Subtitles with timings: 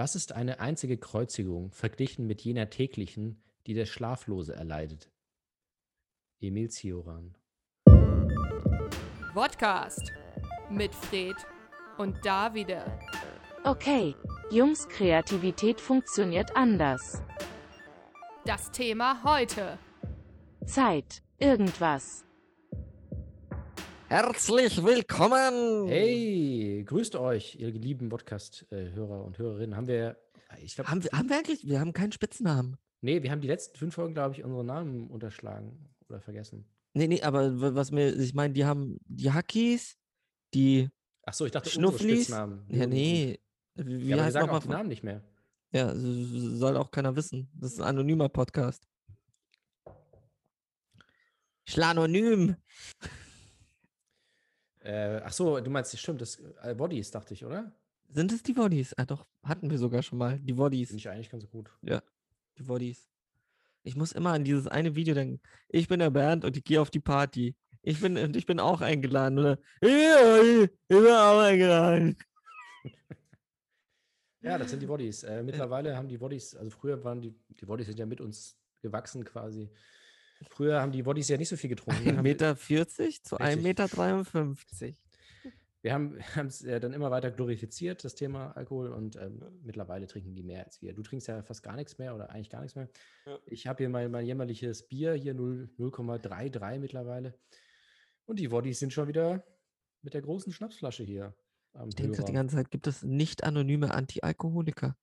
[0.00, 5.10] Was ist eine einzige Kreuzigung verglichen mit jener täglichen, die der Schlaflose erleidet?
[6.40, 7.36] Emil Cioran.
[9.34, 10.10] Podcast
[10.70, 11.36] mit Fred
[11.98, 12.82] und Davide.
[13.64, 14.14] Okay,
[14.50, 17.20] Jungs, Kreativität funktioniert anders.
[18.46, 19.76] Das Thema heute.
[20.64, 22.24] Zeit, irgendwas.
[24.10, 25.86] Herzlich willkommen!
[25.86, 29.76] Hey, grüßt euch, ihr lieben Podcast-Hörer und Hörerinnen.
[29.76, 30.16] Haben wir,
[30.60, 32.76] ich glaube, Haben wir, haben wir eigentlich, wir haben keinen Spitznamen.
[33.02, 36.64] nee, wir haben die letzten fünf Folgen, glaube ich, unsere Namen unterschlagen oder vergessen.
[36.92, 39.96] Nee, nee, aber was mir, ich meine, die haben die Hackies,
[40.54, 40.90] die,
[41.22, 42.24] Ach so, ich dachte, Schnufflis?
[42.24, 42.66] Spitznamen.
[42.68, 43.38] ja, nee,
[43.76, 45.22] wie ja, aber wir heißt sagen auch die Namen nicht mehr.
[45.70, 47.48] Ja, soll auch keiner wissen.
[47.54, 48.88] Das ist ein anonymer Podcast.
[51.64, 52.56] Schlanonym.
[54.80, 57.72] Äh, ach so, du meinst, stimmt, das äh, Bodies, dachte ich, oder?
[58.08, 58.94] Sind es die Bodies?
[58.94, 60.38] Ah, doch, hatten wir sogar schon mal.
[60.40, 60.88] Die Bodies.
[60.88, 61.70] Finde ich eigentlich ganz gut.
[62.58, 63.08] Die Bodies.
[63.82, 65.40] Ich muss immer an dieses eine Video denken.
[65.68, 67.54] Ich bin der Bernd und ich gehe auf die Party.
[67.82, 69.38] Ich bin, und ich bin auch eingeladen.
[69.38, 69.58] Oder?
[69.82, 72.16] Ja, ich bin auch eingeladen.
[74.42, 75.22] Ja, das sind die Bodies.
[75.22, 78.56] Äh, mittlerweile haben die Bodies, also früher waren die, die Bodies sind ja mit uns
[78.80, 79.68] gewachsen quasi.
[80.48, 82.04] Früher haben die Bodies ja nicht so viel getrunken.
[82.04, 83.66] Dann 1,40 haben wir- Meter 40 zu Richtig.
[83.66, 84.96] 1,53 Meter.
[85.82, 86.16] Wir haben
[86.46, 90.64] es äh, dann immer weiter glorifiziert, das Thema Alkohol, und ähm, mittlerweile trinken die mehr
[90.64, 90.92] als wir.
[90.92, 92.88] Du trinkst ja fast gar nichts mehr oder eigentlich gar nichts mehr.
[93.26, 93.38] Ja.
[93.46, 97.34] Ich habe hier mein, mein jämmerliches Bier, hier 0 0,33 mittlerweile.
[98.26, 99.42] Und die Bodies sind schon wieder
[100.02, 101.34] mit der großen Schnapsflasche hier
[101.72, 104.96] am Ich denke die ganze Zeit, gibt es nicht anonyme Anti-Alkoholiker?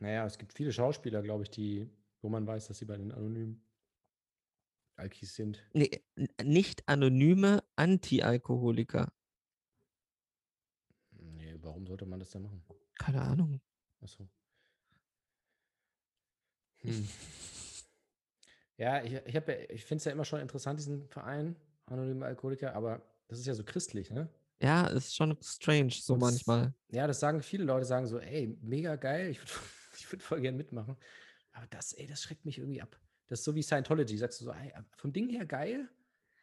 [0.00, 1.88] Naja, es gibt viele Schauspieler, glaube ich, die,
[2.22, 3.62] wo man weiß, dass sie bei den anonymen
[4.96, 5.64] Alkis sind.
[5.72, 6.02] Nee,
[6.42, 9.12] nicht anonyme Anti-Alkoholiker.
[11.12, 12.62] Nee, warum sollte man das denn machen?
[12.98, 13.60] Keine Ahnung.
[14.00, 14.28] Achso.
[16.78, 17.08] Hm.
[18.80, 21.56] Ja, ich, ich, ja- ich finde es ja immer schon interessant, diesen Verein,
[21.86, 24.28] Anonyme Alkoholiker, aber das ist ja so christlich, ne?
[24.62, 26.72] Ja, ist schon strange, so Und das- manchmal.
[26.92, 29.50] Ja, das sagen viele Leute, sagen so, ey, mega geil, ich würde
[29.98, 30.96] ich würd voll gern mitmachen.
[31.52, 32.98] Aber das, ey, das schreckt mich irgendwie ab.
[33.28, 35.88] Das ist so wie Scientology, sagst du so, ey, vom Ding her geil,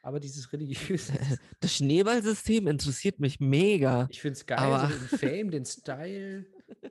[0.02, 1.14] aber dieses religiöse,
[1.62, 4.08] Das Schneeballsystem interessiert mich mega.
[4.12, 6.46] ich finde es geil, Aber- so den Fame, den Style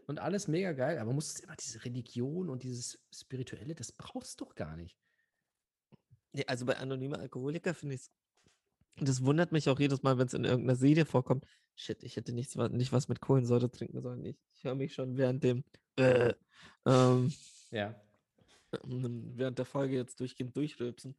[0.06, 4.40] und alles mega geil, aber muss es immer diese Religion und dieses Spirituelle, das brauchst
[4.40, 4.96] du doch gar nicht.
[6.32, 8.10] Nee, also bei anonyme Alkoholiker finde ich es.
[8.96, 11.44] Das wundert mich auch jedes Mal, wenn es in irgendeiner Serie vorkommt.
[11.76, 14.24] Shit, ich hätte nichts, nicht was mit Kohlensäure trinken sollen.
[14.24, 15.64] Ich, ich höre mich schon während dem
[15.96, 16.34] äh,
[16.86, 17.32] ähm,
[17.70, 17.94] Ja.
[18.82, 21.16] während der Folge jetzt durchgehend durchrülpsen.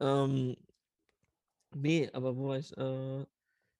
[0.00, 0.56] Ähm,
[1.74, 2.76] nee, aber wo war ich?
[2.76, 3.26] Äh,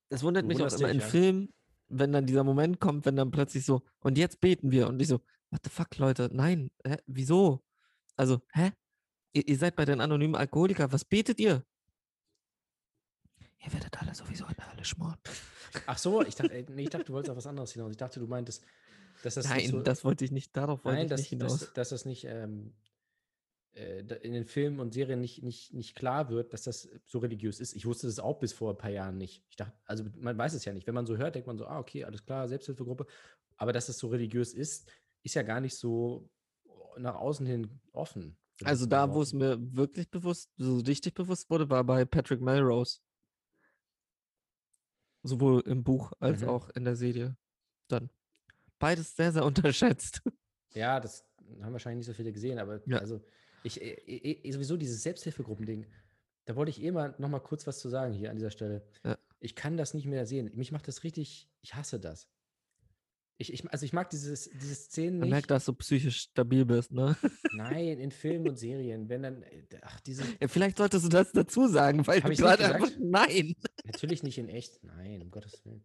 [0.08, 1.06] das wundert Du mich auch immer dich, in ja.
[1.06, 1.54] Filmen,
[1.88, 4.88] wenn dann dieser Moment kommt, wenn dann plötzlich so, und jetzt beten wir.
[4.88, 5.20] Und ich so,
[5.50, 6.30] what the fuck, Leute?
[6.32, 6.96] Nein, hä?
[7.06, 7.64] wieso?
[8.16, 8.72] Also, hä?
[9.32, 11.64] Ihr, ihr seid bei den anonymen Alkoholikern, was betet ihr?
[13.62, 15.18] Ihr werdet alle sowieso in der Hölle schmoren.
[15.86, 17.90] Ach so, ich dachte, ey, nee, ich dachte, du wolltest auf was anderes hinaus.
[17.90, 18.64] Ich dachte, du meintest,
[19.22, 21.60] dass das Nein, so, das wollte ich nicht, darauf wollte nein, ich dass, nicht hinaus.
[21.60, 22.74] dass, dass das nicht ähm,
[23.72, 27.60] äh, in den Filmen und Serien nicht, nicht, nicht klar wird, dass das so religiös
[27.60, 27.74] ist.
[27.74, 29.44] Ich wusste das auch bis vor ein paar Jahren nicht.
[29.48, 30.86] Ich dachte, also man weiß es ja nicht.
[30.86, 33.06] Wenn man so hört, denkt man so, ah, okay, alles klar, Selbsthilfegruppe.
[33.56, 34.90] Aber dass das so religiös ist,
[35.22, 36.28] ist ja gar nicht so
[36.96, 38.36] nach außen hin offen.
[38.64, 43.00] Also da, wo es mir wirklich bewusst, so richtig bewusst wurde, war bei Patrick Melrose.
[45.22, 46.48] Sowohl im Buch als Mhm.
[46.48, 47.36] auch in der Serie.
[47.88, 48.10] Dann.
[48.80, 50.20] Beides sehr, sehr unterschätzt.
[50.74, 51.24] Ja, das
[51.62, 52.98] haben wahrscheinlich nicht so viele gesehen, aber Ja.
[52.98, 53.20] also
[53.62, 55.86] ich äh, äh, äh, sowieso dieses Selbsthilfegruppending,
[56.46, 58.84] da wollte ich eh mal noch mal kurz was zu sagen hier an dieser Stelle.
[59.04, 59.16] Ja.
[59.38, 60.50] Ich kann das nicht mehr sehen.
[60.54, 62.28] Mich macht das richtig, ich hasse das.
[63.38, 65.30] Ich, ich, also ich mag dieses, diese Szenen Man nicht.
[65.30, 67.16] merkt, dass du psychisch stabil bist, ne?
[67.54, 69.44] Nein, in Filmen und Serien, wenn dann,
[69.80, 72.90] ach, diese, Ja, vielleicht solltest du das dazu sagen, weil du gerade einfach.
[72.98, 73.54] Nein.
[73.84, 75.82] natürlich nicht in echt, nein, um Gottes Willen.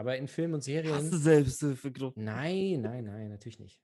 [0.00, 2.24] Aber in Filmen und Ich hasse Serien, Selbsthilfegruppen.
[2.24, 3.82] nein, nein, nein, natürlich nicht.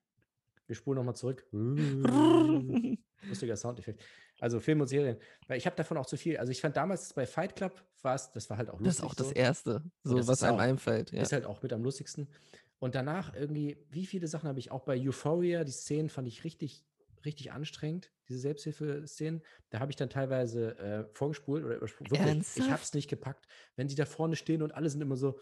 [0.67, 1.47] Wir spulen nochmal zurück.
[3.29, 4.03] Lustiger Soundeffekt.
[4.41, 5.19] Also Film und Serien.
[5.47, 6.39] Weil ich habe davon auch zu viel.
[6.39, 8.87] Also ich fand damals bei Fight Club war es, das war halt auch lustig.
[8.87, 9.35] Das ist auch das so.
[9.35, 11.13] Erste, so das was einem auch- einfällt.
[11.13, 11.21] Ja.
[11.21, 12.29] Ist halt auch mit am lustigsten.
[12.79, 16.45] Und danach irgendwie, wie viele Sachen habe ich auch bei Euphoria, die Szenen fand ich
[16.45, 16.83] richtig,
[17.27, 19.43] richtig anstrengend, diese Selbsthilfe-Szenen.
[19.71, 22.11] Da habe ich dann teilweise äh, vorgespult oder überspult.
[22.11, 22.71] Wirklich, ich Ernsthaft?
[22.71, 23.47] habe es nicht gepackt.
[23.77, 25.39] Wenn die da vorne stehen und alle sind immer so,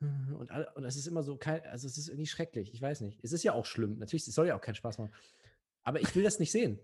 [0.38, 2.72] und, alle, und es ist immer so, kein, also es ist irgendwie schrecklich.
[2.72, 3.18] Ich weiß nicht.
[3.22, 3.98] Es ist ja auch schlimm.
[3.98, 5.12] Natürlich, es soll ja auch keinen Spaß machen.
[5.82, 6.78] Aber ich will das nicht sehen.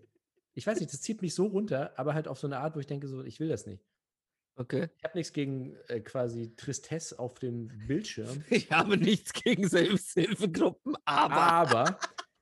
[0.55, 2.81] Ich weiß nicht, das zieht mich so runter, aber halt auf so eine Art, wo
[2.81, 3.85] ich denke, so, ich will das nicht.
[4.57, 4.89] Okay.
[4.99, 8.45] Ich habe nichts gegen äh, quasi Tristesse auf dem Bildschirm.
[8.51, 11.35] Ich habe nichts gegen Selbsthilfegruppen, aber.
[11.35, 11.99] Aber,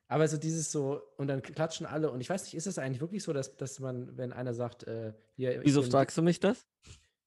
[0.07, 2.11] aber so dieses so, und dann klatschen alle.
[2.11, 4.83] Und ich weiß nicht, ist es eigentlich wirklich so, dass, dass man, wenn einer sagt,
[4.83, 6.67] äh, hier, Wieso bin- fragst du mich das?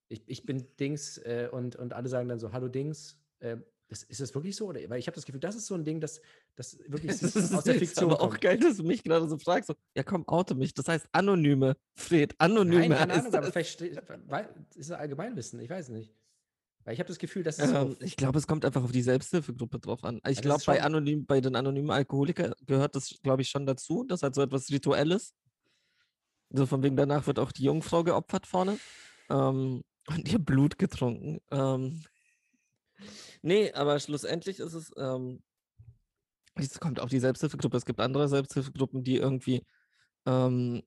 [0.09, 3.19] ich, ich bin Dings äh, und, und alle sagen dann so, hallo Dings.
[3.41, 3.57] Äh,
[3.89, 4.67] das, ist das wirklich so?
[4.67, 6.21] Oder, weil ich habe das Gefühl, das ist so ein Ding, das,
[6.57, 8.41] das wirklich Das ist, aus der ist Fiktion aber auch kommt.
[8.41, 9.69] geil, dass du mich gerade so fragst.
[9.69, 10.75] So, ja, komm, oute mich.
[10.75, 12.35] Das heißt Anonyme, Fred.
[12.39, 12.89] Anonyme.
[12.89, 13.97] Nein, keine Ahnung, aber vielleicht ist
[14.75, 16.13] es Allgemeinwissen, ich weiß nicht.
[16.85, 18.93] Weil ich habe das Gefühl, dass es so, Ähm, ich glaube, es kommt einfach auf
[18.93, 20.21] die Selbsthilfegruppe drauf an.
[20.29, 24.05] Ich glaube, bei, anonym, bei den anonymen Alkoholikern gehört das, glaube ich, schon dazu.
[24.05, 25.35] Das hat so etwas Rituelles.
[26.51, 28.79] So von wegen danach wird auch die Jungfrau geopfert vorne.
[29.31, 31.41] Ähm, und ihr Blut getrunken.
[31.51, 32.05] Ähm,
[33.43, 35.43] nee, aber schlussendlich ist es, ähm,
[36.55, 37.77] es kommt auf die Selbsthilfegruppe.
[37.77, 39.65] Es gibt andere Selbsthilfegruppen, die irgendwie,
[40.25, 40.83] ähm,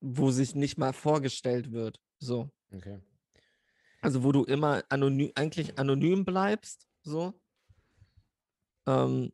[0.00, 2.00] wo sich nicht mal vorgestellt wird.
[2.18, 2.50] So.
[2.72, 3.00] okay.
[4.00, 7.40] Also wo du immer anonym, eigentlich anonym bleibst, so.
[8.86, 9.32] Ähm,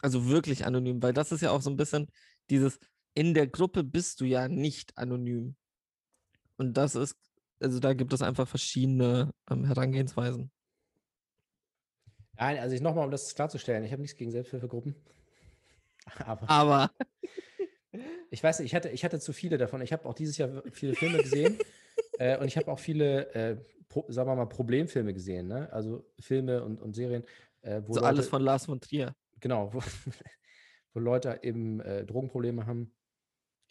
[0.00, 2.10] also wirklich anonym, weil das ist ja auch so ein bisschen
[2.48, 2.78] dieses,
[3.14, 5.56] in der Gruppe bist du ja nicht anonym.
[6.56, 7.16] Und das ist,
[7.62, 10.50] also da gibt es einfach verschiedene ähm, Herangehensweisen.
[12.36, 14.94] Nein, also ich nochmal, um das klarzustellen, ich habe nichts gegen Selbsthilfegruppen.
[16.26, 16.90] Aber Aber
[18.30, 19.80] ich weiß nicht, ich hatte, ich hatte zu viele davon.
[19.82, 21.58] Ich habe auch dieses Jahr viele Filme gesehen
[22.18, 23.56] äh, und ich habe auch viele, äh,
[23.88, 25.48] pro, sagen wir mal, Problemfilme gesehen.
[25.48, 25.72] Ne?
[25.72, 27.24] Also Filme und, und Serien,
[27.60, 29.14] äh, wo so Leute, alles von Lars von Trier.
[29.38, 29.80] genau, wo,
[30.94, 32.92] wo Leute eben äh, Drogenprobleme haben.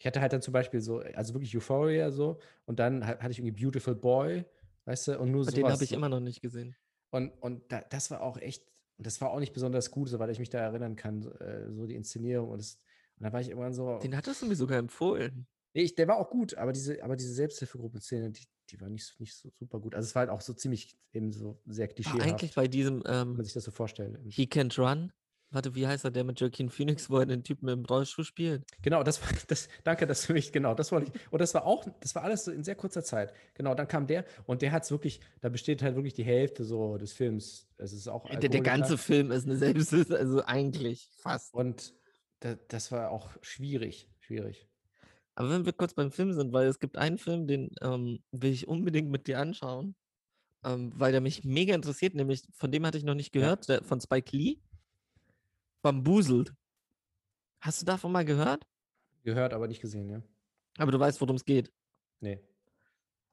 [0.02, 3.30] Ich hatte halt dann zum Beispiel so, also wirklich Euphoria so und dann ha- hatte
[3.30, 4.44] ich irgendwie Beautiful Boy,
[4.84, 5.52] weißt du, und nur so.
[5.52, 6.74] Den habe ich immer noch nicht gesehen.
[7.10, 8.64] Und, und da, das war auch echt,
[8.98, 11.70] und das war auch nicht besonders gut, soweit ich mich da erinnern kann, so, äh,
[11.72, 12.50] so die Inszenierung.
[12.50, 12.80] Und, das,
[13.16, 14.00] und da war ich irgendwann so.
[14.02, 15.46] Den hattest du mir sogar empfohlen.
[15.72, 19.06] nee, ich, der war auch gut, aber diese, aber diese Selbsthilfegruppen-Szene, die, die war nicht,
[19.06, 19.94] so- nicht so super gut.
[19.94, 23.04] Also es war halt auch so ziemlich eben so sehr War klischeehaft, eigentlich bei diesem
[23.04, 24.18] wenn man ähm, sich das so vorstellt.
[24.30, 25.12] He Can't Run.
[25.52, 28.64] Warte, wie heißt er, der mit Joaquin Phoenix, wo er den Typen im Rollstuhl spielt?
[28.80, 31.32] Genau, das war, das, danke, dass du mich, genau, das wollte ich.
[31.32, 33.34] Und das war auch, das war alles so in sehr kurzer Zeit.
[33.54, 36.64] Genau, dann kam der und der hat es wirklich, da besteht halt wirklich die Hälfte
[36.64, 37.68] so des Films.
[37.76, 41.52] Es ist auch Der, der ganze Film ist eine Selbsthilfe, also eigentlich fast.
[41.52, 41.94] Und
[42.40, 44.66] da, das war auch schwierig, schwierig.
[45.34, 48.52] Aber wenn wir kurz beim Film sind, weil es gibt einen Film, den ähm, will
[48.52, 49.94] ich unbedingt mit dir anschauen,
[50.64, 53.40] ähm, weil der mich mega interessiert, nämlich von dem hatte ich noch nicht Ja.
[53.40, 54.58] gehört, der, von Spike Lee.
[55.82, 56.54] Bambuselt.
[57.60, 58.66] Hast du davon mal gehört?
[59.24, 60.22] Gehört, aber nicht gesehen, ja.
[60.78, 61.72] Aber du weißt, worum es geht.
[62.20, 62.40] Nee.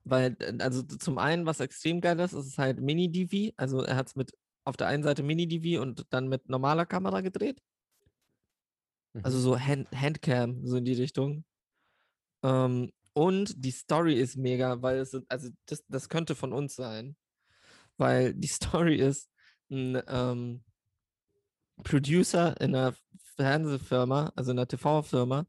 [0.04, 3.54] Weil, äh, also zum einen, was extrem geil ist, ist es halt Mini-DV.
[3.58, 7.22] Also er hat es mit auf der einen Seite Mini-DV und dann mit normaler Kamera
[7.22, 7.62] gedreht.
[9.24, 9.42] Also Mhm.
[9.42, 11.44] so Hand Handcam, so in die Richtung.
[12.44, 17.16] Ähm, und die Story ist mega, weil es also das, das könnte von uns sein.
[17.98, 18.48] Weil die
[18.84, 19.30] Story ist,
[19.72, 20.64] ein ähm,
[21.84, 22.94] Producer in einer
[23.36, 25.46] Fernsehfirma, also in einer TV-Firma,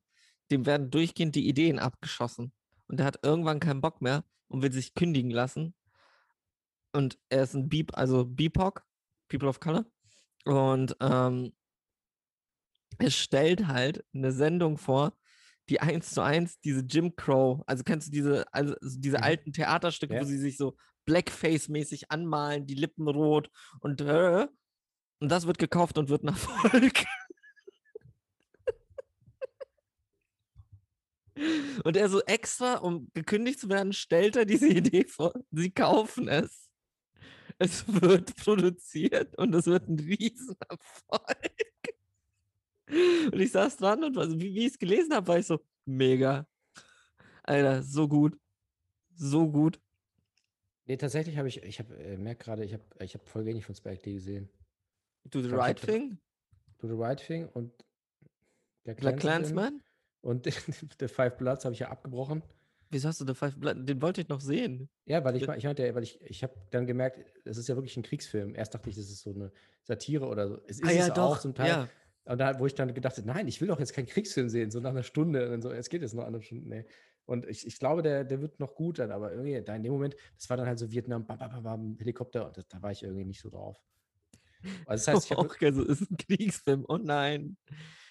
[0.50, 2.52] dem werden durchgehend die Ideen abgeschossen.
[2.86, 5.74] Und der hat irgendwann keinen Bock mehr und will sich kündigen lassen.
[6.92, 8.84] Und er ist ein Beep, also BIPOC,
[9.28, 9.86] People of Color.
[10.44, 11.52] Und ähm,
[12.98, 15.16] es stellt halt eine Sendung vor,
[15.68, 19.22] die eins zu eins diese Jim Crow, also kennst du diese, also diese Mhm.
[19.22, 20.20] alten Theaterstücke, Ja.
[20.20, 23.50] wo sie sich so Blackface-mäßig anmalen, die Lippen rot
[23.80, 24.48] und äh,
[25.20, 27.04] und das wird gekauft und wird ein Erfolg.
[31.84, 35.32] Und er so extra, um gekündigt zu werden, stellt er diese Idee vor.
[35.50, 36.68] Sie kaufen es.
[37.58, 41.50] Es wird produziert und es wird ein Riesenerfolg.
[43.32, 45.60] Und ich saß dran und also, wie, wie ich es gelesen habe, war ich so,
[45.84, 46.46] mega.
[47.42, 48.38] Alter, so gut.
[49.14, 49.80] So gut.
[50.86, 53.64] Nee, tatsächlich habe ich, ich habe, äh, merke gerade, ich habe ich hab voll wenig
[53.64, 54.50] von Spike Lee gesehen.
[55.24, 56.18] Do the glaub, right thing?
[56.78, 57.72] Do the Right Thing und
[58.86, 59.82] der Black Clansman
[60.22, 60.46] und
[61.00, 62.42] The Five Bloods habe ich ja abgebrochen.
[62.90, 63.88] Wieso hast du The Five Blood?
[63.88, 64.88] Den wollte ich noch sehen.
[65.04, 67.96] Ja, weil ich, ich meinte, weil ich, ich habe dann gemerkt, es ist ja wirklich
[67.96, 68.54] ein Kriegsfilm.
[68.54, 70.58] Erst dachte ich, das ist so eine Satire oder so.
[70.66, 71.36] Es ist ah ja, es doch.
[71.36, 71.68] auch zum Teil.
[71.68, 71.88] Ja.
[72.24, 74.70] Und da, wo ich dann gedacht habe, nein, ich will doch jetzt keinen Kriegsfilm sehen,
[74.70, 75.52] so nach einer Stunde.
[75.52, 76.68] Und so, es geht jetzt noch eine Stunde.
[76.68, 76.84] Nee.
[77.26, 79.92] Und ich, ich glaube, der, der wird noch gut dann, aber irgendwie, da in dem
[79.92, 82.90] Moment, das war dann halt so Vietnam, bam, bam, bam, Helikopter, und das, da war
[82.90, 83.80] ich irgendwie nicht so drauf.
[84.86, 86.84] Also das heißt, ich habe auch geil, so ist ein Kriegsfilm.
[86.88, 87.56] Oh nein.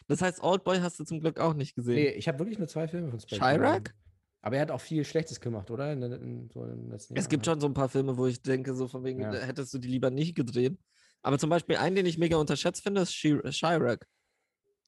[0.08, 1.96] Das heißt, Oldboy hast du zum Glück auch nicht gesehen.
[1.96, 3.94] nee, ich hab wirklich nur zwei Filme von Spike Chirac?
[4.42, 5.92] Aber er hat auch viel Schlechtes gemacht, oder?
[5.94, 6.66] In, in, so
[7.14, 7.56] Es gibt Jahren.
[7.58, 9.34] schon so ein paar Filme, wo ich denke, so von wegen, Ja.
[9.34, 10.78] hättest du die lieber nicht gedreht.
[11.22, 14.08] Aber zum Beispiel einen, den ich mega unterschätzt finde, ist Chi- Chirac.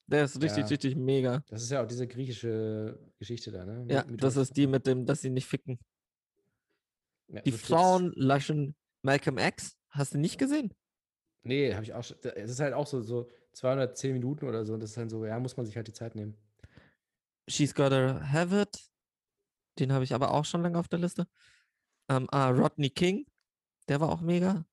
[0.07, 0.67] Der ist richtig, Ja.
[0.67, 1.43] richtig mega.
[1.49, 3.85] Das ist ja auch diese griechische Geschichte da, ne?
[3.89, 4.35] Ja, das Mythos.
[4.37, 5.77] ist die mit dem, dass sie nicht ficken.
[7.27, 7.51] Ja, Die.
[7.51, 9.77] Frauen laschen Malcolm X.
[9.89, 10.73] Hast du nicht gesehen?
[11.43, 12.17] Nee, habe ich auch schon.
[12.35, 14.73] Es ist halt auch so, so 210 Minuten oder so.
[14.73, 16.37] Und das ist dann so, ja, muss man sich halt die Zeit nehmen.
[17.47, 18.79] She's Gotta Have It.
[19.79, 21.27] Den habe ich aber auch schon lange auf der Liste.
[22.09, 23.25] Ähm, ah, Rodney King.
[23.87, 24.65] Der war auch mega.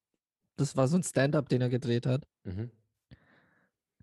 [0.56, 2.26] Das war so ein Stand-up, den er gedreht hat.
[2.44, 2.70] Mhm.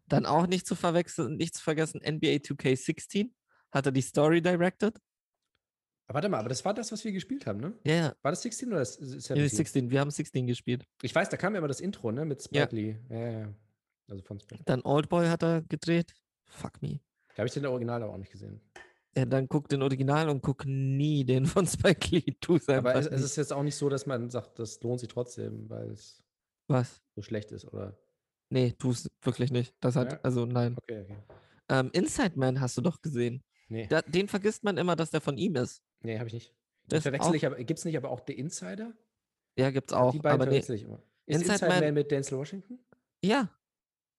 [0.07, 3.31] Dann auch nicht zu verwechseln, nicht zu vergessen, NBA 2K16
[3.71, 4.99] hat er die Story directed.
[6.07, 7.73] Aber warte mal, aber das war das, was wir gespielt haben, ne?
[7.83, 8.15] Ja, ja.
[8.21, 9.89] War das 16 oder das- ist Nee, 16.
[9.89, 10.85] Wir haben 16 gespielt.
[11.01, 12.25] Ich weiß, da kam ja immer das Intro, ne?
[12.25, 12.63] Mit Ja.
[12.63, 12.95] Spike Lee.
[13.09, 13.53] Ja, ja, ja.
[14.07, 14.63] Also von Spike.
[14.65, 16.13] Dann Oldboy hat er gedreht.
[16.45, 16.99] Fuck me.
[17.29, 18.61] Da habe ich den Original aber auch nicht gesehen.
[19.17, 22.35] Ja, dann guck den Original und guck nie den von Spike Lee.
[22.39, 24.79] Tu es einfach Aber es, es ist jetzt auch nicht so, dass man sagt, das
[24.81, 26.21] lohnt sich trotzdem, weil es
[26.67, 27.01] Was?
[27.15, 27.97] so schlecht ist, oder?
[28.49, 29.73] Nee, tu es wirklich nicht.
[29.79, 30.19] Das hat, Ja?
[30.21, 30.75] also nein.
[30.77, 31.17] Okay, okay.
[31.69, 33.43] Ähm, Inside Man hast du doch gesehen.
[33.69, 35.81] Nee, Da, den vergisst man immer, dass der von ihm ist.
[36.01, 36.53] Nee habe ich nicht.
[36.87, 38.93] Das Verwechsel auch- ich aber, gibt es nicht aber auch The Insider?
[39.57, 40.11] Ja, gibt's auch.
[40.11, 41.01] Die beiden aber nee, verwechsel ich immer.
[41.25, 42.79] Ist Inside Inside, Man, Man- mit Denzel Washington?
[43.23, 43.49] ja,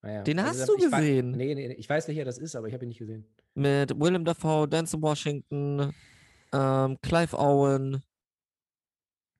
[0.01, 0.23] Ah, ja.
[0.23, 1.31] Den hast da- du gesehen.
[1.31, 3.25] Nee, nee, nee, ich weiß, welcher das ist, aber ich habe ihn nicht gesehen.
[3.55, 5.91] mit Willem Dafoe, Denzel Washington,
[6.53, 8.03] ähm, Clive Owen.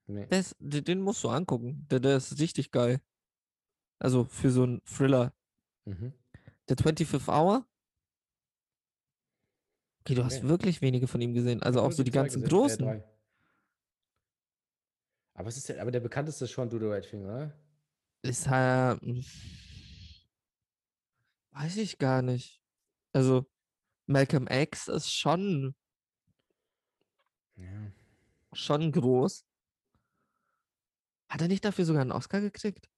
[0.06, 0.26] Nee.
[0.30, 1.86] Ist, den, musst du angucken.
[1.90, 3.00] Der, der ist richtig geil.
[4.00, 5.32] Also für so einen Thriller.
[5.84, 6.12] Mhm.
[6.68, 7.66] Der 25th Hour.
[10.08, 10.48] Okay, du hast Okay.
[10.48, 11.62] wirklich wenige von ihm gesehen.
[11.62, 12.84] Also auch so die ganzen gesehen, äh, großen.
[12.86, 13.04] drei.
[15.34, 17.52] aber was ist der, aber der bekannteste ist schon Do the Right Thing, oder?
[18.22, 19.02] Ist halt.
[21.50, 22.62] Weiß ich gar nicht.
[23.12, 23.44] Also,
[24.06, 25.74] Malcolm X ist schon,
[27.56, 27.92] Ja.
[28.54, 29.44] schon groß.
[31.28, 32.88] Hat er nicht dafür sogar einen Oscar gekriegt?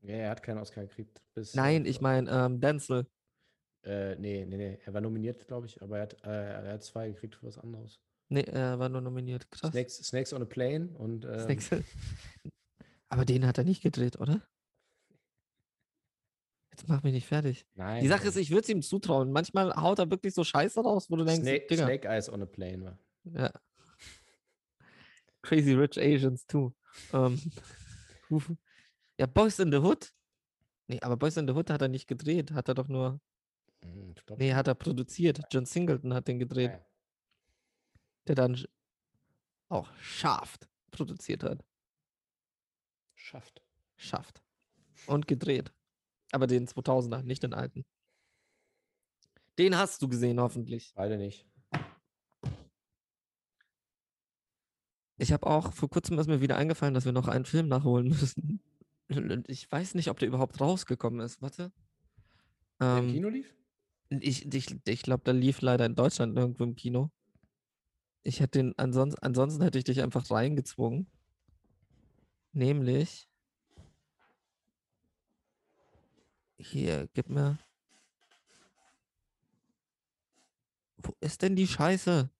[0.00, 1.20] ja, er hat keinen Oscar gekriegt.
[1.34, 3.06] Bis, äh, Nein, ich meine, ähm, Denzel.
[3.82, 4.78] Äh, nee, nee, nee.
[4.84, 7.58] Er war nominiert, glaube ich, aber er hat, äh, er hat zwei gekriegt für was
[7.58, 8.00] anderes.
[8.28, 9.50] Nee, er war nur nominiert.
[9.50, 9.70] Krass.
[9.70, 11.70] Snakes, Snakes on a Plane und ähm, Snakes.
[13.08, 14.40] Aber den hat er nicht gedreht, oder?
[16.70, 17.66] Jetzt mach mich nicht fertig.
[17.74, 18.02] nein.
[18.02, 19.32] Die Sache ist, ich würde es ihm zutrauen.
[19.32, 22.42] Manchmal haut er wirklich so Scheiße raus, wo du denkst, Snake, Digga, Snake Eyes on
[22.42, 22.98] a Plane war.
[23.24, 23.52] Ja.
[25.42, 26.72] Crazy Rich Asians too.
[27.12, 27.40] Ähm,
[29.18, 30.12] ja, Boys in the Hood.
[30.86, 32.52] Nee, aber Boys in the Hood hat er nicht gedreht.
[32.52, 33.20] Hat er doch nur.
[33.82, 35.40] Hm, ich glaub Nee, hat er produziert.
[35.50, 36.86] John Singleton hat den gedreht, ja.
[38.26, 38.64] der dann
[39.68, 41.64] auch Shaft produziert hat.
[43.14, 43.62] Schafft.
[43.96, 44.42] Schafft.
[45.06, 45.72] Und gedreht.
[46.32, 47.84] Aber den 2000er, nicht den alten.
[49.58, 50.92] Den hast du gesehen, hoffentlich.
[50.94, 51.46] Beide nicht.
[55.18, 58.08] Ich habe auch, vor kurzem ist mir wieder eingefallen, dass wir noch einen Film nachholen
[58.08, 58.62] müssen.
[59.10, 61.42] Und ich weiß nicht, ob der überhaupt rausgekommen ist.
[61.42, 61.72] Warte.
[62.80, 63.54] Der im Ähm, Kino lief?
[64.10, 67.10] Ich ich, ich glaube, der lief leider in Deutschland irgendwo im Kino.
[68.22, 71.06] Ich hätte den, ansonsten, ansonsten hätte ich dich einfach reingezwungen.
[72.52, 73.28] Nämlich.
[76.58, 77.58] Hier, gib mir.
[80.98, 82.30] Wo ist denn die Scheiße?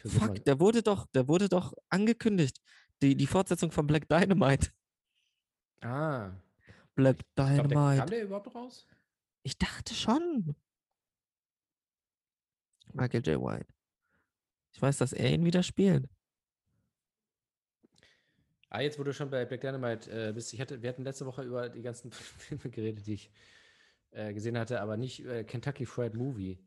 [0.00, 0.26] Versuch mal.
[0.28, 2.60] Fuck, der wurde doch, der wurde doch angekündigt.
[3.02, 4.70] Die, die Fortsetzung von Black Dynamite.
[5.82, 6.32] Ah.
[6.96, 8.06] Black Ich glaub, der, kam Dynamite.
[8.06, 8.86] der überhaupt raus?
[9.42, 10.56] Ich dachte schon.
[12.92, 13.40] Michael J.
[13.40, 13.66] White.
[14.72, 16.08] Ich weiß, dass er ihn wieder spielt.
[18.68, 20.52] Ah, jetzt wurde schon bei Black Dynamite äh, bist.
[20.52, 23.30] Ich hatte, wir hatten letzte Woche über die ganzen Filme geredet, die ich
[24.10, 26.58] äh, gesehen hatte, aber nicht äh, Kentucky Fried Movie.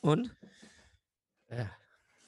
[0.00, 0.36] Und?
[1.46, 1.64] Äh,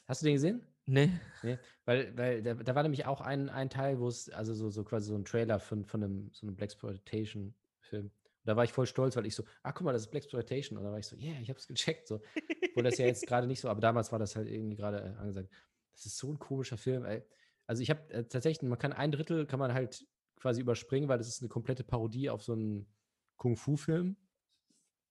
[0.06, 0.66] hast du den gesehen?
[0.88, 1.10] Nee.
[1.42, 4.70] Nee, weil, weil da, da war nämlich auch ein, ein Teil, wo es, also so,
[4.70, 8.10] so quasi so ein Trailer von, von einem, so einem Blaxploitation-Film.
[8.44, 10.78] Da war ich voll stolz, weil ich so, ah, guck mal, das ist Blaxploitation.
[10.78, 12.08] Und da war ich so, yeah, ich hab's gecheckt.
[12.08, 12.22] So.
[12.70, 15.20] Obwohl das ja jetzt gerade nicht so, aber damals war das halt irgendwie gerade äh,
[15.20, 15.50] angesagt.
[15.94, 17.22] Das ist so ein komischer Film, ey.
[17.66, 21.18] Also ich habe äh, tatsächlich, man kann ein Drittel kann man halt quasi überspringen, weil
[21.18, 22.90] das ist eine komplette Parodie auf so einen
[23.36, 24.16] Kung-Fu-Film.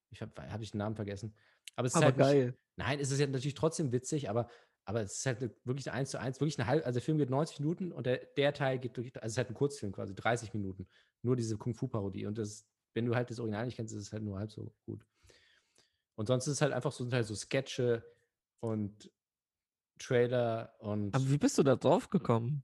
[0.10, 1.36] Ich habe hab ich den Namen vergessen.
[1.76, 2.58] Aber es ist Aber halt nicht, geil.
[2.78, 4.50] Nein, es ist ja natürlich trotzdem witzig, aber,
[4.88, 7.04] aber es ist halt eine, wirklich eine 1 zu 1, wirklich eine halbe, also der
[7.04, 9.54] Film geht 90 Minuten und der, der Teil geht durch, also es ist halt ein
[9.54, 10.88] Kurzfilm quasi, 30 Minuten.
[11.24, 12.26] Nur diese Kung-Fu-Parodie.
[12.26, 14.74] Und das, wenn du halt das Original nicht kennst, ist es halt nur halb so
[14.86, 15.06] gut.
[16.16, 18.02] Und sonst ist es halt einfach so, sind halt so Sketche
[18.62, 19.12] und
[20.00, 22.64] Trailer und Aber wie bist du da drauf gekommen?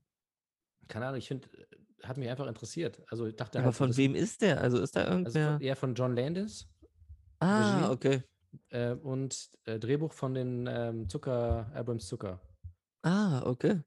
[0.88, 1.46] keine Ahnung, ich finde,
[2.02, 3.02] hat mich einfach interessiert.
[3.08, 4.62] Also ich dachte Aber halt, von wem ist der?
[4.62, 5.52] Also ist da also irgendwer?
[5.52, 6.68] von, eher von John Landis
[7.40, 7.92] ah, Regie?
[7.92, 8.22] okay.
[8.70, 12.40] Äh, und äh, Drehbuch von den ähm, Zucker, Abrams Zucker.
[13.02, 13.80] Ah, okay.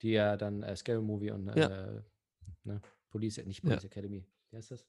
[0.00, 1.68] die ja dann äh, Scary Movie und Ja.
[1.68, 2.02] äh,
[2.64, 3.70] ne, Police, nicht Ja.
[3.70, 4.26] Police Academy.
[4.50, 4.86] Wie heißt das?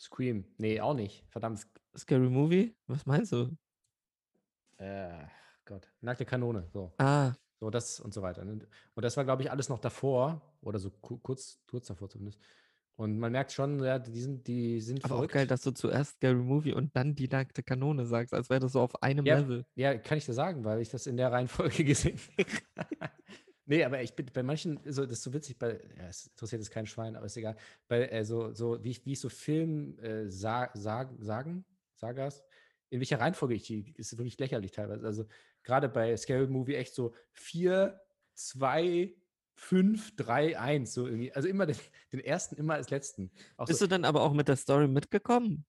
[0.00, 0.44] Scream.
[0.58, 1.24] Nee, auch nicht.
[1.28, 1.66] Verdammt.
[1.96, 2.76] Scary Movie?
[2.86, 3.50] Was meinst du?
[4.76, 5.24] Äh,
[5.64, 5.90] Gott.
[6.00, 6.68] Nackte Kanone.
[6.72, 6.92] So.
[6.98, 8.44] Ah, So, das und so weiter.
[8.44, 8.52] ne?
[8.94, 12.40] Und das war, glaube ich, alles noch davor oder so ku- kurz, kurz davor zumindest.
[12.98, 15.34] Und man merkt schon, ja, die sind, die sind Aber auch verrückt.
[15.34, 18.72] geil, dass du zuerst Scary Movie und dann die nackte Kanone sagst, als wäre das
[18.72, 19.38] so auf einem Ja.
[19.38, 19.64] Level.
[19.76, 22.18] Ja, kann ich dir sagen, weil ich das in der Reihenfolge gesehen
[22.76, 23.10] habe.
[23.66, 26.60] nee, aber ich bin bei manchen, so, das ist so witzig, bei, ja, es interessiert
[26.60, 27.54] jetzt kein Schwein, aber ist egal.
[27.86, 31.64] Bei äh, so, so wie, ich- wie ich so Film äh, sa sag, sagen,
[31.94, 32.42] Sagas,
[32.90, 35.06] in welcher Reihenfolge ich die, ist wirklich lächerlich teilweise.
[35.06, 35.24] Also
[35.62, 38.00] gerade bei Scary Movie echt so 4,
[38.34, 39.14] 2,
[39.58, 41.32] 5, 3, 1, so irgendwie.
[41.32, 41.76] Also immer den,
[42.12, 43.30] den ersten, immer als letzten.
[43.56, 45.64] Auch Bist so, du dann aber auch mit der Story mitgekommen?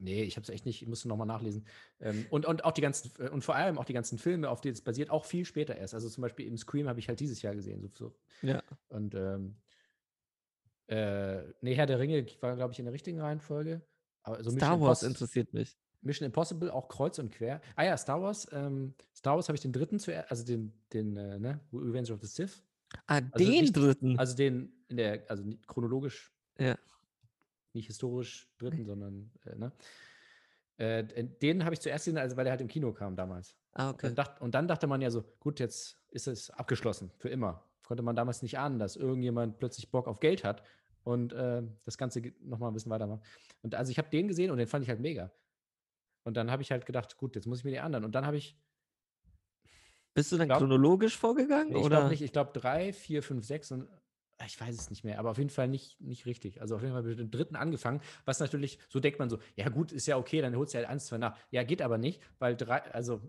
[0.00, 1.66] Nee, ich habe es echt nicht, ich musste nochmal nachlesen.
[2.00, 4.60] Ähm, und, und auch die ganzen, äh, und vor allem auch die ganzen Filme, auf
[4.60, 5.94] die es basiert, auch viel später erst.
[5.94, 7.80] Also zum Beispiel im Scream habe ich halt dieses Jahr gesehen.
[7.80, 8.16] So, so.
[8.42, 8.62] Ja.
[8.88, 9.56] Und ähm,
[10.86, 13.82] äh, nee, Herr der Ringe war, glaube ich, in der richtigen Reihenfolge.
[14.22, 15.76] Aber so Star Wars interessiert mich.
[16.00, 17.60] Mission Impossible auch kreuz und quer.
[17.74, 18.46] Ah ja, Star Wars.
[18.52, 22.20] Ähm, Star Wars habe ich den dritten zuerst, also den, den, äh, ne, Revenge of
[22.20, 22.62] the Sith.
[23.06, 24.18] Ah, Also den nicht- dritten.
[24.18, 26.76] Also den in der, also nicht chronologisch, ja.
[27.74, 29.72] nicht historisch dritten, sondern, äh, ne?
[30.78, 31.04] Äh,
[31.42, 33.56] den habe ich zuerst gesehen, also weil er halt im Kino kam damals.
[33.72, 34.06] Ah, Und, okay.
[34.06, 37.64] dann dacht, und dann dachte man ja so, gut, jetzt ist es abgeschlossen, für immer.
[37.84, 40.62] Konnte man damals nicht ahnen, dass irgendjemand plötzlich Bock auf Geld hat
[41.04, 43.24] und äh, das Ganze nochmal ein bisschen weitermacht.
[43.62, 45.32] Und also ich habe den gesehen und den fand ich halt mega.
[46.24, 48.04] Und dann habe ich halt gedacht, gut, jetzt muss ich mir die anderen.
[48.04, 48.56] Und dann habe ich,
[50.18, 51.70] Bist du dann glaub- chronologisch vorgegangen?
[51.70, 51.96] nee, ich oder?
[51.96, 53.88] glaube nicht, ich glaube drei, vier, fünf, sechs und
[54.38, 56.60] ah, ich weiß es nicht mehr, aber auf jeden Fall nicht, nicht richtig.
[56.60, 59.68] Also auf jeden Fall mit dem dritten angefangen, was natürlich, so denkt man so, ja
[59.68, 61.38] gut, ist ja okay, dann holst du halt eins, zwei nach.
[61.50, 63.20] Ja, geht aber nicht, weil drei, also,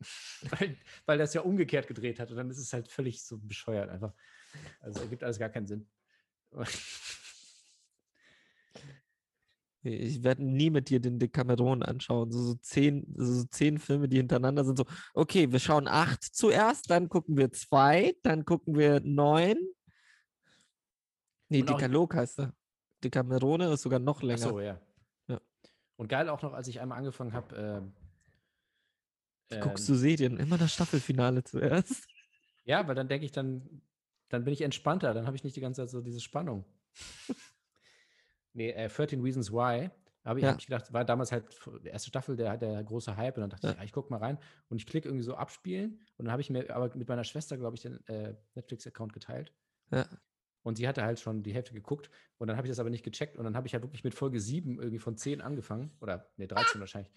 [0.50, 0.76] weil,
[1.06, 4.12] weil das ja umgekehrt gedreht hat und dann ist es halt völlig so bescheuert einfach.
[4.80, 5.88] Also ergibt alles gar keinen Sinn.
[9.86, 12.30] Ich werde nie mit dir den Decameron anschauen.
[12.30, 14.78] So, so, zehn, so zehn Filme, die hintereinander sind.
[14.78, 19.56] So, okay, wir schauen acht zuerst, dann gucken wir zwei, dann gucken wir neun.
[21.48, 22.54] Nee, Dekalog heißt er.
[23.02, 24.38] Decamerone ist sogar noch Ach länger.
[24.38, 24.80] so, ja.
[25.28, 25.40] Ja.
[25.96, 27.92] Und geil auch noch, als ich einmal angefangen habe, ähm,
[29.48, 30.36] Wie guckst ähm, du Serien?
[30.38, 32.06] Immer das Staffelfinale zuerst.
[32.64, 33.82] Ja, weil dann denke ich, dann,
[34.28, 36.64] dann bin ich entspannter, dann habe ich nicht die ganze Zeit so diese Spannung.
[38.56, 39.90] nee, äh, 13 Reasons Why,
[40.24, 40.50] habe ich, Ja.
[40.52, 41.44] hab ich gedacht, war damals halt
[41.84, 43.36] die erste Staffel, der, der große Hype.
[43.36, 43.72] Und dann dachte Ja.
[43.74, 44.38] ich, ja, ich gucke mal rein.
[44.68, 46.00] Und ich klicke irgendwie so abspielen.
[46.16, 49.52] Und dann habe ich mir aber mit meiner Schwester, glaube ich, den äh, Netflix-Account geteilt.
[49.92, 50.04] Ja.
[50.64, 52.10] und sie hatte halt schon die Hälfte geguckt.
[52.38, 53.36] Und dann habe ich das aber nicht gecheckt.
[53.36, 55.92] Und dann habe ich halt wirklich mit Folge 7 irgendwie von 10 angefangen.
[56.00, 57.12] Oder ne, 13 wahrscheinlich.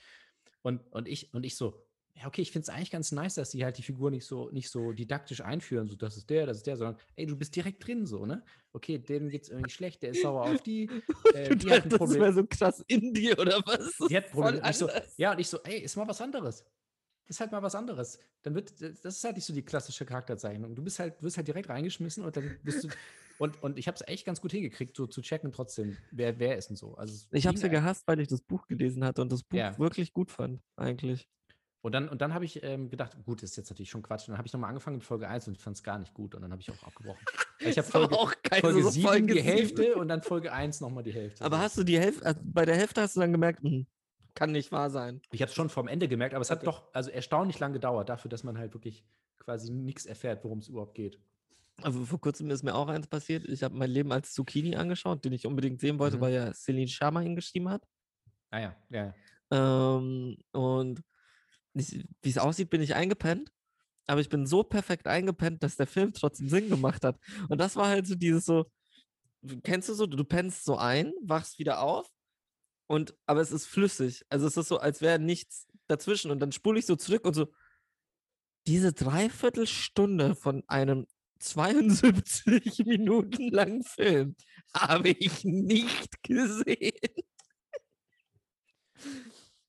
[0.61, 1.88] Und, und, ich, und ich so,
[2.19, 4.49] ja, okay, ich finde es eigentlich ganz nice, dass sie halt die Figur nicht so,
[4.49, 7.55] nicht so didaktisch einführen, so das ist der, das ist der, sondern ey, du bist
[7.55, 8.43] direkt drin, so, ne?
[8.73, 10.89] Okay, dem geht's irgendwie schlecht, der ist sauer auf die,
[11.33, 13.95] äh, die hat ein das wäre so krass in dir, oder was?
[14.09, 14.63] Die hat ein Voll Problem.
[14.63, 16.65] Und Ich so, ja, und ich so, ey, ist mal was anderes.
[17.27, 18.19] Ist halt mal was anderes.
[18.41, 20.75] Dann wird, das ist halt nicht so die klassische Charakterzeichnung.
[20.75, 22.89] Du bist halt, wirst halt direkt reingeschmissen und dann bist du.
[23.39, 26.57] Und, und ich habe es echt ganz gut hingekriegt, so zu checken trotzdem, wer, wer
[26.57, 26.95] ist denn so.
[26.95, 29.43] Also es Ich habe es ja gehasst, weil ich das Buch gelesen hatte und das
[29.43, 29.79] Buch Ja.
[29.79, 31.29] wirklich gut fand, eigentlich.
[31.81, 34.23] Und dann, und dann habe ich ähm, gedacht, gut, das ist jetzt natürlich schon Quatsch.
[34.27, 36.35] Und dann habe ich nochmal angefangen mit Folge 1 und fand es gar nicht gut.
[36.35, 37.23] Und dann habe ich auch abgebrochen.
[37.59, 39.41] Ich habe Folge, auch geil, Folge so 7 Folge die.
[39.41, 41.43] Hälfte und dann Folge 1 nochmal die Hälfte.
[41.45, 43.87] Aber hast du die Hälfte, also bei der Hälfte hast du dann gemerkt, hm,
[44.35, 45.21] kann nicht wahr sein.
[45.31, 46.65] Ich habe es schon vom Ende gemerkt, aber es hat Okay.
[46.65, 49.05] doch also erstaunlich lang gedauert, dafür, dass man halt wirklich
[49.37, 51.17] quasi nichts erfährt, worum es überhaupt geht.
[51.81, 53.45] Also vor kurzem ist mir auch eins passiert.
[53.47, 56.21] Ich habe mein Leben als Zucchini angeschaut, den ich unbedingt sehen wollte, Mhm.
[56.21, 57.87] weil ja Celine Sharma ihn geschrieben hat.
[58.51, 59.13] Ah ja, ja.
[59.51, 59.95] ja.
[59.97, 61.05] Ähm, und ich-
[61.73, 63.51] wie es aussieht, bin ich eingepennt.
[64.07, 67.19] Aber ich bin so perfekt eingepennt, dass der Film trotzdem Sinn gemacht hat.
[67.47, 68.65] Und das war halt so dieses so,
[69.63, 72.07] kennst du so, du pennst so ein, wachst wieder auf
[72.87, 74.25] und aber es ist flüssig.
[74.29, 76.31] Also es ist so, als wäre nichts dazwischen.
[76.31, 77.51] Und dann spule ich so zurück und so,
[78.67, 81.05] diese Dreiviertelstunde von einem
[81.39, 84.35] 72 Minuten langen Film
[84.73, 86.91] habe ich nicht gesehen.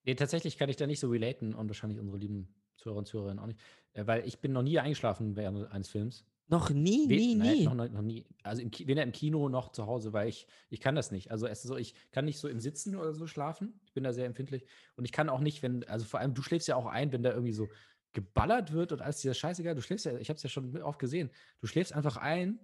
[0.05, 3.39] Nee, tatsächlich kann ich da nicht so relaten und wahrscheinlich unsere lieben Zuhörer und Zuhörerinnen
[3.43, 3.61] auch nicht.
[3.93, 6.25] Äh, weil ich bin noch nie eingeschlafen während eines Films.
[6.49, 7.65] Noch nie, We- nie, nein, nie.
[7.65, 8.27] Noch, noch, nie.
[8.43, 11.31] Also im weder im Kino noch zu Hause, weil ich, ich kann das nicht.
[11.31, 13.81] Also es so, ich kann nicht so im Sitzen oder so schlafen.
[13.85, 14.67] Ich bin da sehr empfindlich.
[14.97, 17.23] Und ich kann auch nicht, wenn, also vor allem, du schläfst ja auch ein, wenn
[17.23, 17.69] da irgendwie so
[18.13, 19.77] geballert wird und alles dieser Scheißegal.
[19.77, 21.31] Du schläfst ja, ich habe es ja schon oft gesehen.
[21.61, 22.59] Du schläfst einfach ein.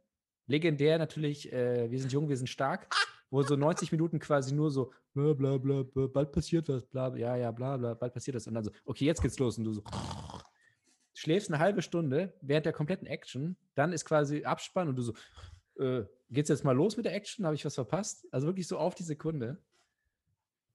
[0.49, 2.88] Legendär natürlich, äh, wir sind jung, wir sind stark.
[3.30, 7.10] Wo so 90 Minuten quasi nur so, bla bla bla, bla bald passiert was, bla,
[7.10, 8.46] bla, ja, ja, bla, bla, bald passiert das.
[8.46, 9.58] Und dann so, okay, jetzt geht's los.
[9.58, 9.82] Und du so,
[11.12, 15.14] schläfst eine halbe Stunde während der kompletten Action, dann ist quasi Abspann und du so,
[15.78, 17.44] äh, geht's jetzt mal los mit der Action?
[17.44, 18.26] Habe ich was verpasst?
[18.30, 19.58] Also wirklich so auf die Sekunde.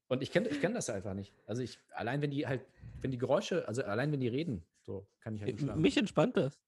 [0.07, 1.33] Und ich kenne ich kenn das einfach nicht.
[1.45, 2.65] Also ich, allein wenn die halt,
[2.99, 5.81] wenn die Geräusche, also allein wenn die reden, so kann ich halt nicht schlafen.
[5.81, 6.59] Mich entspannt das.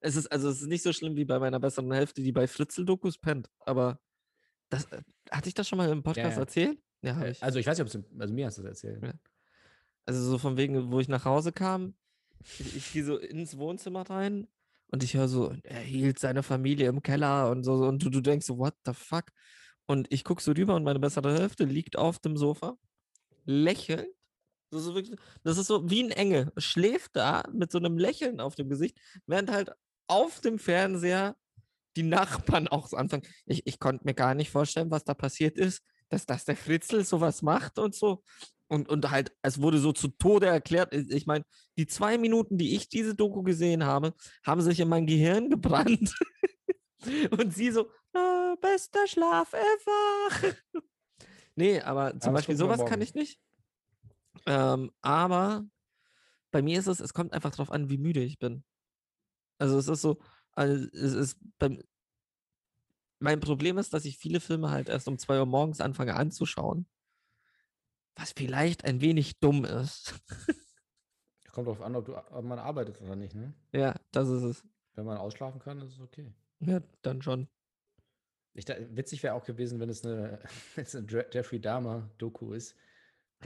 [0.00, 2.46] Es ist, also es ist nicht so schlimm wie bei meiner besseren Hälfte, die bei
[2.46, 3.50] Fritzel-Dokus pennt.
[3.66, 3.98] Aber
[4.68, 6.40] das, äh, hatte ich das schon mal im Podcast ja.
[6.42, 6.78] erzählt?
[7.02, 7.42] Ja, habe ich.
[7.42, 9.14] Also ich weiß nicht, ob es, also mir hast du das erzählt.
[10.06, 11.94] Also so von wegen, wo ich nach Hause kam,
[12.58, 14.48] ich, ich gehe so ins Wohnzimmer rein
[14.90, 18.20] und ich höre so, er hielt seine Familie im Keller und so und du, du
[18.20, 19.24] denkst so, what the fuck?
[19.86, 22.76] Und ich gucke so rüber und meine bessere Hälfte liegt auf dem Sofa,
[23.44, 24.08] lächelnd.
[24.70, 28.38] Das ist, wirklich, das ist so wie ein Engel, schläft da mit so einem Lächeln
[28.38, 29.72] auf dem Gesicht, während halt
[30.08, 31.36] auf dem Fernseher
[31.98, 33.24] die Nachbarn auch so anfangen.
[33.44, 37.04] Ich, ich konnte mir gar nicht vorstellen, was da passiert ist, dass, dass der Fritzl
[37.04, 38.22] sowas macht und so.
[38.68, 40.94] Und, und halt, es wurde so zu Tode erklärt.
[40.94, 41.44] Ich meine,
[41.76, 44.14] die zwei Minuten, die ich diese Doku gesehen habe,
[44.46, 46.14] haben sich in mein Gehirn gebrannt.
[47.30, 50.52] und sie so, "Ah, bester Schlaf ever.
[51.56, 53.40] nee, aber zum das Beispiel sowas kann ich nicht.
[54.46, 55.64] Ähm, aber
[56.52, 58.64] bei mir ist es, es kommt einfach drauf an, wie müde ich bin.
[59.58, 60.20] Also es ist so,
[60.58, 61.80] also es ist beim,
[63.20, 66.86] mein Problem ist, dass ich viele Filme halt erst um 2 Uhr morgens anfange anzuschauen.
[68.16, 70.14] Was vielleicht ein wenig dumm ist.
[71.52, 73.54] Kommt darauf an, ob, du, ob man arbeitet oder nicht, ne?
[73.72, 74.64] ja, das ist es.
[74.94, 76.32] Wenn man ausschlafen kann, ist es okay.
[76.60, 77.48] Ja, dann schon.
[78.54, 80.40] Ich, da, witzig wäre auch gewesen, wenn es eine,
[80.74, 82.74] wenn es eine Je- Jeffrey Dahmer-Doku ist.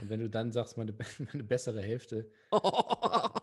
[0.01, 2.31] Und wenn du dann sagst, meine, meine bessere Hälfte,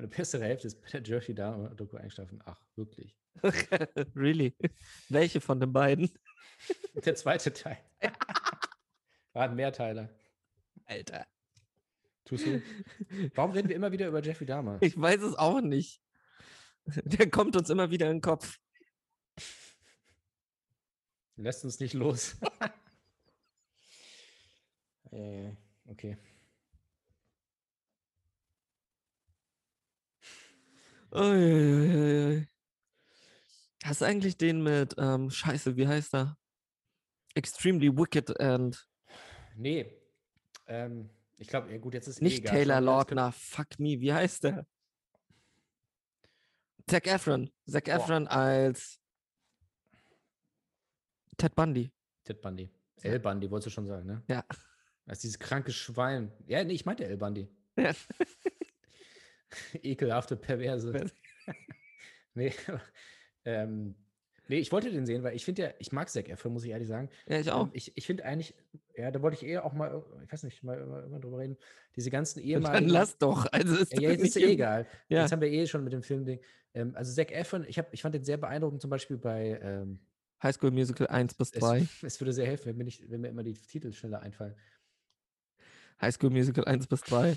[0.00, 2.40] meine bessere Hälfte ist bei der Jeffrey Dahmer-Doku eingeschlafen.
[2.46, 3.14] Ach, wirklich.
[4.16, 4.56] really?
[5.10, 6.10] Welche von den beiden?
[7.04, 7.76] Der zweite Teil.
[9.34, 10.08] War ein Mehrteiler.
[10.86, 11.26] Alter.
[12.24, 12.62] Tust du?
[13.34, 14.78] Warum reden wir immer wieder über Jeffrey Dahmer?
[14.80, 16.02] Ich weiß es auch nicht.
[16.86, 18.58] Der kommt uns immer wieder in den Kopf.
[21.36, 22.38] Lässt uns nicht los.
[25.10, 25.52] äh,
[25.84, 26.16] okay.
[31.12, 32.46] Uiuiuiui.
[33.84, 36.36] Hast du eigentlich den mit, ähm, Scheiße, wie heißt er?
[37.34, 38.86] Extremely Wicked and
[39.56, 39.90] Nee.
[40.66, 42.54] Ähm, ich glaube, ja gut, jetzt ist eh nicht egal.
[42.54, 44.66] Taylor Lautner, fuck me, wie heißt der?
[46.88, 47.50] Zac Efron.
[47.66, 47.94] Zac Boah.
[47.94, 49.00] Efron als
[51.36, 51.92] Ted Bundy.
[52.24, 52.70] Ted Bundy.
[53.02, 54.22] El Bundy, wolltest du schon sagen, ne?
[54.28, 54.44] Ja.
[55.06, 56.30] Ist dieses kranke Schwein.
[56.46, 57.48] Ja, nee, ich meinte El Bundy.
[57.76, 57.94] Ja.
[59.82, 60.92] Ekelhafte, perverse.
[62.34, 62.52] Nee,
[63.44, 63.96] ähm,
[64.46, 66.70] nee, ich wollte den sehen, weil ich finde ja, ich mag Zac Efron, muss ich
[66.70, 67.10] ehrlich sagen.
[67.26, 67.64] Ja, ich auch.
[67.64, 68.54] Ähm, Ich, ich finde eigentlich,
[68.96, 71.56] ja, da wollte ich eher auch mal, ich weiß nicht, mal immer, immer drüber reden,
[71.96, 72.88] diese ganzen Dann ehemaligen.
[72.88, 73.46] lass doch.
[73.50, 74.86] Also ist Ja, jetzt ist eh egal.
[75.08, 75.22] Ja.
[75.22, 76.40] Jetzt haben wir eh schon mit dem Filmding.
[76.72, 79.98] Ähm, also Zac Efron, ich, hab, ich fand den sehr beeindruckend, zum Beispiel bei, ähm,
[80.40, 81.80] High School Musical 1 bis 3.
[81.80, 84.54] es, es würde sehr helfen, wenn mir, nicht, wenn mir immer die Titel schneller einfallen.
[86.00, 87.36] High School Musical 1 bis 3.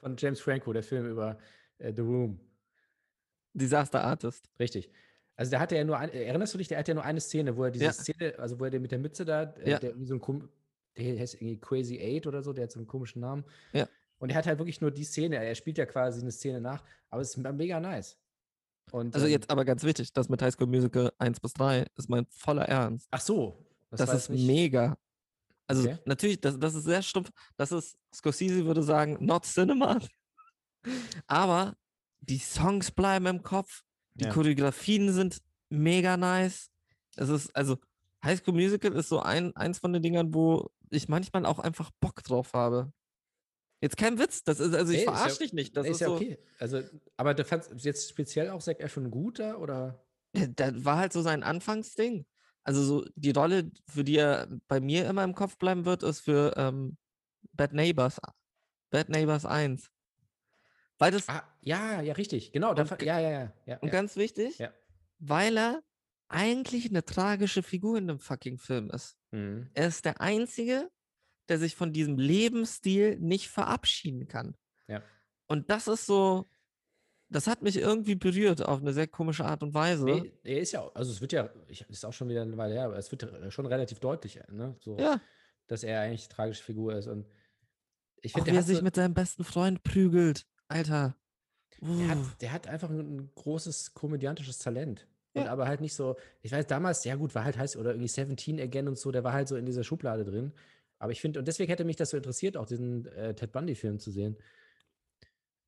[0.00, 1.38] Von James Franco, der Film über
[1.78, 2.40] äh, The Room.
[3.52, 4.48] Disaster Artist.
[4.58, 4.90] Richtig.
[5.36, 7.56] Also der hatte ja nur, ein, erinnerst du dich, der hatte ja nur eine Szene,
[7.56, 7.92] wo er diese Ja.
[7.92, 9.78] Szene, also wo er den mit der Mütze da, äh, Ja.
[9.78, 10.48] der irgendwie so ein
[10.96, 13.44] der heißt irgendwie Crazy Eight oder so, der hat so einen komischen Namen.
[13.72, 13.88] Ja.
[14.18, 16.84] Und er hat halt wirklich nur die Szene, er spielt ja quasi eine Szene nach,
[17.08, 18.18] aber es ist mega nice.
[18.92, 21.86] Und, Also ähm, jetzt aber ganz wichtig, das mit High School Musical 1 bis 3
[21.96, 23.08] ist mein voller Ernst.
[23.10, 23.64] Ach so.
[23.90, 24.98] Das, war ist mega.
[25.70, 25.98] Also Okay.
[26.04, 27.30] natürlich, das, das ist sehr stumpf.
[27.56, 29.98] Das ist, Scorsese würde sagen, not cinema.
[31.26, 31.76] Aber
[32.20, 33.82] die Songs bleiben im Kopf.
[34.14, 34.32] Die Ja.
[34.32, 36.70] Choreografien sind mega nice.
[37.16, 37.78] Es ist, also,
[38.24, 41.90] High School Musical ist so ein, eins von den Dingern, wo ich manchmal auch einfach
[42.00, 42.92] Bock drauf habe.
[43.80, 45.74] Jetzt kein Witz, das ist, also ich Nee, verarsche dich nicht.
[45.76, 46.38] Das Nee, ist, ja so, okay.
[46.58, 46.82] Also,
[47.16, 50.04] aber du fandst jetzt speziell auch Zac Efron gut da, oder?
[50.36, 52.26] Ja, Das war halt so sein Anfangsding.
[52.62, 56.20] Also so die Rolle, für die er bei mir immer im Kopf bleiben wird, ist
[56.20, 56.96] für ähm,
[57.52, 58.20] Bad Neighbors.
[58.90, 59.90] Bad Neighbors 1.
[60.98, 62.52] Weil das, Ah, ja, ja, richtig.
[62.52, 63.52] Genau, Und ja, ja, ja.
[63.64, 63.92] ja, und ja.
[63.92, 64.70] ganz wichtig, Ja.
[65.18, 65.82] weil er
[66.28, 69.16] eigentlich eine tragische Figur in dem fucking Film ist.
[69.30, 69.70] Mhm.
[69.74, 70.90] Er ist der Einzige,
[71.48, 74.56] der sich von diesem Lebensstil nicht verabschieden kann.
[74.86, 75.02] Ja.
[75.46, 76.46] Und das ist so,
[77.30, 80.04] das hat mich irgendwie berührt auf eine sehr komische Art und Weise.
[80.04, 82.74] Nee, er ist ja, also es wird ja, ich, ist auch schon wieder eine Weile
[82.74, 84.76] her, aber es wird schon relativ deutlich, ne?
[84.80, 85.20] So, Ja,
[85.68, 87.06] dass er eigentlich eine tragische Figur ist.
[87.06, 87.26] Und
[88.22, 90.46] ich finde, wie der, er sich so- mit seinem besten Freund prügelt.
[90.68, 91.16] Alter.
[91.80, 92.08] der, Uh.
[92.08, 95.06] hat, der hat einfach ein großes komödiantisches Talent.
[95.32, 95.52] Und Ja.
[95.52, 98.60] aber halt nicht so, ich weiß, damals, ja gut, war halt heißt, oder irgendwie 17
[98.60, 100.52] again und so, der war halt so in dieser Schublade drin.
[100.98, 103.98] Aber ich finde, und deswegen hätte mich das so interessiert, auch diesen äh, Ted Bundy-Film
[104.00, 104.36] zu sehen.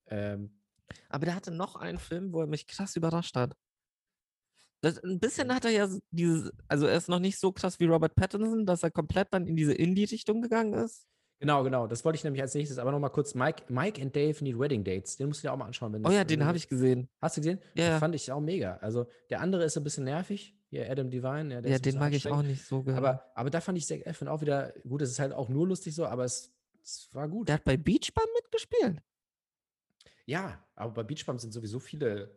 [0.08, 0.50] Ähm,
[1.08, 3.54] Aber der hatte noch einen Film, wo er mich krass überrascht hat.
[4.80, 7.84] Das, ein bisschen hat er ja dieses, also er ist noch nicht so krass wie
[7.84, 11.06] Robert Pattinson, dass er komplett dann in diese Indie-Richtung gegangen ist.
[11.38, 11.88] Genau, genau.
[11.88, 12.78] Das wollte ich nämlich als nächstes.
[12.78, 15.16] Aber nochmal kurz: Mike, Mike and Dave need Wedding Dates.
[15.16, 16.04] Den musst du dir auch mal anschauen.
[16.06, 17.08] Oh ja, den habe ich gesehen.
[17.20, 17.58] Hast du gesehen?
[17.74, 17.98] Ja, ja.
[17.98, 18.76] fand ich auch mega.
[18.76, 20.56] Also, der andere ist ein bisschen nervig.
[20.70, 21.52] Hier, Adam Devine.
[21.52, 22.96] Ja, Ja, den mag ich auch nicht so gerne.
[22.96, 25.02] Aber, aber da fand ich Zac Efron auch wieder gut.
[25.02, 27.48] Es ist halt auch nur lustig so, aber es, es war gut.
[27.48, 29.02] der hat bei Beach Bum mitgespielt.
[30.26, 32.30] Ja, aber bei Beach Bum sind sowieso viele,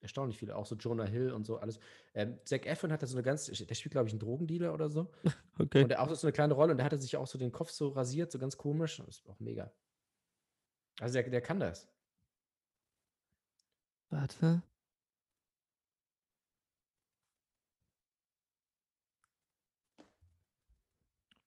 [0.00, 1.78] erstaunlich viele, auch so Jonah Hill und so alles.
[2.14, 4.88] Ähm, Zac Efron hat da so eine ganz, der spielt, glaube ich, einen Drogendealer oder
[4.88, 5.10] so.
[5.58, 5.82] Okay.
[5.82, 7.70] Und der auch so eine kleine Rolle und der hatte sich auch so den Kopf
[7.70, 8.96] so rasiert, so ganz komisch.
[8.96, 9.70] Das ist auch mega.
[10.98, 11.88] Also der, der kann das.
[14.08, 14.62] Warte.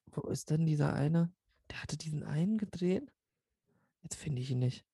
[0.07, 1.33] Wo ist denn dieser eine?
[1.69, 3.11] Der hatte diesen einen gedreht?
[4.03, 4.85] Jetzt finde ich ihn nicht.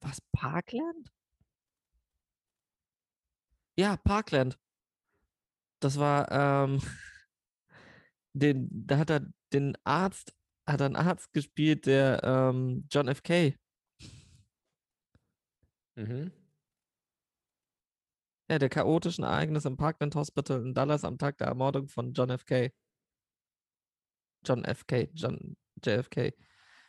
[0.00, 0.20] Was?
[0.32, 1.10] Parkland?
[3.78, 4.58] Ja, Parkland.
[5.80, 6.80] Das war, ähm,
[8.32, 10.34] den, da hat er den Arzt,
[10.66, 13.22] hat er einen Arzt gespielt, der ähm, John F.
[13.22, 13.54] K.
[15.96, 16.32] Mhm.
[18.50, 22.30] Ja, der chaotischen Ereignisse im Parkland Hospital in Dallas am Tag der Ermordung von John
[22.30, 22.46] F.
[22.46, 22.70] K.
[24.44, 24.86] John F.
[24.86, 25.10] K.
[25.14, 26.32] John JFK.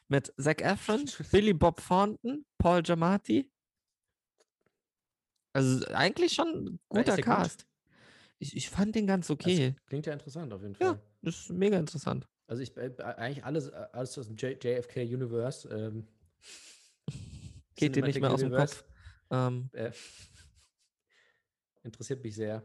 [0.10, 3.50] Mit Zac Efron, Billy Bob Thornton, Paul Giamatti.
[5.54, 7.26] Also eigentlich schon ein guter gut?
[7.26, 7.66] Cast.
[8.40, 9.76] Ich, ich fand den ganz Das okay.
[9.86, 10.94] klingt ja interessant auf jeden Ja.
[10.94, 11.02] Fall.
[11.22, 12.28] Das ist mega interessant.
[12.48, 15.68] Also ich äh, eigentlich alles, alles aus dem JFK Universe.
[15.70, 16.08] Ähm,
[17.76, 18.84] Geht dir nicht mehr aus dem Kopf.
[19.30, 19.92] Ähm, Äh,
[21.84, 22.64] interessiert mich sehr.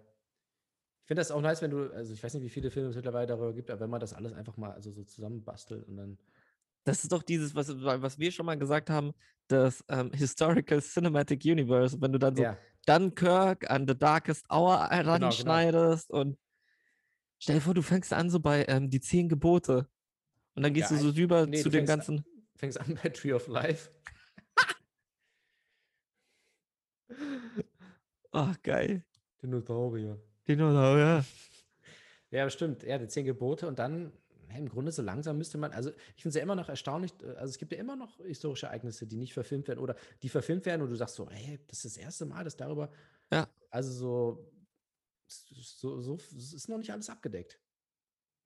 [1.03, 2.97] Ich finde das auch nice, wenn du, also ich weiß nicht, wie viele Filme es
[2.97, 6.19] mittlerweile darüber gibt, aber wenn man das alles einfach mal also so zusammenbastelt und dann.
[6.85, 9.13] Das ist doch dieses, was, was wir schon mal gesagt haben,
[9.49, 12.01] das ähm, Historical Cinematic Universe.
[12.01, 15.13] Wenn du dann so ja, Dunkirk an The Darkest Hour genau.
[15.13, 16.39] ranschneidest und
[17.39, 19.89] stell dir vor, du fängst an so bei ähm, die zehn Gebote
[20.55, 22.25] und dann gehst Ja, du so rüber nee, zu den fängst an- ganzen.
[22.57, 23.91] fängst an bei Tree of Life.
[28.33, 29.05] Ach, geil.
[29.43, 30.21] Dinosaurier.
[30.49, 31.25] Dinosaurier.
[32.31, 32.83] Ja, stimmt.
[32.83, 34.13] Ja, die zehn Gebote und dann,
[34.51, 37.31] im Grunde so langsam müsste man, also ich finde es ja immer noch erstaunlich, äh,
[37.37, 40.67] also es gibt ja immer noch historische Ereignisse, die nicht verfilmt werden oder die verfilmt
[40.67, 42.91] werden und du sagst so, hey, das ist das erste Mal, dass darüber,
[43.33, 43.49] Ja.
[43.71, 44.53] also so,
[45.27, 47.61] so, so, es ist noch nicht alles abgedeckt.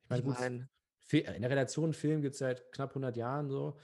[0.05, 0.69] Ich meine, Ich meine,
[1.01, 3.79] Fi- in der Relation Film gibt es seit knapp 100 Jahren so.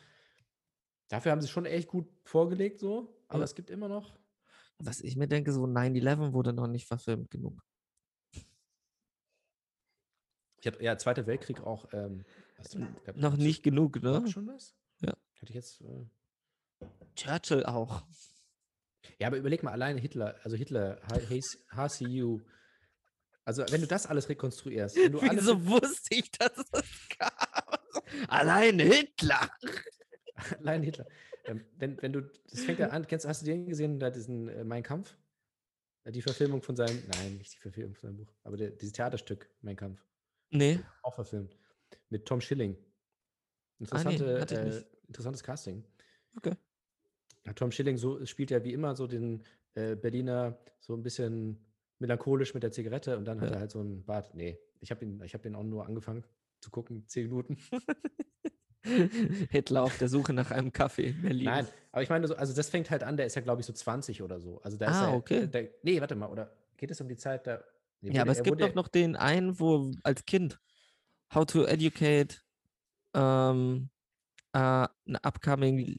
[1.09, 3.45] Dafür haben sie schon echt gut vorgelegt so, aber Ja.
[3.45, 4.19] es gibt immer noch,
[4.79, 7.64] was ich mir denke, so 9-11 wurde noch nicht verfilmt genug.
[10.65, 12.25] Ich habe ja Zweiter Weltkrieg auch, ähm,
[12.57, 14.25] was, N- gab- Noch nicht genug, ne?
[14.29, 14.75] schon was?
[15.01, 15.13] Ja.
[15.35, 18.03] Hätte ich jetzt, äh, Churchill auch.
[19.19, 21.01] Ja, aber überleg mal alleine Hitler, also Hitler,
[21.71, 22.41] HCU.
[23.45, 27.85] Also, wenn du das alles rekonstruierst, wenn du Wieso wusste ich, dass es das gab?
[28.29, 29.51] Allein Hitler.
[30.61, 31.05] allein Hitler.
[31.45, 34.49] Ähm, wenn, wenn du, das fängt ja an, kennst, hast du den gesehen, da diesen
[34.49, 35.15] äh, Mein Kampf?
[36.05, 38.95] Äh, Die Verfilmung von seinem, nein, nicht die Verfilmung von seinem Buch, aber der, dieses
[38.95, 40.03] Theaterstück, Mein Kampf,
[40.55, 40.81] Nee.
[41.03, 41.57] auch verfilmt.
[42.11, 42.77] Mit Tom Schilling.
[42.77, 45.85] Ah, nee, Interessante, hatte ich äh, interessantes Casting.
[46.37, 46.55] Okay.
[47.57, 49.43] Tom Schilling so, spielt ja wie immer so den
[49.75, 51.59] äh, Berliner so ein bisschen
[51.99, 53.55] melancholisch mit der Zigarette und dann hat Ja.
[53.57, 54.35] er halt so einen Bart.
[54.35, 56.25] Nee, ich habe ihn, ich habe den auch nur angefangen
[56.61, 57.59] zu gucken, zehn Minuten.
[59.51, 61.45] Hitler auf der Suche nach einem Kaffee in Berlin.
[61.47, 63.67] Nein, aber ich meine, so, also das fängt halt an, der ist ja, glaube ich,
[63.67, 64.61] so 20 oder so.
[64.63, 65.47] Also da ist Ah, er, okay.
[65.47, 67.65] Der, nee, warte mal, oder geht es um die Zeit da?
[68.05, 70.59] Nee, Ja, aber es gibt doch noch den einen, wo als Kind
[71.35, 72.37] How to Educate
[73.15, 73.89] ähm,
[74.53, 75.97] äh, an upcoming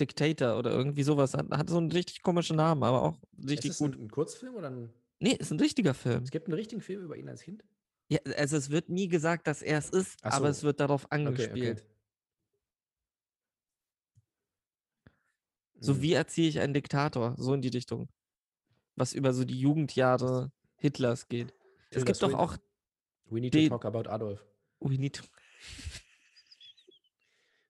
[0.00, 1.34] Dictator oder irgendwie sowas.
[1.34, 3.96] Hat, hat so einen richtig komischen Namen, aber auch Ist richtig das gut.
[3.96, 4.90] ein, ein Kurzfilm oder ein.
[5.20, 6.22] Nee, ist ein richtiger Film.
[6.24, 7.64] Es gibt einen richtigen Film über ihn als Kind?
[8.08, 10.50] Ja, also es wird nie gesagt, dass er es ist, Ach aber so.
[10.50, 11.78] es wird darauf Okay, angespielt.
[11.80, 11.88] okay.
[15.80, 16.02] So Mhm.
[16.02, 17.34] wie erziehe ich einen Diktator?
[17.38, 18.08] So in die Richtung.
[18.96, 20.50] Was über so die Jugendjahre
[20.84, 21.54] Hitlers geht.
[21.90, 22.58] Es Tilda gibt doch auch
[23.30, 24.44] We need to talk about Adolf.
[24.80, 25.24] We need to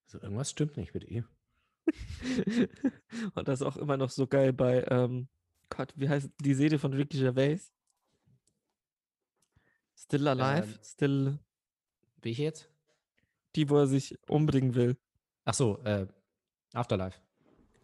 [0.07, 1.29] Also irgendwas stimmt nicht mit ihm.
[3.35, 5.29] Und das ist auch immer noch so geil bei, ähm,
[5.71, 7.73] Gott, wie heißt die Serie von Ricky Gervais?
[9.97, 10.73] Still Alive?
[10.73, 10.79] Ähm.
[10.83, 11.39] Still,
[12.23, 12.69] Wie ich jetzt?
[13.55, 14.97] die, wo er sich umbringen will.
[15.45, 16.09] Ach so, äh,
[16.73, 17.21] Afterlife.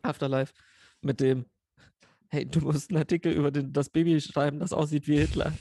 [0.03, 0.53] Afterlife.
[1.01, 1.47] Mit dem,
[2.31, 5.53] hey, du musst einen Artikel über den, das Baby schreiben, das aussieht wie Hitler.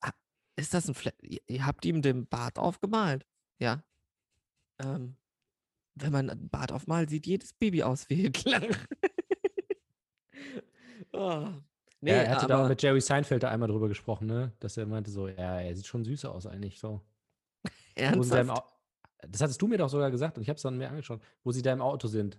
[0.00, 0.12] Ah,
[0.56, 3.26] ist das ein Fla ihr, habt ihm den Bart aufgemalt?
[3.58, 3.82] Ja.
[4.78, 5.16] Ähm,
[5.94, 8.60] wenn man einen Bart aufmalt, sieht jedes Baby aus wie Hitler.
[11.12, 11.48] oh.
[12.02, 14.52] Nee, ja, er hatte da auch aber mit Jerry Seinfeld da einmal drüber gesprochen, ne?
[14.60, 16.78] Dass er meinte so, ja, er sieht schon süßer aus eigentlich.
[16.78, 17.00] So.
[17.94, 18.74] Ernsthaft.
[19.28, 21.52] Das hattest du mir doch sogar gesagt und ich habe es dann mir angeschaut, wo
[21.52, 22.38] sie da im Auto sind.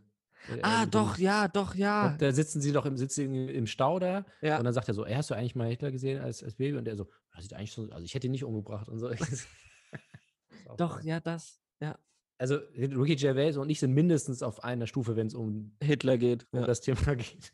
[0.49, 2.15] Äh, Ah, dem- doch, ja, doch, ja.
[2.17, 4.57] Da sitzen sie doch im, sitzen im, Stau da Ja.
[4.57, 6.77] und dann sagt er so, ey, hast du eigentlich mal Hitler gesehen als, als Baby?
[6.77, 9.09] Und der so, das sieht eigentlich so, also ich hätte ihn nicht umgebracht und so.
[10.77, 11.59] Doch, ja, das.
[11.79, 11.97] Ja.
[12.37, 16.45] Also Ricky Gervais und ich sind mindestens auf einer Stufe, wenn es um, Hitler geht.
[16.51, 16.65] um Ja.
[16.65, 17.53] das Thema geht.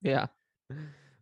[0.00, 0.30] ja.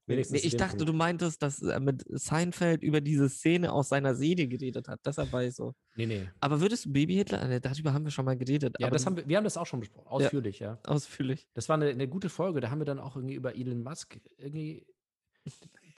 [0.06, 0.88] Nee, Wenigstens ich in dem dachte, Punkt.
[0.88, 4.98] du meintest, dass er mit Seinfeld über diese Szene aus seiner Seele geredet hat.
[5.06, 5.74] Deshalb war ich so.
[5.94, 6.28] Nee, nee.
[6.40, 7.48] Aber würdest du Baby Hitler?
[7.48, 8.74] Äh, Darüber haben wir schon mal geredet.
[8.80, 10.78] Ja, das haben wir, wir haben das auch schon besprochen, ausführlich, ja.
[10.84, 11.46] ausführlich.
[11.54, 12.60] Das war eine, eine gute Folge.
[12.60, 14.86] Da haben wir dann auch irgendwie über Elon Musk, irgendwie,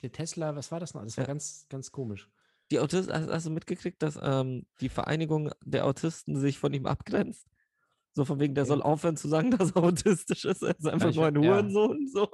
[0.03, 1.03] der Tesla, was war das noch?
[1.03, 1.27] Das war Ja.
[1.27, 2.29] ganz, ganz komisch.
[2.71, 6.85] Die Autisten, hast, hast du mitgekriegt, dass ähm, die Vereinigung der Autisten sich von ihm
[6.85, 7.47] abgrenzt?
[8.13, 8.67] So von wegen, der Ja.
[8.67, 10.61] soll aufhören zu sagen, dass er autistisch ist.
[10.61, 11.53] Er ist einfach ich- nur ein ja.
[11.55, 12.07] Hurensohn.
[12.07, 12.29] So.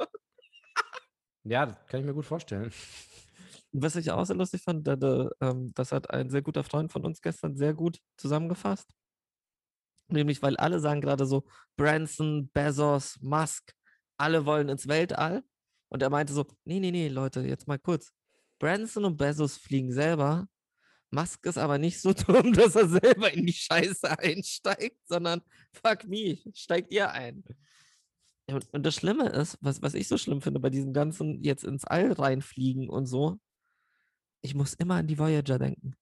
[1.43, 2.71] Ja, das kann ich mir gut vorstellen.
[3.73, 7.21] Was ich auch sehr lustig fand, ähm, das hat ein sehr guter Freund von uns
[7.21, 8.89] gestern sehr gut zusammengefasst.
[10.10, 11.45] Nämlich, weil alle sagen gerade so,
[11.77, 13.73] Branson, Bezos, Musk,
[14.17, 15.43] alle wollen ins Weltall.
[15.88, 18.12] Und er meinte so, nee, nee, nee, Leute, jetzt mal kurz.
[18.60, 20.47] Branson und Bezos fliegen selber.
[21.10, 25.41] Musk ist aber nicht so dumm, dass er selber in die Scheiße einsteigt, sondern
[25.73, 27.43] fuck me, steigt ihr ein.
[28.54, 31.64] Und, und das Schlimme ist, was, was ich so schlimm finde bei diesem ganzen jetzt
[31.64, 33.40] ins All reinfliegen und so,
[34.42, 35.96] ich muss immer an die Voyager denken.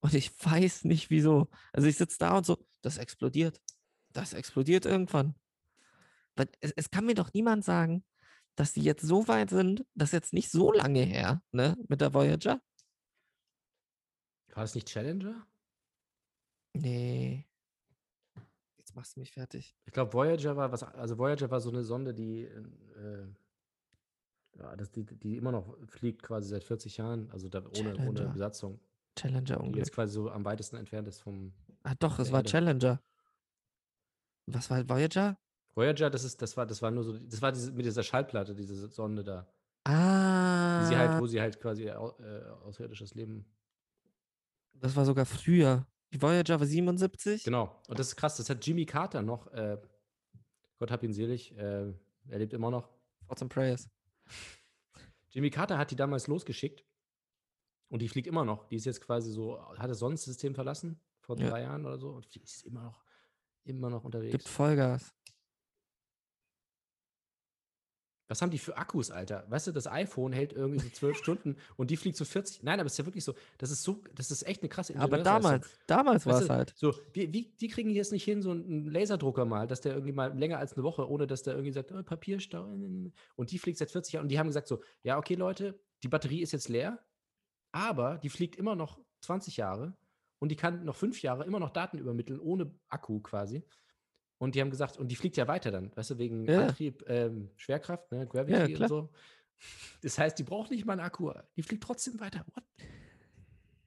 [0.00, 1.48] Und ich weiß nicht wieso.
[1.72, 3.60] Also ich sitze da und so, das explodiert.
[4.12, 5.34] Das explodiert irgendwann.
[6.60, 8.04] Es, es kann mir doch niemand sagen,
[8.54, 12.00] dass die jetzt so weit sind, das ist jetzt nicht so lange her, ne, mit
[12.00, 12.60] der Voyager.
[14.54, 15.46] War das nicht Challenger?
[16.74, 17.47] Nee.
[18.98, 19.76] Machst du mich fertig.
[19.84, 23.28] Ich glaube, Voyager war was, also Voyager war so eine Sonde, die, äh,
[24.58, 28.28] ja, das, die, die immer noch fliegt quasi seit 40 Jahren, also da ohne, ohne.
[28.30, 28.80] Besatzung,
[29.14, 29.76] Challenger die Unglück.
[29.76, 31.52] jetzt quasi so am weitesten entfernt ist vom
[31.84, 32.50] Ah doch, es war Erde.
[32.50, 33.00] Challenger.
[34.46, 35.38] Was war Voyager?
[35.76, 38.52] Voyager, das ist, das war, das war nur so, das war diese, mit dieser Schallplatte,
[38.56, 39.46] diese Sonde da,
[39.84, 40.80] Ah.
[40.82, 43.46] die sie halt, wo sie halt quasi äh, außerirdisches Leben.
[44.72, 45.86] Das war sogar früher.
[46.12, 47.44] Die Voyager war 77?
[47.44, 47.80] Genau.
[47.88, 49.76] Und das ist krass, das hat Jimmy Carter noch, äh,
[50.78, 51.92] Gott hab ihn selig, äh,
[52.28, 52.88] er lebt immer noch.
[53.26, 53.88] Thoughts and Prayers.
[55.30, 56.84] Jimmy Carter hat die damals losgeschickt
[57.88, 58.66] und die fliegt immer noch.
[58.68, 61.50] Die ist jetzt quasi so, hat das Sonnensystem verlassen vor Ja.
[61.50, 63.04] drei Jahren oder so und die ist immer noch,
[63.64, 64.32] immer noch unterwegs.
[64.32, 65.14] Gibt Vollgas.
[68.28, 69.44] Was haben die für Akkus, Alter?
[69.48, 72.62] Weißt du, das iPhone hält irgendwie so zwölf Stunden und die fliegt so 40.
[72.62, 74.94] Nein, aber es ist ja wirklich so, das ist so, das ist echt eine krasse
[74.96, 76.74] Aber damals, damals war es halt.
[76.76, 80.12] So, wie, wie, die kriegen jetzt nicht hin, so einen Laserdrucker mal, dass der irgendwie
[80.12, 82.64] mal länger als eine Woche, ohne dass der irgendwie sagt, oh, Papierstau.
[82.64, 86.08] Und die fliegt seit 40 Jahren und die haben gesagt so, ja, okay, Leute, die
[86.08, 87.02] Batterie ist jetzt leer,
[87.72, 89.96] aber die fliegt immer noch 20 Jahre
[90.38, 93.64] und die kann noch fünf Jahre immer noch Daten übermitteln, ohne Akku quasi.
[94.38, 96.66] Und die haben gesagt, und die fliegt ja weiter dann, weißt du, wegen Ja.
[96.68, 98.82] Antrieb, ähm, Schwerkraft, ne, Gravity klar.
[98.82, 99.10] und so.
[100.02, 102.44] Das heißt, die braucht nicht mal einen Akku, die fliegt trotzdem weiter.
[102.54, 102.64] What?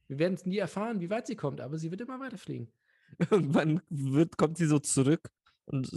[0.08, 2.72] Wir werden es nie erfahren, wie weit sie kommt, aber sie wird immer weiter fliegen.
[3.32, 5.30] Irgendwann wird, kommt sie so zurück
[5.66, 5.90] und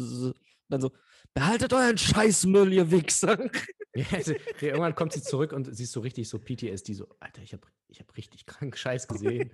[0.68, 0.92] dann so,
[1.34, 3.38] behaltet euren Scheißmüll, ihr Wichser.
[3.96, 7.14] Ja, also, ja, irgendwann kommt sie zurück und sie ist so richtig so PTSD, so,
[7.20, 9.52] Alter, ich habe ich hab richtig krank Scheiß gesehen.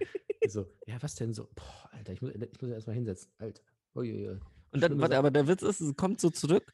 [0.49, 1.51] So, ja, was denn so?
[1.55, 3.31] Boah, Alter, ich muss, ich muss erstmal hinsetzen.
[3.37, 3.63] Alter.
[3.95, 4.41] Uiuiui.
[4.73, 6.73] Und dann, warte, aber der Witz ist, sie kommt so zurück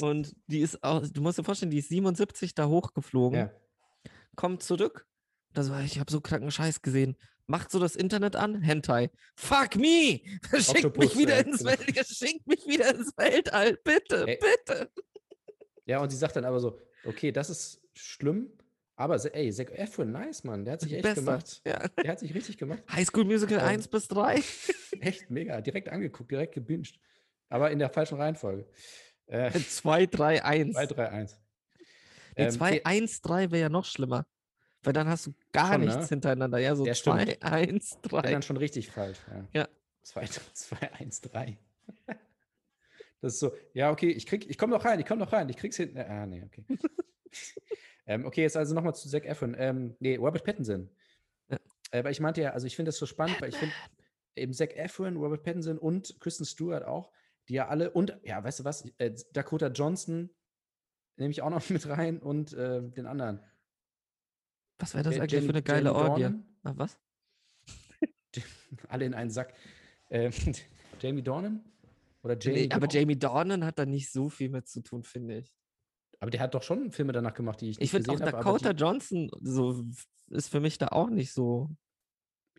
[0.00, 3.50] und die ist auch, du musst dir vorstellen, die ist 77 da hochgeflogen, Ja.
[4.34, 5.06] kommt zurück.
[5.54, 7.16] Das war, ich habe so kranken Scheiß gesehen.
[7.46, 9.10] Macht so das Internet an, Hentai.
[9.36, 10.20] Fuck me!
[10.52, 11.70] Schickt Octopus, mich wieder ja, ins genau.
[11.70, 14.38] Welt, schickt mich wieder ins Weltall, bitte, Ey.
[14.40, 14.90] bitte.
[15.86, 18.50] ja, und sie sagt dann aber so, okay, das ist schlimm,
[18.96, 21.20] aber ey, Zac Efron, nice, Mann, der hat sich echt Besser.
[21.20, 21.62] gemacht.
[21.66, 21.86] Ja.
[22.02, 22.82] Der hat sich richtig gemacht.
[22.90, 24.42] High School Musical Ähm, 1 bis 3.
[25.00, 26.98] Echt mega, direkt angeguckt, direkt gebinged.
[27.48, 28.66] Aber in der falschen Reihenfolge.
[29.26, 30.74] Äh, 2, 3, 1.
[30.74, 31.40] 2, 3, 1.
[32.36, 34.26] Nee, Ähm, 2, 1, 3 wäre ja noch schlimmer.
[34.82, 36.06] Weil dann hast du gar Schon, nichts ne?
[36.08, 36.58] hintereinander.
[36.58, 37.42] Ja, so Ja, 2, stimmt.
[37.44, 38.30] 1, Ja, 3.
[38.32, 39.18] dann schon richtig falsch.
[39.30, 39.60] Ja.
[39.62, 39.68] Ja.
[40.02, 41.58] 2, 2, 1, 3.
[43.20, 45.48] Das ist so, ja, okay, ich krieg, ich komme noch rein, ich komme noch rein,
[45.48, 45.98] ich krieg's hinten.
[45.98, 46.64] Ah, nee, okay.
[48.06, 49.54] ähm, okay, jetzt also nochmal zu Zac Efron.
[49.58, 50.88] Ähm, nee, Robert Pattinson.
[51.48, 51.58] Ja.
[51.90, 53.74] Äh, weil ich meinte ja, also ich finde das so spannend, weil ich finde
[54.34, 57.10] eben Zac Efron, Robert Pattinson und Kristen Stewart auch,
[57.48, 60.30] die ja alle, und, ja, weißt du was, äh, Dakota Johnson
[61.16, 63.40] nehme ich auch noch mit rein und äh, den anderen.
[64.78, 66.22] Was wäre das Ja- eigentlich für Jamie- eine geile Orgie?
[66.22, 66.56] Dornan?
[66.64, 66.98] Ah, was?
[68.88, 69.54] alle in einen Sack.
[70.10, 70.32] Ähm,
[71.00, 71.64] Jamie Dornan?
[72.22, 72.88] Oder Jamie Nee, aber?
[72.88, 75.54] Jamie Dornan hat da nicht so viel mit zu tun, finde ich.
[76.26, 78.72] Aber der hat doch schon Filme danach gemacht, die ich Ich nicht finde auch Dakota
[78.72, 79.84] die- Johnson so
[80.30, 81.70] ist für mich da auch nicht so.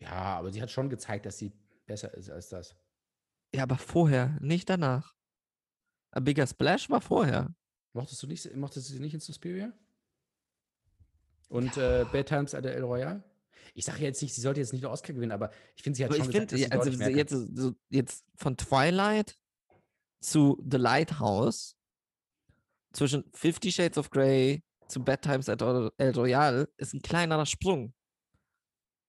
[0.00, 1.52] Ja, aber sie hat schon gezeigt, dass sie
[1.84, 2.74] besser ist als das.
[3.54, 5.12] Ja, aber vorher, nicht danach.
[6.12, 7.54] A Bigger Splash war vorher.
[7.92, 9.70] Mochtest du nicht, mochtest du sie nicht in Suspiria?
[11.50, 13.22] Und äh, Bad Times at the El Royale?
[13.74, 16.04] Ich sage jetzt nicht, sie sollte jetzt nicht den Oscar gewinnen, aber ich finde, sie
[16.04, 17.14] hat Aber schon ich gesagt, sie also kann.
[17.14, 19.36] jetzt, so, jetzt von Twilight
[20.20, 21.76] zu The Lighthouse,
[22.92, 27.92] zwischen Fifty Shades of Grey zu Bad Times at El Royale, ist ein kleinerer Sprung.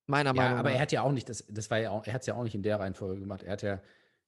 [0.08, 0.76] Meiner Ja, Meinung aber nach.
[0.76, 2.44] er hat ja auch nicht, das, das war ja auch, er hat es ja auch
[2.44, 3.44] nicht in der Reihenfolge gemacht.
[3.44, 3.82] Er hat ja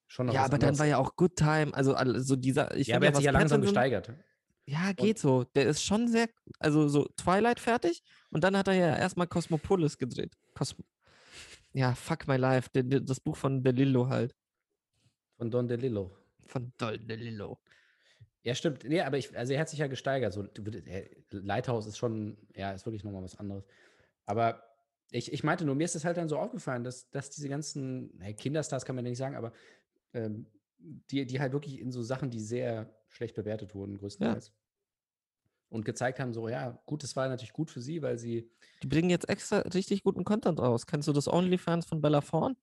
[0.08, 2.76] schon noch ja, aber dann anderes- war ja auch Good Time, also all- so dieser,
[2.76, 4.14] ich ja, aber er hat sich ja langsam Pattinson- gesteigert.
[4.66, 5.44] Ja, geht so.
[5.56, 6.30] Der ist schon sehr,
[6.60, 10.34] also so Twilight fertig und dann hat er ja erstmal Cosmopolis gedreht.
[10.54, 10.84] Cosmo
[11.74, 14.36] ja, Fuck My Life, das Buch von DeLillo halt.
[15.38, 16.12] Von Don DeLillo.
[16.46, 17.58] Von Don DeLillo.
[18.44, 18.84] Ja, stimmt.
[18.84, 20.34] Nee, aber ich, also er hat sich ja gesteigert.
[20.34, 20.48] So,
[21.32, 23.66] Lighthouse ist schon, ja, ist wirklich nochmal was anderes.
[24.26, 24.64] Aber
[25.12, 28.18] ich, ich meinte nur, mir ist es halt dann so aufgefallen, dass, dass diese ganzen,
[28.20, 29.52] hey, Kinderstars kann man ja nicht sagen, aber
[30.14, 30.48] ähm,
[30.80, 34.52] die, die halt wirklich in so Sachen, die sehr schlecht bewertet wurden, größtenteils.
[35.70, 38.52] Und gezeigt haben, so, ja, gut, das war natürlich gut für sie, weil sie,
[38.84, 40.86] Die bringen jetzt extra richtig guten Content raus.
[40.86, 42.56] Kennst du das OnlyFans von Bella Thorne?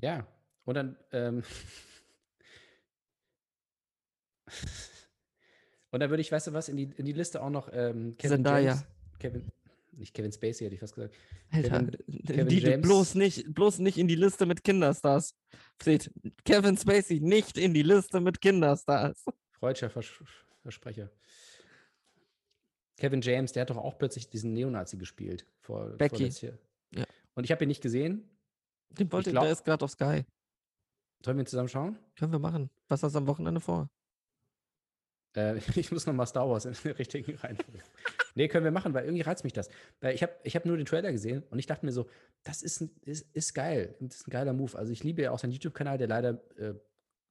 [0.00, 0.26] ja,
[0.64, 1.42] und dann, ähm,
[5.90, 8.16] und dann würde ich, weißt du was, in die, in die Liste auch noch ähm,
[8.16, 8.72] Kevin Zendaya.
[8.72, 8.86] James,
[9.18, 9.52] Kevin,
[9.92, 11.14] nicht Kevin Spacey, hätte ich fast gesagt.
[11.50, 12.82] Alter, Kevin- Kevin die, James.
[12.86, 15.34] bloß nicht, bloß nicht in die Liste mit Kinderstars.
[15.82, 16.10] Seht,
[16.44, 19.24] Kevin Spacey nicht in die Liste mit Kinderstars.
[19.52, 20.06] Freudscher Vers
[20.62, 21.10] Versprecher.
[22.96, 25.46] Kevin James, der hat doch auch plötzlich diesen Neonazi gespielt.
[25.60, 26.24] Vor, Becky.
[26.28, 26.54] Jahr.
[26.90, 27.04] Ja.
[27.34, 28.28] Und ich habe ihn nicht gesehen.
[28.90, 30.24] Den wollte, glaub- der ist gerade auf Sky.
[31.24, 31.98] Sollen wir ihn zusammen schauen?
[32.16, 32.70] Können wir machen.
[32.88, 33.90] Was hast du am Wochenende vor?
[35.36, 37.80] Äh, ich muss noch mal Star Wars in der richtigen Reihenfolge.
[38.34, 39.68] nee, können wir machen, weil irgendwie reizt mich das.
[40.00, 42.06] Weil ich habe ich hab nur den Trailer gesehen und ich dachte mir so,
[42.42, 43.94] das ist, ein, ist, ist geil.
[44.00, 44.76] Das ist ein geiler Move.
[44.76, 46.74] Also ich liebe ja auch seinen YouTube-Kanal, der leider äh,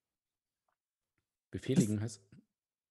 [1.52, 2.22] Befehligen heißt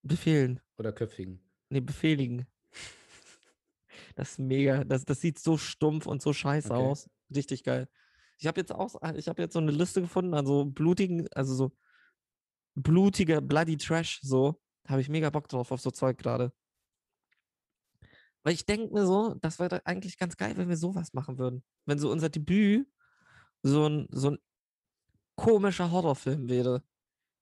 [0.03, 0.61] Befehlen.
[0.79, 1.41] oder köpfigen.
[1.71, 2.47] Nee, befehligen.
[4.17, 4.85] Das ist mega.
[4.85, 6.81] Das, das sieht so stumpf und so scheiße Okay.
[6.83, 7.11] aus.
[7.35, 7.89] Richtig geil.
[8.39, 11.73] Ich habe jetzt auch, ich habe jetzt so eine Liste gefunden, also blutigen, also so
[12.75, 14.61] blutiger Bloody Trash, so.
[14.89, 16.53] Habe ich mega Bock drauf auf so Zeug gerade.
[18.43, 21.65] Weil ich denke mir so, das wäre eigentlich ganz geil, wenn wir sowas machen würden.
[21.87, 22.87] Wenn so unser Debüt
[23.63, 24.39] so ein, so ein
[25.37, 26.83] komischer Horrorfilm wäre.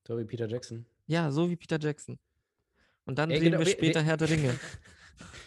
[0.07, 0.86] So wie Peter Jackson.
[1.07, 2.18] Ja, so wie Peter Jackson.
[3.07, 4.59] Und dann Ey, drehen genau, wir später we- Herr der Ringe.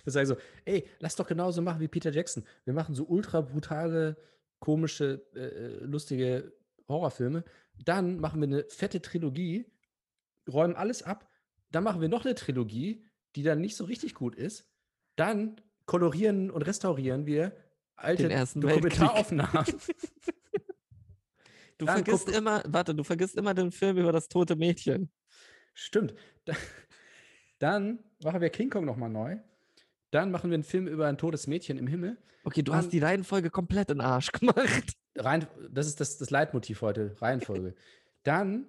[0.06, 2.46] Das sage so, ey, lass doch genauso machen wie Peter Jackson.
[2.64, 4.16] Wir machen so ultra brutale,
[4.66, 6.51] komische, äh, äh, lustige
[6.89, 7.43] Horrorfilme.
[7.84, 9.72] Dann machen wir eine fette Trilogie,
[10.51, 11.30] räumen alles ab.
[11.70, 13.05] Dann machen wir noch eine Trilogie,
[13.36, 14.68] die dann nicht so richtig gut ist.
[15.16, 17.55] Dann kolorieren und restaurieren wir
[17.95, 18.24] alte.
[18.61, 19.66] Dokumentaraufnahmen.
[21.78, 25.11] Du Dann vergisst immer, warte, du vergisst immer den Film über das tote Mädchen.
[25.74, 26.16] Stimmt.
[26.45, 26.55] Da-
[27.59, 29.38] Dann machen wir King Kong nochmal neu.
[30.16, 32.18] Dann machen wir einen Film über ein totes Mädchen im Himmel.
[32.45, 32.80] Okay, du Mann.
[32.82, 34.93] hast die Reihenfolge komplett in den Arsch gemacht.
[35.18, 37.76] Rein, das ist das, das Leitmotiv heute, Reihenfolge.
[38.24, 38.66] Dann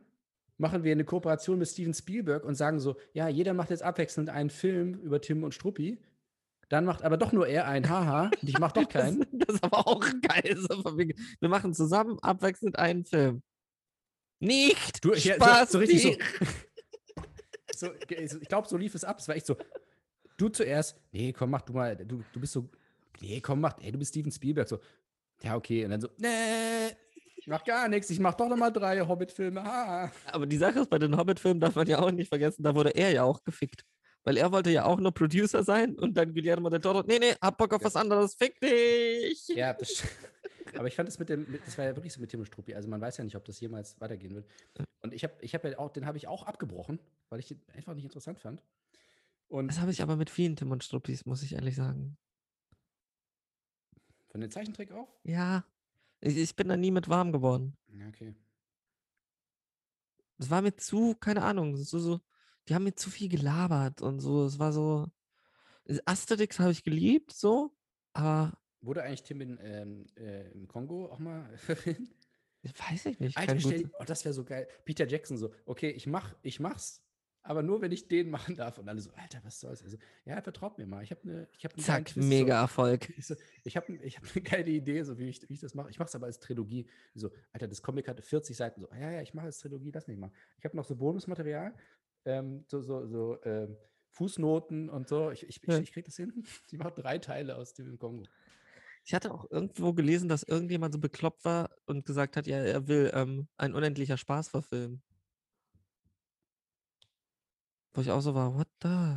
[0.59, 4.29] machen wir eine Kooperation mit Steven Spielberg und sagen so, ja, jeder macht jetzt abwechselnd
[4.29, 6.03] einen Film über Tim und Struppi.
[6.69, 9.25] Dann macht aber doch nur er einen, haha, und ich mach doch Das, keinen.
[9.39, 10.57] das ist aber auch geil.
[11.39, 13.43] Wir machen zusammen abwechselnd einen Film.
[14.41, 15.71] Nicht Du, ja, so- Spaß.
[15.73, 17.87] so richtig so.
[17.89, 19.19] so, ich glaube, so lief es ab.
[19.21, 19.57] Es war echt so,
[20.37, 22.69] du zuerst, nee, komm, mach du mal, du, du bist so,
[23.21, 24.69] nee, komm, mach, ey, du bist Steven Spielberg.
[24.69, 24.79] So,
[25.43, 25.85] ja, okay.
[25.85, 26.97] Und dann so, nee,
[27.37, 29.63] ich mach gar nichts, ich mach doch noch mal drei Hobbit-Filme.
[29.63, 30.13] haha.
[30.33, 32.91] Aber die Sache ist, bei den Hobbit-Filmen darf man ja auch nicht vergessen, da wurde
[32.91, 33.85] er ja auch gefickt.
[34.25, 37.35] Weil er wollte ja auch nur Producer sein und dann Guillermo del Toro, nee, nee,
[37.41, 39.47] hab Bock auf was anderes, fick dich.
[39.49, 40.03] Ja, das,
[40.77, 42.75] aber ich fand das mit dem, mit, das war ja wirklich so mit Tim Struppi.
[42.75, 44.47] Also man weiß ja nicht, ob das jemals weitergehen wird.
[45.03, 47.63] Und ich habe, ich habe ja auch, den habe ich auch abgebrochen, weil ich den
[47.75, 48.61] einfach nicht interessant fand.
[49.49, 52.17] Und Das habe ich aber mit vielen Tim und Struppis, muss ich ehrlich sagen.
[54.29, 55.09] von den Zeichentrick auch?
[55.25, 55.65] Ja,
[56.21, 57.77] ich, ich bin da nie mit warm geworden.
[57.89, 58.35] Ja, okay.
[60.39, 62.21] Es war mir zu, keine Ahnung, so, so,
[62.69, 64.45] die haben mir zu viel gelabert und so.
[64.45, 65.07] Es war so.
[66.05, 67.75] Asterix habe ich geliebt, so,
[68.13, 71.49] aber wurde eigentlich Tim in, ähm, äh, im Kongo auch mal?
[72.91, 73.37] Weiß ich nicht.
[73.37, 74.67] Alter, kein stell, oh, das wäre so geil.
[74.85, 77.03] Peter Jackson so, okay, ich mach, ich mach's,
[77.47, 78.79] aber nur wenn ich den machen darf.
[78.79, 79.83] Und alle so, Alter, was soll's?
[79.83, 81.03] Also, ja, vertraut mir mal.
[81.03, 83.05] Ich habe eine, ich habe geilen Zack, mega Erfolg.
[83.05, 83.13] So.
[83.19, 83.35] Ich, so,
[83.65, 85.91] ich habe ich hab eine geile Idee, so wie ich, wie ich das mache.
[85.91, 86.87] Ich mache es aber als Trilogie.
[87.15, 88.81] So, Alter, das Comic hatte 40 Seiten.
[88.81, 90.31] So, ja, ja, ich mache als Trilogie, lass mich mal.
[90.59, 91.75] Ich habe noch so Bonusmaterial,
[92.25, 93.77] ähm, so, so, so ähm,
[94.11, 95.31] Fußnoten und so.
[95.31, 95.77] Ich, ich, Ja.
[95.77, 96.45] ich, ich krieg das hin.
[96.71, 98.25] Die macht drei Teile aus dem Kongo.
[99.05, 102.89] Ich hatte auch irgendwo gelesen, dass irgendjemand so bekloppt war und gesagt hat, ja, er
[102.89, 105.01] will ähm, ein unendlicher Spaß verfilmen.
[107.97, 109.17] Wo ich auch so war, what the?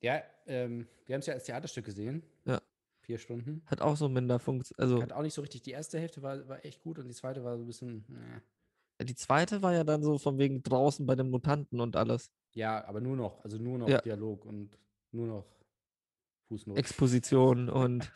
[0.00, 2.22] Ja, ähm, wir haben es ja als Theaterstück gesehen.
[2.44, 2.60] Ja.
[3.00, 3.62] Vier Stunden.
[3.66, 4.78] Hat auch so minder Funktion.
[4.78, 5.62] Also Hat auch nicht so richtig.
[5.62, 8.04] Die erste Hälfte war, war echt gut und die zweite war so ein bisschen.
[8.98, 9.04] Äh.
[9.04, 12.30] die zweite war ja dann so von wegen draußen bei den Mutanten und alles.
[12.52, 13.42] Ja, aber nur noch.
[13.44, 14.00] Also nur noch Ja.
[14.00, 14.70] Dialog und
[15.10, 15.44] nur noch
[16.48, 16.78] Fußnoten.
[16.78, 18.10] Exposition und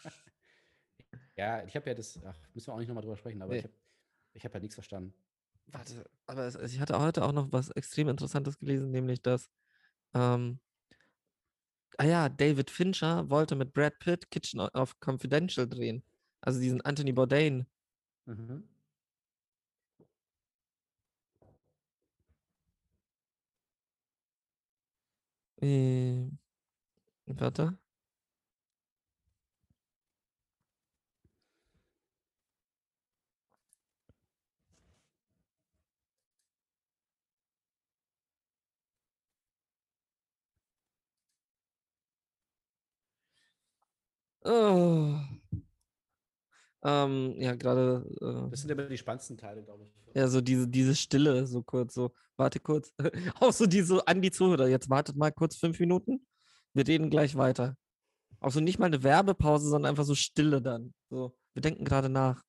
[1.36, 2.18] ja, ich habe ja das.
[2.24, 3.58] Ach, müssen wir auch nicht nochmal drüber sprechen, aber Nee.
[3.58, 3.74] ich habe
[4.34, 5.12] ich hab ja nichts verstanden.
[5.66, 9.50] Warte, aber es, ich hatte heute auch noch was extrem Interessantes gelesen, nämlich dass,
[10.14, 10.58] ähm,
[11.98, 16.02] ah ja, David Fincher wollte mit Brad Pitt Kitchen of Confidential drehen.
[16.40, 17.66] Also diesen Anthony Bourdain.
[18.26, 18.64] Mhm.
[25.60, 26.30] Äh,
[27.26, 27.78] warte.
[44.48, 45.14] Oh.
[46.84, 49.92] Ähm, ja, gerade, äh, Das sind immer die spannendsten Teile, glaube ich.
[50.14, 52.92] ja, so diese, diese Stille, so kurz, so, warte kurz.
[53.40, 56.26] Auch so diese an die Zuhörer, jetzt wartet mal kurz fünf Minuten,
[56.74, 57.76] wir reden gleich weiter.
[58.40, 60.94] Auch so nicht mal eine Werbepause, sondern einfach so Stille dann.
[61.10, 62.42] So, wir denken gerade nach.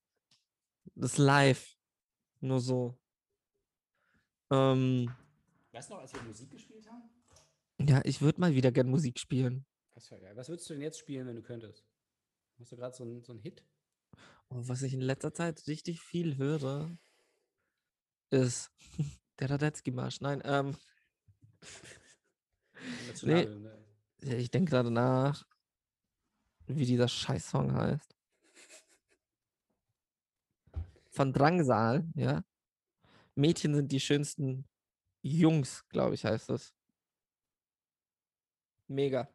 [0.96, 1.76] Das ist live.
[2.40, 2.98] Nur so.
[4.52, 5.12] Ähm,
[5.72, 7.10] Weißt du noch, als wir Musik gespielt haben?
[7.82, 9.66] ja, ich würde mal wieder gern Musik spielen.
[10.00, 10.38] Das wäre geil.
[10.38, 11.84] Was würdest du denn jetzt spielen, wenn du könntest?
[12.58, 13.66] Hast du gerade so einen so einen Hit?
[14.48, 16.98] Und was ich in letzter Zeit richtig viel höre,
[18.30, 18.72] ist
[19.40, 20.22] der Radetzky-Marsch.
[20.22, 20.78] Nein, ähm,
[23.08, 23.86] National, ne?
[24.22, 25.46] ja, ich denke gerade nach,
[26.68, 28.16] wie dieser Scheiß-Song heißt.
[31.10, 32.46] Von Drangsal, ja.
[33.36, 34.66] Mädchen sind die schönsten
[35.22, 36.74] Jungs, glaube ich, heißt es.
[38.88, 39.30] Mega.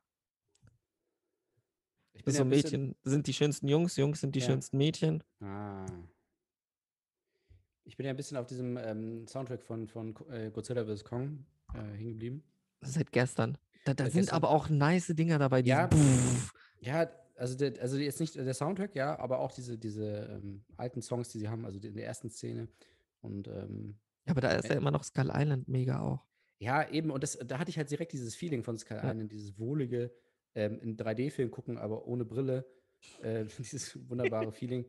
[2.25, 4.47] Ich bin so ja Mädchen sind die schönsten Jungs, Jungs sind die Ja.
[4.47, 5.23] schönsten Mädchen.
[5.41, 5.85] Ah.
[7.85, 11.05] Ich bin ja ein bisschen auf diesem ähm, Soundtrack von, von äh, Godzilla vs.
[11.05, 11.45] Kong
[11.75, 12.43] äh, hängen geblieben.
[12.81, 13.59] Seit gestern.
[13.85, 14.37] Da, da Seit sind gestern.
[14.37, 15.61] aber auch nice Dinger dabei.
[15.63, 15.91] Die Ja.
[16.81, 20.05] Ja, also, der, also jetzt nicht der Soundtrack, ja, aber auch diese, diese
[20.43, 22.69] ähm, alten Songs, die sie haben, also in der ersten Szene.
[23.21, 23.97] Und ähm,
[24.27, 26.25] Ja, aber da ist Äh, ja immer noch Skull Island mega auch.
[26.59, 29.11] ja, eben, und das, da hatte ich halt direkt dieses Feeling von Sky Ja.
[29.11, 30.11] Island, dieses wohlige
[30.55, 32.65] ähm, in 3D-Film gucken, aber ohne Brille.
[33.23, 34.85] Äh, dieses wunderbare Feeling.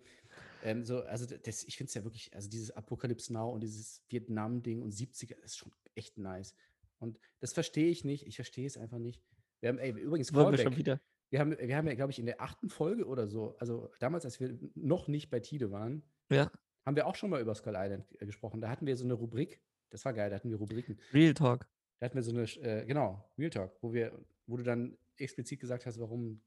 [0.64, 4.04] Ähm, so, also das, ich finde es ja wirklich, also dieses Apocalypse Now und dieses
[4.10, 6.56] Vietnam-Ding und 70er, das ist schon echt nice.
[7.00, 8.26] Und das verstehe ich nicht.
[8.26, 9.22] Ich verstehe es einfach nicht.
[9.60, 10.74] Wir haben, ey, übrigens, Wollen wir Callback.
[10.74, 11.02] schon wieder.
[11.30, 14.26] Wir haben, wir haben ja, glaube ich, in der achten Folge oder so, also damals,
[14.26, 16.52] als wir noch nicht bei Tide waren, Ja,
[16.86, 18.62] haben wir auch schon mal über Skull Island äh, gesprochen.
[18.62, 19.60] Da hatten wir so eine Rubrik,
[19.90, 21.00] das war geil, da hatten wir Rubriken.
[21.14, 21.68] Real Talk.
[22.00, 24.18] Da hatten wir so eine, äh, genau, Real Talk, wo wir,
[24.48, 26.42] wo du dann explizit gesagt hast, warum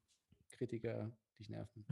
[0.50, 1.86] Kritiker dich nerven.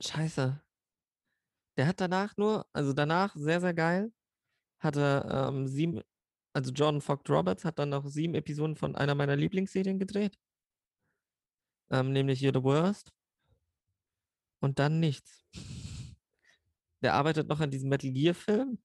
[0.00, 0.60] Scheiße.
[1.76, 4.12] Der hat danach nur, also danach sehr, sehr geil,
[4.78, 6.02] hatte ähm, sieben,
[6.52, 10.38] also Jordan Fox Roberts hat dann noch sieben Episoden von einer meiner Lieblingsserien gedreht.
[11.90, 13.12] Ähm, nämlich You're the Worst.
[14.60, 15.44] Und dann nichts.
[17.02, 18.82] Der arbeitet noch an diesem Metal Gear Film.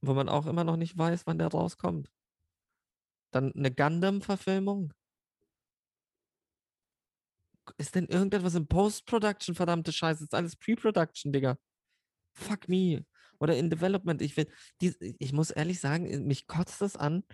[0.00, 2.10] Wo man auch immer noch nicht weiß, wann der rauskommt.
[3.30, 4.92] Dann eine Gundam-Verfilmung.
[7.76, 10.24] Ist denn irgendetwas in Post-Production, verdammte Scheiße?
[10.24, 11.58] ist alles Pre-Production, Digga.
[12.34, 13.04] Fuck me.
[13.40, 14.22] Oder in Development.
[14.22, 14.48] Ich will,
[14.80, 17.24] dies, ich muss ehrlich sagen, mich kotzt das an,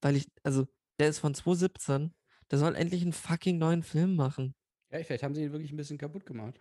[0.00, 0.66] weil ich, also,
[0.98, 2.14] der ist von 2017.
[2.50, 4.54] Der soll endlich einen fucking neuen Film machen.
[4.90, 6.60] Ja, vielleicht haben sie ihn wirklich ein bisschen kaputt gemacht.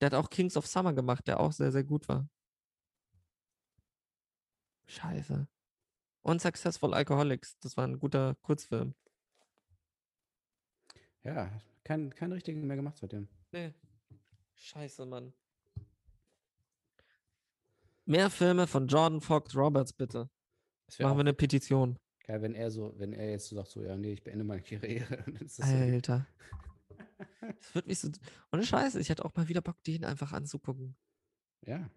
[0.00, 2.28] Der hat auch Kings of Summer gemacht, der auch sehr, sehr gut war.
[4.86, 5.46] Scheiße.
[6.22, 7.58] Und Successful Alcoholics.
[7.60, 8.94] Das war ein guter Kurzfilm.
[11.22, 11.50] Ja,
[11.84, 13.28] kein, keinen richtigen mehr gemacht seitdem.
[13.52, 13.72] Nee.
[14.54, 15.32] Scheiße, Mann.
[18.06, 20.28] Mehr Filme von Jordan Fox Roberts, bitte.
[20.98, 21.98] Machen wir eine Petition.
[22.26, 24.62] Geil, wenn er so, wenn er jetzt so sagt, so, ja, nee, ich beende meine
[24.62, 25.24] Karriere.
[25.40, 26.26] das so, Alter.
[27.40, 28.10] Das wird mich so.
[28.52, 30.96] Ohne Scheiße, ich hätte auch mal wieder Bock, den einfach anzugucken.
[31.66, 31.90] ja.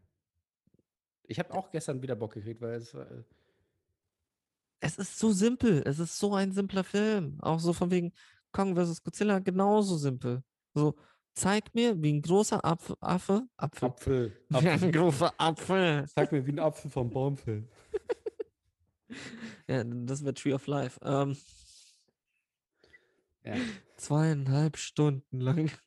[1.27, 3.23] Ich habe auch gestern wieder Bock gekriegt, weil es war, äh,
[4.79, 5.83] Es ist so simpel.
[5.85, 7.37] Es ist so ein simpler Film.
[7.41, 8.13] Auch so von wegen
[8.51, 9.03] Kong vs.
[9.03, 10.43] Godzilla genauso simpel.
[10.73, 10.95] So,
[11.33, 14.37] zeig mir, wie ein großer Apfel, Affe, Apfel, Apfel.
[14.49, 16.05] wie ein großer Apfel.
[16.15, 17.67] Sag mir, wie ein Apfel vom Baum fällt.
[19.69, 20.99] Ja, das wäre Tree of Life.
[21.03, 21.35] Ähm,
[23.43, 23.55] Ja.
[23.97, 25.71] zweieinhalb Stunden lang.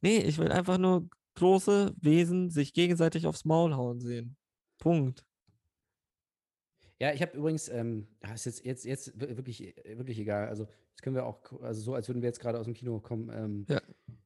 [0.00, 4.36] Nee, ich will einfach nur große Wesen sich gegenseitig aufs Maul hauen sehen.
[4.88, 5.24] Punkt.
[7.00, 10.48] Ja, ich habe übrigens, ähm, ist jetzt, jetzt, jetzt wir- wirklich, äh, wirklich egal.
[10.48, 12.98] Also, das können wir auch, also so, als würden wir jetzt gerade aus dem Kino
[13.00, 13.30] kommen.
[13.32, 13.80] Ähm, Ja.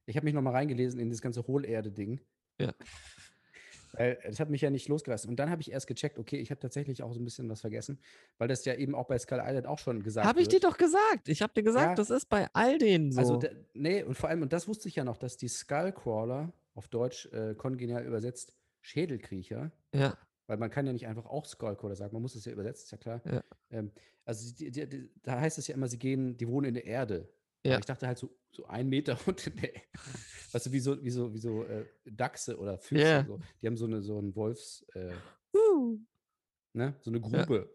[0.06, 2.20] Ich habe mich nochmal reingelesen in das ganze Hohlerde-Ding.
[2.60, 2.72] Ja.
[3.92, 5.28] Weil das hat mich ja nicht losgelassen.
[5.28, 7.60] Und dann habe ich erst gecheckt, okay, ich habe tatsächlich auch so ein bisschen was
[7.60, 7.98] vergessen,
[8.38, 10.64] weil das ja eben auch bei Skull Island auch schon gesagt Habe ich dir wird.
[10.64, 11.28] doch gesagt.
[11.28, 11.94] Ich habe dir gesagt, Ja.
[11.94, 13.20] das ist bei all denen so.
[13.20, 16.54] Also, da, nee, und vor allem, und das wusste ich ja noch, dass die Skullcrawler,
[16.74, 20.16] auf Deutsch äh, kongenial übersetzt, Schädelkriecher, ja,
[20.46, 22.90] weil man kann ja nicht einfach auch Skullcrawler sagen, man muss es ja übersetzen, ist
[22.92, 23.22] ja klar.
[23.24, 23.42] Ja.
[23.70, 23.92] Ähm,
[24.24, 26.86] also die, die, die, da heißt es ja immer, sie gehen, die wohnen in der
[26.86, 27.28] Erde.
[27.64, 27.72] Ja.
[27.72, 29.86] Aber ich dachte halt so, so ein Meter unter der Erde.
[30.52, 33.04] Weißt du, wie so, wie so, wie so äh, Dachse oder Füchse.
[33.04, 33.24] Ja.
[33.24, 33.40] So.
[33.60, 35.12] Die haben so eine, so einen Wolfs, äh,
[35.54, 35.98] Uh,
[36.72, 37.70] ne, so eine Grube.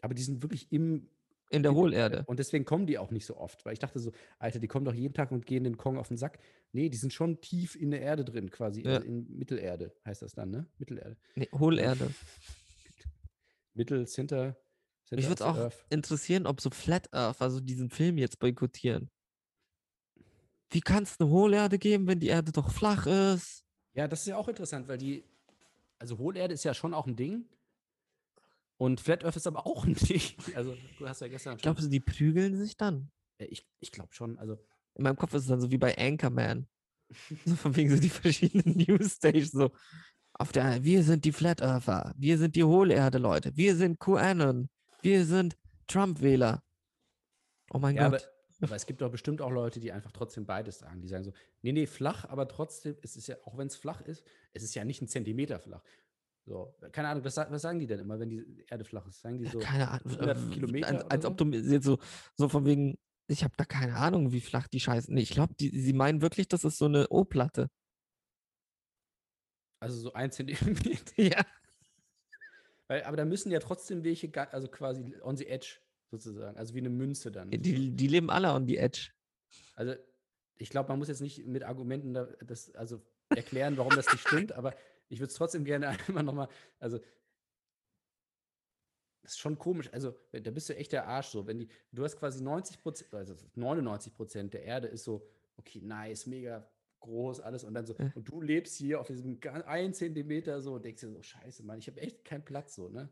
[0.00, 1.08] Aber die sind wirklich im,
[1.52, 2.24] in der Hohlerde.
[2.26, 4.84] Und deswegen kommen die auch nicht so oft, weil ich dachte so, Alter, die kommen
[4.84, 6.38] doch jeden Tag und gehen den Kong auf den Sack.
[6.72, 8.82] Nee, die sind schon tief in der Erde drin, quasi.
[8.82, 8.94] Ja.
[8.94, 10.66] Also in Mittelerde heißt das dann, ne?
[10.78, 11.16] Mittelerde.
[11.34, 12.12] Nee, Hohlerde.
[13.74, 14.56] Mittel, Center.
[15.04, 15.84] Center Mich würde auch Earth.
[15.90, 19.10] interessieren, ob so Flat Earth, also diesen Film jetzt boykottieren.
[20.70, 23.62] Wie kann es eine Hohlerde geben, wenn die Erde doch flach ist?
[23.92, 25.22] Ja, das ist ja auch interessant, weil die,
[25.98, 27.44] also Hohlerde ist ja schon auch ein Ding.
[28.82, 30.20] Und Flat Earth ist aber auch Ding.
[30.56, 33.12] Also, du hast ja gestern Ich glaube, die prügeln sich dann.
[33.38, 34.40] Äh, ich, ich glaube schon.
[34.40, 34.58] Also,
[34.94, 36.66] In meinem Kopf ist es dann so wie bei Anchorman.
[37.44, 39.52] So von wegen so die verschiedenen Newsstations.
[39.52, 39.70] So,
[40.32, 44.68] auf der, wir sind die Flat Earther, wir sind die Hohlerde-Leute, wir sind QAnon,
[45.02, 45.56] wir sind
[45.86, 46.64] Trump-Wähler.
[47.70, 48.28] Oh mein ja, aber, Gott.
[48.62, 51.02] aber es gibt doch bestimmt auch Leute, die einfach trotzdem beides sagen.
[51.02, 54.00] Die sagen so, nee, nee, flach, aber trotzdem, es ist ja, auch wenn es flach
[54.00, 54.24] ist,
[54.54, 55.82] es ist ja nicht ein Zentimeter flach.
[56.44, 59.20] So, keine Ahnung, was, was sagen die denn immer, wenn die Erde flach ist?
[59.20, 60.10] Sagen die so, keine Ahnung.
[60.10, 61.28] 100 äh, Kilometer Als, als so?
[61.28, 61.98] ob du mir jetzt so,
[62.34, 65.12] so von wegen, ich habe da keine Ahnung, wie flach die Scheiße.
[65.14, 67.68] Nee, ich glaube, sie meinen wirklich, das ist so eine O-Platte.
[69.80, 70.90] also so ein Zentimeter.
[71.16, 71.44] Ja.
[72.88, 75.78] Weil, aber da müssen ja trotzdem welche, also quasi on the edge
[76.10, 77.50] sozusagen, also wie eine Münze dann.
[77.50, 79.10] Die, die leben alle on the edge.
[79.74, 79.94] Also,
[80.56, 84.26] ich glaube, man muss jetzt nicht mit Argumenten da, das, also erklären, warum das nicht
[84.26, 84.74] stimmt, aber
[85.12, 86.48] ich würde es trotzdem gerne einmal nochmal,
[86.80, 86.98] also,
[89.22, 89.88] das ist schon komisch.
[89.92, 91.46] Also, da bist du echt der Arsch so.
[91.46, 95.80] Wenn die, du hast quasi 90 Prozent, also 99 Prozent der Erde ist so, okay,
[95.80, 96.68] nice, mega
[97.00, 98.10] groß, alles und dann so, Ja.
[98.14, 101.78] und du lebst hier auf diesem einen Zentimeter so und denkst dir so, scheiße, Mann,
[101.78, 103.08] ich habe echt keinen Platz so, ne?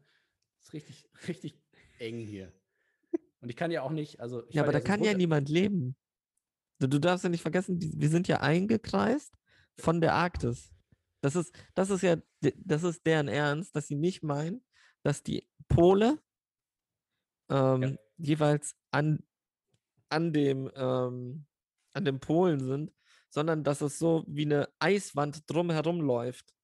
[0.59, 1.61] Das ist richtig, richtig
[1.99, 2.53] eng hier.
[3.41, 4.43] Und ich kann ja auch nicht, also.
[4.51, 5.97] Ja, aber da so kann ja runter- niemand leben.
[6.81, 9.35] Du, du darfst ja nicht vergessen, die, wir sind ja eingekreist
[9.79, 10.73] von der Arktis.
[11.21, 14.65] Das ist, das ist ja, das ist deren Ernst, dass sie nicht meinen,
[15.03, 16.19] dass die Pole
[17.51, 19.23] ähm, jeweils an,
[20.09, 21.47] an dem, ähm,
[21.93, 22.93] an den Polen sind,
[23.31, 26.55] sondern dass es so wie eine Eiswand drumherum läuft.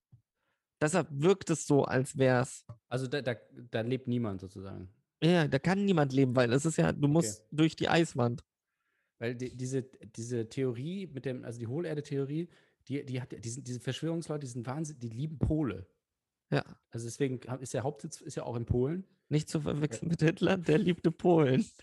[0.80, 2.66] Deshalb wirkt es so, als wär's.
[2.88, 3.34] Also da, da,
[3.70, 4.92] da lebt niemand sozusagen.
[5.22, 8.44] Ja, da kann niemand leben, weil es ist ja, du musst durch die Eiswand.
[9.18, 12.50] Weil die, diese, diese Theorie mit dem, also die Hohlerde-Theorie,
[12.88, 15.86] die, die hat, die sind, diese Verschwörungsleute, die sind Wahnsinn, die lieben Pole.
[16.50, 16.64] Ja.
[16.90, 19.04] Also deswegen ist der Hauptsitz ist ja auch in Polen.
[19.28, 21.64] Nicht zu verwechseln mit Hitler, der liebte Polen.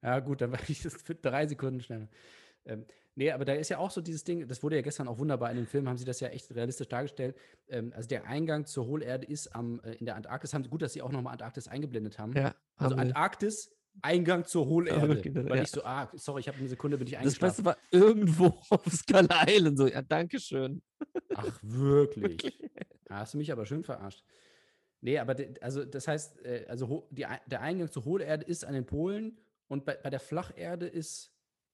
[0.00, 2.08] Ja, gut, dann war ich das für drei Sekunden schneller.
[2.64, 5.18] Ähm, nee, aber da ist ja auch so dieses Ding, das wurde ja gestern auch
[5.18, 7.36] wunderbar in dem Film, haben sie das ja echt realistisch dargestellt.
[7.68, 10.54] Ähm, also der Eingang zur Hohlerde ist am, äh, in der Antarktis.
[10.54, 12.32] Haben, gut, dass sie auch nochmal Antarktis eingeblendet haben.
[12.32, 13.16] Ja, also haben wir.
[13.16, 13.70] Antarktis,
[14.02, 15.18] Eingang zur Hohlerde.
[15.18, 15.62] Okay, weil ja.
[15.62, 17.64] ich so, ah, sorry, ich habe eine Sekunde, bin ich das eingeschlafen.
[17.64, 19.78] Beste war irgendwo auf Skull Island.
[19.78, 20.82] So, ja, danke schön.
[21.34, 22.58] Ach, wirklich?
[23.04, 24.22] Da hast du mich aber schön verarscht.
[25.00, 28.84] Nee, aber also das heißt, äh, also die, der Eingang zur Hohlerde ist an den
[28.84, 31.32] Polen und bei, bei der Flacherde ist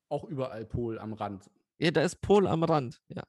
[0.08, 1.50] auch überall Pol am Rand.
[1.78, 3.02] Ja, da ist Pol am Rand.
[3.08, 3.22] Ja.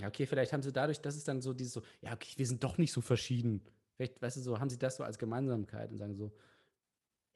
[0.00, 2.46] Ja, okay, vielleicht haben sie dadurch, das ist dann so dieses so, ja, okay, wir
[2.46, 3.62] sind doch nicht so verschieden.
[3.96, 6.32] Vielleicht, weißt du, so haben sie das so als Gemeinsamkeit und sagen so,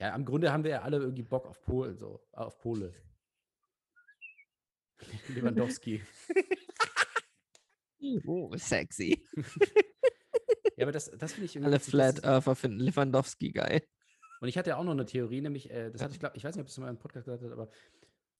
[0.01, 2.93] ja, im Grunde haben wir ja alle irgendwie Bock auf Polen, so, auf Pole.
[5.29, 6.03] Lewandowski.
[8.27, 9.27] Oh, sexy.
[10.77, 13.83] Ja, aber das, das finde ich irgendwie Alle Flat Earther finden Lewandowski geil.
[14.43, 16.11] Und ich hatte ja auch noch eine Theorie, nämlich, äh, das, Ja.
[16.11, 17.71] ich, glaub, ich weiß nicht, ob es mal im Podcast gesagt hat, aber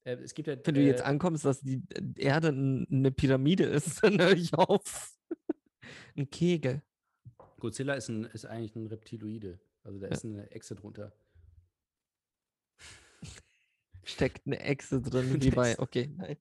[0.03, 0.55] äh, es gibt ja.
[0.63, 1.81] Wenn du jetzt äh, ankommst, dass die
[2.15, 5.17] Erde eine Pyramide ist, dann höre ich auf.
[6.15, 6.83] Ein Kegel.
[7.59, 9.59] Godzilla ist, ein, ist eigentlich ein Reptiloide.
[9.83, 10.13] Also da Ja.
[10.13, 11.11] ist eine Echse drunter.
[14.05, 15.77] Steckt eine Echse drin, wie bei.
[15.79, 16.37] Okay, nein.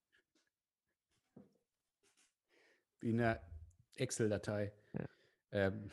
[3.00, 3.40] Wie in einer
[3.96, 4.72] Excel-Datei.
[4.92, 5.08] Ja.
[5.52, 5.90] Ähm,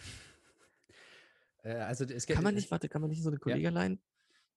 [1.64, 4.00] äh, also es gibt- Kann man nicht, warte, kann man nicht so eine Kollegerlein?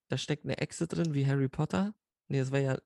[0.09, 1.95] Da steckt eine Echse drin, wie Harry Potter.
[2.29, 2.79] Nee, das wäre ja.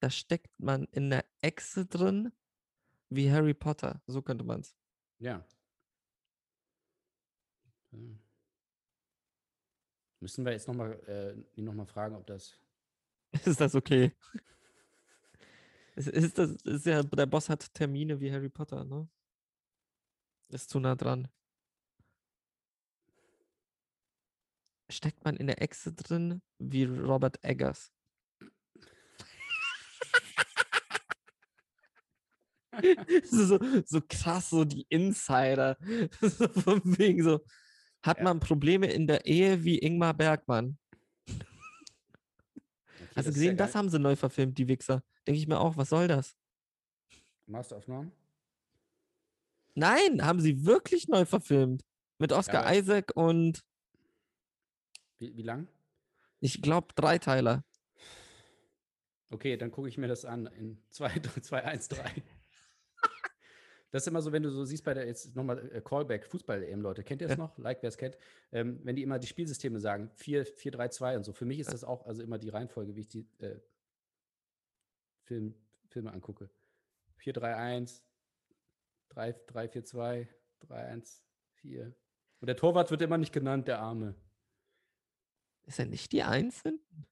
[0.00, 2.32] Da steckt man in einer Echse drin,
[3.08, 4.02] wie Harry Potter.
[4.06, 4.76] So könnte man es.
[5.18, 5.42] Ja.
[7.92, 8.18] Hm.
[10.20, 10.92] Müssen wir jetzt nochmal
[11.56, 12.58] äh, noch mal fragen, ob das.
[13.44, 14.12] Ist das okay?
[15.96, 19.08] Ist, ist das ist ja, der Boss hat Termine wie Harry Potter, ne?
[20.48, 21.28] Ist zu nah dran.
[24.88, 27.92] Steckt man in der Echse drin wie Robert Eggers?
[33.24, 35.76] so, so krass, so die Insider.
[36.20, 37.40] So Von wegen so.
[38.02, 38.24] Hat Ja.
[38.24, 40.78] man Probleme in der Ehe wie Ingmar Bergmann?
[43.16, 45.02] Hast du ist gesehen, ja das haben sie neu verfilmt, die Wichser.
[45.26, 46.36] Denke ich mir auch, was soll das?
[47.46, 48.12] Masteraufnahmen?
[49.74, 51.82] Nein, haben sie wirklich neu verfilmt.
[52.18, 53.62] Mit Oscar aber- Isaac und
[55.18, 55.68] Wie, wie lang?
[56.40, 57.64] ich glaube Dreiteiler.
[59.30, 62.22] Okay, dann gucke ich mir das an in 2, 2, 1, 3.
[63.96, 66.82] Das ist immer so, wenn du so siehst bei der, jetzt nochmal äh, Callback, Fußball-EM,
[66.82, 67.44] Leute, kennt ihr das Ja.
[67.44, 67.56] noch?
[67.56, 68.18] Like, wer es kennt.
[68.52, 71.32] Ähm, wenn die immer die Spielsysteme sagen, 4, 4, 3, 2 und so.
[71.32, 73.58] Für mich ist das auch also immer die Reihenfolge, wie ich die äh,
[75.22, 75.54] Film,
[75.88, 76.50] Filme angucke.
[77.16, 78.04] 4, 3, 1,
[79.08, 80.28] 3, 3, 4, 2,
[80.60, 81.24] 3, 1,
[81.54, 81.94] 4.
[82.40, 84.14] Und der Torwart wird immer nicht genannt, der Arme.
[85.64, 87.06] Ist er nicht die Eins hinten?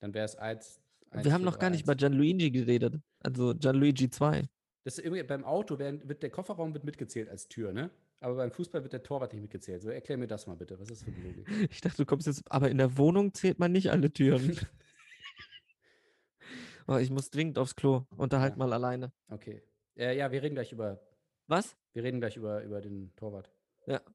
[0.00, 0.80] Dann wäre es 1.
[1.22, 2.96] Wir haben noch gar nicht über Gianluigi geredet.
[3.20, 4.48] Also Gianluigi 2.
[4.84, 7.90] Das ist irgendwie, beim Auto werden, wird der Kofferraum wird mitgezählt als Tür, ne?
[8.20, 9.82] Aber beim Fußball wird der Torwart nicht mitgezählt.
[9.82, 10.78] So, erklär mir das mal bitte.
[10.78, 11.46] Was ist das für eine Logik?
[11.70, 14.58] Ich dachte, du kommst jetzt, aber in der Wohnung zählt man nicht alle Türen.
[16.86, 18.06] oh, ich muss dringend aufs Klo.
[18.16, 18.58] Unterhalt Ja.
[18.58, 19.12] mal alleine.
[19.28, 19.62] Okay.
[19.96, 21.00] Äh, ja, wir reden gleich über,
[21.46, 21.76] Was?
[21.92, 23.50] wir reden gleich über, über den Torwart.
[23.86, 24.00] Ja.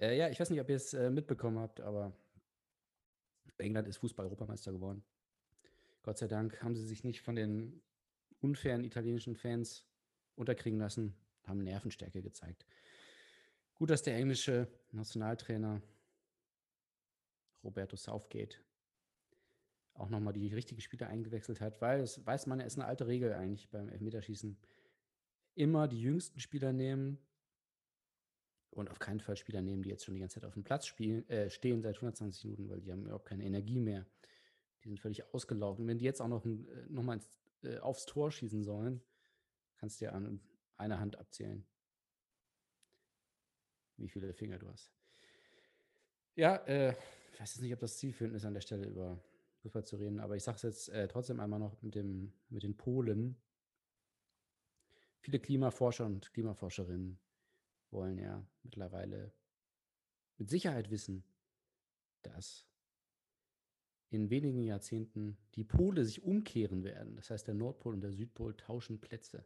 [0.00, 2.12] Äh, ja, ich weiß nicht, ob ihr es äh, mitbekommen habt, aber
[3.60, 5.02] England ist Fußball-Europameister geworden.
[6.02, 7.82] Gott sei Dank haben sie sich nicht von den
[8.40, 9.84] unfairen italienischen Fans
[10.36, 12.64] unterkriegen lassen, haben Nervenstärke gezeigt.
[13.74, 15.82] Gut, dass der englische Nationaltrainer
[17.62, 18.60] Roberto Southgate
[19.94, 23.06] auch nochmal die richtigen Spieler eingewechselt hat, weil es weiß man, es ist eine alte
[23.06, 24.56] Regel eigentlich beim Elfmeterschießen.
[25.54, 27.18] Immer die jüngsten Spieler nehmen
[28.70, 30.86] und auf keinen Fall Spieler nehmen, die jetzt schon die ganze Zeit auf dem Platz
[30.86, 34.06] spielen, äh, stehen seit 120 Minuten, weil die haben überhaupt keine Energie mehr.
[34.82, 35.86] Die sind völlig ausgelaufen.
[35.86, 37.28] Wenn die jetzt auch noch, äh, noch mal ins,
[37.62, 39.02] äh, aufs Tor schießen sollen,
[39.76, 40.40] kannst du ja an
[40.76, 41.66] einer Hand abzählen,
[43.96, 44.92] wie viele Finger du hast.
[46.34, 46.94] Ja, äh,
[47.32, 49.20] ich weiß jetzt nicht, ob das zielführend ist, an der Stelle über
[49.62, 52.62] Fußball zu reden, aber ich sage es jetzt äh, trotzdem einmal noch mit, dem, mit
[52.62, 53.36] den Polen.
[55.20, 57.18] Viele Klimaforscher und Klimaforscherinnen
[57.90, 59.32] wollen ja mittlerweile
[60.36, 61.24] mit Sicherheit wissen,
[62.22, 62.66] dass
[64.10, 67.16] in wenigen Jahrzehnten die Pole sich umkehren werden.
[67.16, 69.44] Das heißt, der Nordpol und der Südpol tauschen Plätze.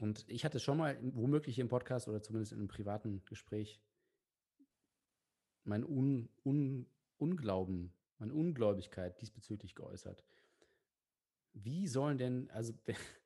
[0.00, 3.80] Und ich hatte schon mal womöglich im Podcast oder zumindest in einem privaten Gespräch
[5.62, 10.24] mein Un Un Unglauben, meine Ungläubigkeit diesbezüglich geäußert.
[11.52, 12.74] Wie sollen denn, also,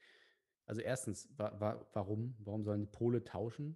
[0.69, 2.35] also erstens, wa wa warum?
[2.41, 3.75] Warum sollen die Pole tauschen?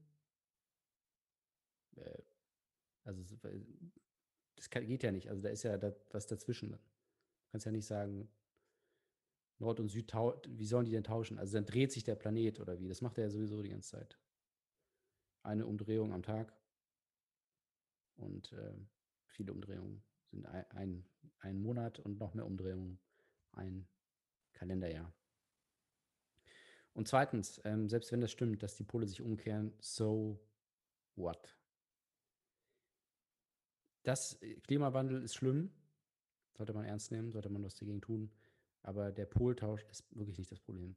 [1.97, 2.23] Äh,
[3.05, 3.25] also,
[4.57, 5.31] das kann, geht ja nicht.
[5.31, 6.73] Also, da ist ja da, was dazwischen.
[6.73, 6.79] Du
[7.51, 8.29] kannst ja nicht sagen,
[9.59, 10.13] Nord und Süd,
[10.49, 11.39] wie sollen die denn tauschen?
[11.39, 12.89] Also, dann dreht sich der Planet oder wie?
[12.89, 14.19] Das macht er ja sowieso die ganze Zeit.
[15.43, 16.55] Eine Umdrehung am Tag.
[18.17, 18.75] Und äh,
[19.29, 23.01] viele Umdrehungen sind ein, ein, ein Monat und noch mehr Umdrehungen
[23.53, 23.89] ein
[24.53, 25.15] Kalenderjahr.
[26.95, 30.39] Und zweitens, ähm, selbst wenn das stimmt, dass die Pole sich umkehren, so
[31.17, 31.57] what?
[34.03, 35.71] Das äh, Klimawandel ist schlimm,
[36.57, 38.31] sollte man ernst nehmen, sollte man was dagegen tun.
[38.83, 40.97] Aber der Poltausch ist wirklich nicht das Problem.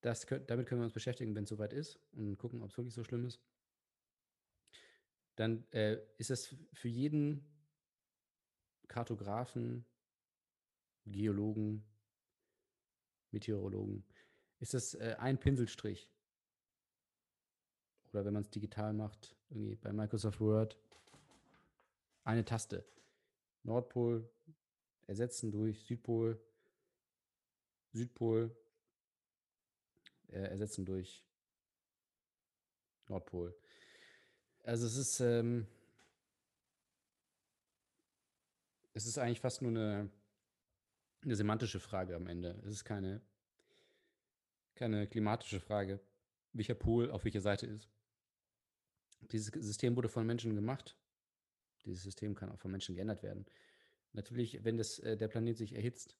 [0.00, 2.94] Das damit können wir uns beschäftigen, wenn es soweit ist und gucken, ob es wirklich
[2.94, 3.40] so schlimm ist.
[5.36, 7.44] Dann äh, ist es für jeden
[8.88, 9.84] Kartografen,
[11.06, 11.84] Geologen,
[13.30, 14.04] Meteorologen,
[14.60, 16.10] ist das äh, ein Pinselstrich.
[18.12, 20.76] oder wenn man es digital macht, irgendwie bei Microsoft Word,
[22.24, 22.84] eine Taste.
[23.62, 24.28] Nordpol
[25.06, 26.40] ersetzen durch Südpol,
[27.92, 28.56] Südpol
[30.28, 31.24] äh, ersetzen durch
[33.08, 33.54] Nordpol.
[34.62, 35.66] Also es ist, ähm,
[38.92, 40.10] es ist eigentlich fast nur eine,
[41.22, 42.60] eine semantische Frage am Ende.
[42.64, 43.20] Es ist keine,
[44.80, 46.00] keine klimatische Frage,
[46.54, 47.86] welcher Pol auf welcher Seite ist.
[49.30, 50.96] Dieses System wurde von Menschen gemacht.
[51.84, 53.44] Dieses System kann auch von Menschen geändert werden.
[54.12, 56.16] Natürlich, wenn das, äh, der Planet sich erhitzt,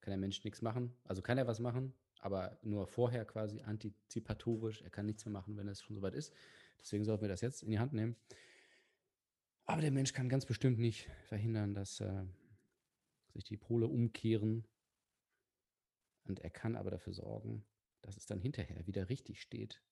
[0.00, 0.96] kann der Mensch nichts machen.
[1.04, 4.80] Also kann er was machen, aber nur vorher quasi antizipatorisch.
[4.80, 6.32] Er kann nichts mehr machen, wenn es schon soweit ist.
[6.80, 8.16] Deswegen sollten wir das jetzt in die Hand nehmen.
[9.66, 12.24] Aber der Mensch kann ganz bestimmt nicht verhindern, dass äh,
[13.34, 14.66] sich die Pole umkehren.
[16.28, 17.64] Und er kann aber dafür sorgen,
[18.02, 19.82] dass es dann hinterher wieder richtig steht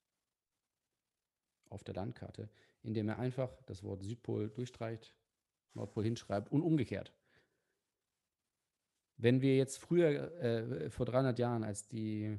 [1.68, 2.49] auf der Landkarte,
[2.82, 5.14] indem er einfach das Wort Südpol durchstreicht,
[5.74, 7.12] Nordpol hinschreibt und umgekehrt.
[9.16, 12.39] Wenn wir jetzt früher, äh, vor 300 Jahren, als die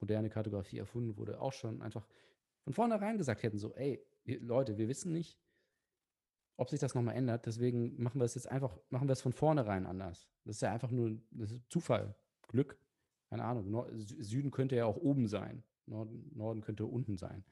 [0.00, 2.06] moderne Kartografie erfunden wurde, auch schon einfach
[2.62, 5.38] von vornherein gesagt hätten, so, ey, Leute, wir wissen nicht,
[6.56, 9.32] ob sich das nochmal ändert, deswegen machen wir es jetzt einfach, machen wir es von
[9.32, 10.28] vornherein anders.
[10.44, 11.18] Das ist ja einfach nur
[11.68, 12.14] Zufall,
[12.48, 12.78] Glück,
[13.34, 13.68] keine Ahnung.
[13.68, 17.44] Nord Süden könnte ja auch oben sein, Norden, Norden könnte unten sein.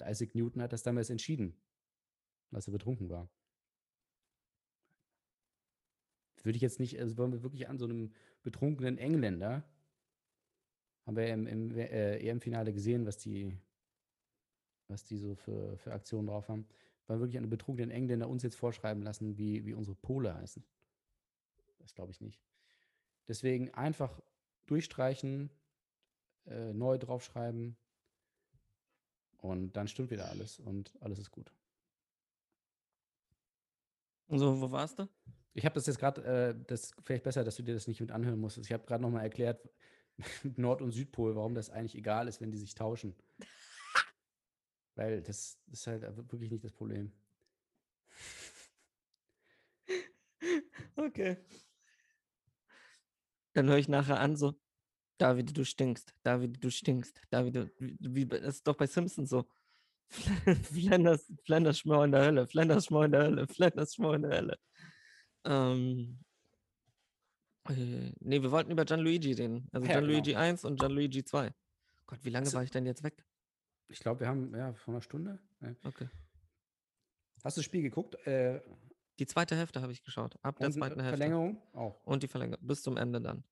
[0.00, 1.54] Isaac Newton hat das damals entschieden,
[2.52, 3.28] als er betrunken war.
[6.42, 9.62] Würde ich jetzt nicht, also wollen wir wirklich an so einem betrunkenen Engländer,
[11.04, 13.54] haben wir im, im äh, EM-Finale gesehen, was die,
[14.88, 16.66] was die so für, für Aktionen drauf haben,
[17.06, 20.34] wollen wir wirklich an einen betrunkenen Engländer uns jetzt vorschreiben lassen, wie, wie unsere Pole
[20.34, 20.64] heißen.
[21.78, 22.40] Das glaube ich nicht.
[23.28, 24.18] Deswegen einfach
[24.66, 25.50] durchstreichen,
[26.46, 27.76] äh, neu draufschreiben
[29.38, 31.52] und dann stimmt wieder alles und alles ist gut.
[34.28, 35.08] So, wo warst du?
[35.54, 38.00] Ich habe das jetzt gerade, äh, das ist vielleicht besser, dass du dir das nicht
[38.00, 38.56] mit anhören musst.
[38.58, 39.68] Ich habe gerade nochmal erklärt,
[40.56, 43.14] Nord- und Südpol, warum das eigentlich egal ist, wenn die sich tauschen.
[44.94, 47.12] Weil das ist halt wirklich nicht das Problem.
[50.96, 51.36] Okay.
[53.54, 54.54] Dann höre ich nachher an so,
[55.18, 59.46] David, du stinkst, David, du stinkst, David, du, wie, das ist doch bei Simpsons so.
[60.72, 64.30] Flanders, Flanders Schmau in der Hölle, Flanders Schmau in der Hölle, Flanders Schmau in der
[64.32, 64.58] Hölle.
[65.44, 66.18] Ähm,
[67.68, 69.68] äh, nee, wir wollten über Gianluigi reden.
[69.72, 70.40] Also Ja, Gianluigi genau.
[70.40, 71.52] 1 und Gianluigi 2.
[72.06, 73.24] Gott, wie lange Also- war ich denn jetzt weg?
[73.88, 75.38] Ich glaube, wir haben, ja, vor einer Stunde.
[75.84, 76.08] Okay.
[77.44, 78.14] Hast du das Spiel geguckt?
[78.26, 78.60] Äh,
[79.18, 80.36] Die zweite Hälfte habe ich geschaut.
[80.42, 81.18] Ab der und zweiten Hälfte.
[81.18, 81.60] Verlängerung?
[81.72, 82.02] Auch.
[82.04, 82.66] Und die Verlängerung.
[82.66, 83.44] Bis zum Ende dann.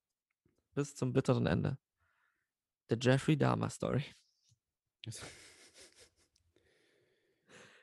[0.73, 1.77] Bis zum bitteren Ende.
[2.89, 4.03] The Jeffrey Dahmer Story.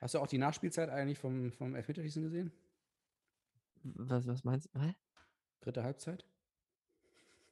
[0.00, 2.52] Hast du auch die Nachspielzeit eigentlich vom, vom Elfmeterschießen gesehen?
[3.82, 4.80] Was, was meinst du?
[4.80, 4.94] Hä?
[5.60, 6.24] Dritte Halbzeit?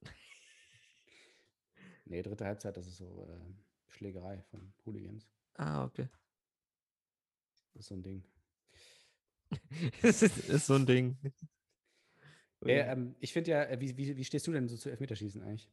[2.04, 3.54] nee, dritte Halbzeit, das ist so äh,
[3.88, 5.28] Schlägerei von Hooligans.
[5.54, 6.08] Ah, okay.
[7.72, 8.24] Das ist so ein Ding.
[10.02, 11.16] ist, ist so ein Ding.
[12.64, 15.42] Äh, ähm, ich finde ja, äh, wie, wie, wie stehst du denn so zu Elfmeterschießen
[15.42, 15.70] eigentlich?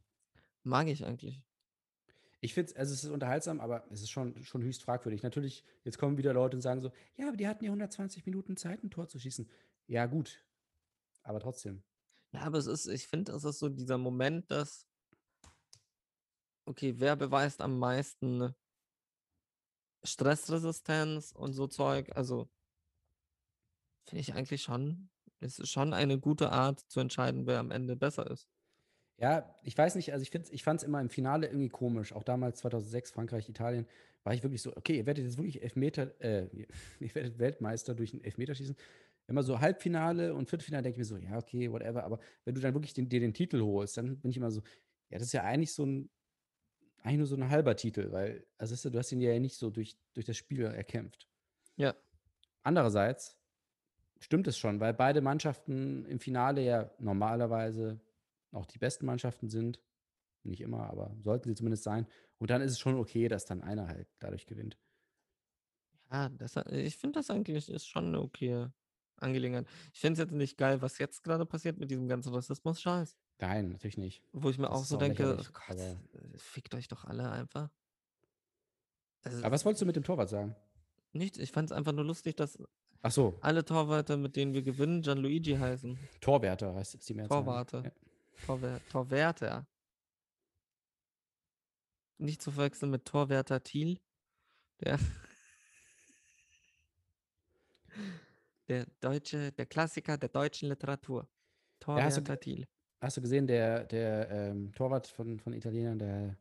[0.63, 1.41] Mag ich eigentlich.
[2.41, 5.23] Ich finde es, also es ist unterhaltsam, aber es ist schon, schon höchst fragwürdig.
[5.23, 8.57] Natürlich, jetzt kommen wieder Leute und sagen so, ja, aber die hatten ja 120 Minuten
[8.57, 9.49] Zeit, ein Tor zu schießen.
[9.87, 10.43] Ja, gut.
[11.23, 11.83] Aber trotzdem.
[12.33, 14.85] Ja, aber es ist, ich finde, es ist so dieser Moment, dass,
[16.65, 18.53] okay, wer beweist am meisten
[20.03, 22.11] Stressresistenz und so Zeug?
[22.15, 22.49] Also,
[24.05, 27.95] finde ich eigentlich schon, es ist schon eine gute Art zu entscheiden, wer am Ende
[27.95, 28.47] besser ist.
[29.17, 32.13] Ja, ich weiß nicht, also ich, ich fand es immer im Finale irgendwie komisch.
[32.13, 33.85] Auch damals 2006, Frankreich, Italien,
[34.23, 36.47] war ich wirklich so, okay, ihr werdet jetzt wirklich Elfmeter, äh,
[36.99, 38.75] ihr werdet Weltmeister durch ein Elfmeterschießen.
[39.27, 42.03] Immer so Halbfinale und Viertelfinale denke ich mir so, ja, okay, whatever.
[42.03, 44.61] Aber wenn du dann wirklich den, dir den Titel holst, dann bin ich immer so,
[45.09, 46.09] ja, das ist ja eigentlich so ein,
[47.03, 49.69] eigentlich nur so ein halber Titel, weil, also du, du hast ihn ja nicht so
[49.69, 51.27] durch, durch das Spiel erkämpft.
[51.77, 51.95] Ja.
[52.63, 53.37] Andererseits
[54.23, 57.99] stimmt es schon, weil beide Mannschaften im Finale ja normalerweise
[58.51, 59.81] auch die besten Mannschaften sind.
[60.43, 62.07] Nicht immer, aber sollten sie zumindest sein.
[62.37, 64.77] Und dann ist es schon okay, dass dann einer halt dadurch gewinnt.
[66.11, 68.67] Ja, das, ich finde das eigentlich ist schon eine okay
[69.17, 69.67] Angelegenheit.
[69.93, 73.17] Ich finde es jetzt nicht geil, was jetzt gerade passiert mit diesem ganzen Rassismus-Scheiß.
[73.39, 74.21] Nein, natürlich nicht.
[74.31, 75.79] Wo ich mir Das auch so auch denke, oh Gott,
[76.37, 77.69] fickt euch doch alle einfach.
[79.23, 80.55] Also, Aber was wolltest du mit dem Torwart sagen?
[81.13, 82.57] nicht, ich fand es einfach nur lustig, dass
[83.05, 85.99] Ach so, alle Torwarte, mit denen wir gewinnen, Gianluigi heißen.
[86.21, 87.43] Torwärter heißt es die Mehrzahl.
[87.43, 87.83] Torwarte.
[87.83, 87.91] Ja.
[88.45, 89.67] Torwär Torwärter.
[92.17, 93.99] Nicht zu verwechseln mit Torwärter Thiel.
[94.79, 94.97] Ja.
[98.69, 101.27] Der deutsche, der Klassiker der deutschen Literatur.
[101.85, 102.65] Ja, hast du Torwärter Thiel.
[103.01, 106.37] Hast du gesehen, der, der ähm, Torwart von, von Italienern, der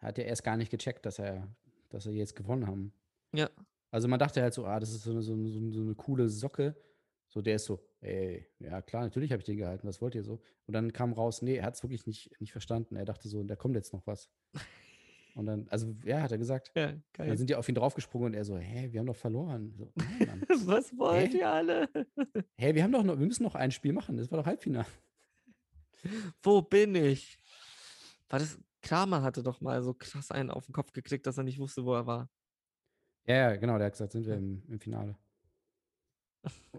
[0.00, 1.46] hat ja erst gar nicht gecheckt, dass er,
[1.90, 2.92] dass sie jetzt gewonnen haben.
[3.32, 3.48] Ja.
[3.94, 6.28] Also man dachte halt so, ah, das ist so eine, so eine, so eine- coole
[6.28, 6.74] Socke.
[7.28, 10.24] So, der ist so, ey, ja klar, natürlich habe ich den gehalten, was wollt ihr
[10.24, 10.40] so?
[10.66, 12.96] Und dann kam raus, nee, er hat es wirklich nicht, nicht verstanden.
[12.96, 14.28] Er dachte so, da kommt jetzt noch was.
[15.36, 16.72] Und dann, also ja, hat er gesagt.
[16.74, 17.36] Ja, Dann geil.
[17.38, 19.72] sind die auf ihn draufgesprungen und er so, hä, wir haben doch verloren.
[19.76, 19.92] So.
[20.66, 21.38] Was wollt Hä?
[21.38, 21.88] ihr alle?
[22.56, 24.16] hä, wir haben doch noch, wir müssen noch ein Spiel machen.
[24.16, 24.86] Das war doch Halbfinale.
[26.42, 27.38] Wo bin ich?
[28.28, 31.44] War das, Kramer hatte doch mal so krass einen auf den Kopf gekriegt, dass er
[31.44, 32.28] nicht wusste, wo er war.
[33.26, 35.16] Ja, ja, genau, der hat gesagt, sind wir im, im Finale.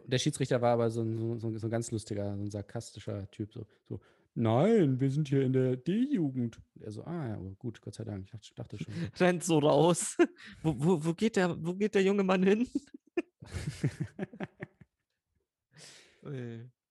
[0.06, 3.30] Der Schiedsrichter war aber so ein, so, so, so ein ganz lustiger, so ein sarkastischer
[3.32, 3.52] Typ.
[3.52, 4.00] So, so,
[4.36, 6.62] nein, wir sind hier in der D-Jugend.
[6.80, 8.30] Er so, ah ja, gut, Gott sei Dank.
[8.40, 8.94] Ich dachte, schon.
[9.20, 10.18] Rennt so raus.
[10.62, 12.68] wo, wo, wo, geht der, wo geht der junge Mann hin?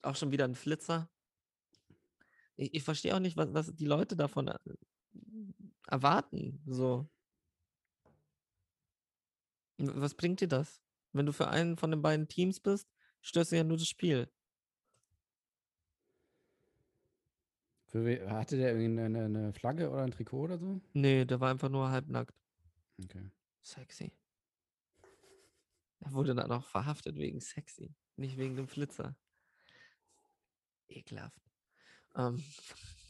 [0.02, 1.08] Auch schon wieder ein Flitzer.
[2.56, 4.58] Ich, ich verstehe auch nicht, was, was die Leute davon äh,
[5.88, 6.62] erwarten.
[6.66, 7.08] So.
[9.78, 10.80] Was bringt dir das?
[11.12, 12.88] Wenn du für einen von den beiden Teams bist,
[13.20, 14.28] störst du ja nur das Spiel.
[17.94, 20.80] Hatte der irgendwie eine, eine Flagge oder ein Trikot oder so?
[20.94, 22.34] Nee, der war einfach nur halbnackt.
[23.00, 23.30] Okay.
[23.62, 24.12] Sexy.
[26.00, 29.16] Er wurde dann auch verhaftet wegen sexy, nicht wegen dem Flitzer.
[30.88, 31.40] Ekelhaft.
[32.16, 32.42] Ähm.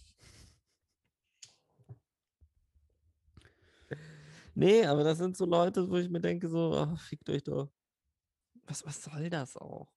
[4.55, 7.71] Nee, aber das sind so Leute, wo ich mir denke, so, ach, fickt euch doch.
[8.67, 9.91] Was, was soll das auch?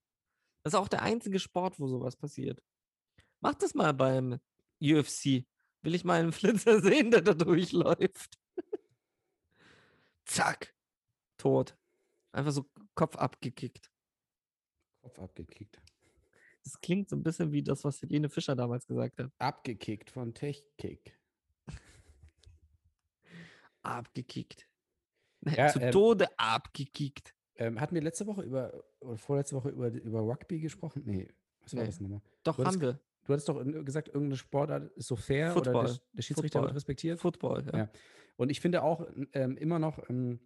[0.64, 2.62] Das ist auch der einzige Sport, wo sowas passiert.
[3.39, 4.39] Macht das mal beim
[4.82, 5.45] UFC.
[5.84, 8.38] Will ich mal einen Flitzer sehen, der da durchläuft.
[10.26, 10.76] Zack.
[11.38, 11.78] Tot.
[12.32, 13.91] Einfach so Kopf abgekickt.
[15.01, 15.80] Kopf abgekickt.
[16.64, 19.32] Das klingt so ein bisschen wie das, was Helene Fischer damals gesagt hat.
[19.38, 21.16] Abgekickt von Techkick.
[23.88, 24.67] Abgekickt.
[25.45, 27.33] Ja, Zu ähm, Tode abgekickt.
[27.55, 31.03] Ähm, hatten wir letzte Woche über, oder vorletzte Woche über, über Rugby gesprochen?
[31.05, 31.27] Nee,
[31.61, 31.88] was war Nee.
[31.88, 32.21] das nochmal?
[32.43, 32.99] Doch, hattest haben wir.
[33.25, 35.97] Du hattest doch gesagt, irgendeine Sportart ist so fair oder der, Football.
[36.13, 36.69] Der Schiedsrichter Football.
[36.69, 37.19] wird respektiert.
[37.19, 37.77] Football, ja.
[37.77, 37.89] Ja.
[38.38, 40.39] Und ich finde auch ähm, immer noch, ähm,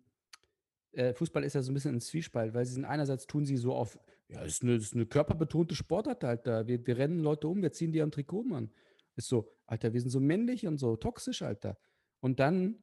[0.93, 3.57] äh, Fußball ist ja so ein bisschen ein Zwiespalt, weil sie sind einerseits tun sie
[3.57, 6.67] so auf, ja, ist eine, ist eine körperbetonte Sportart, Alter.
[6.67, 8.71] Wir, wir rennen Leute um, wir ziehen die am Trikot, Mann.
[9.15, 11.77] Ist so, Alter, wir sind so männlich und so toxisch, Alter.
[12.19, 12.81] Und dann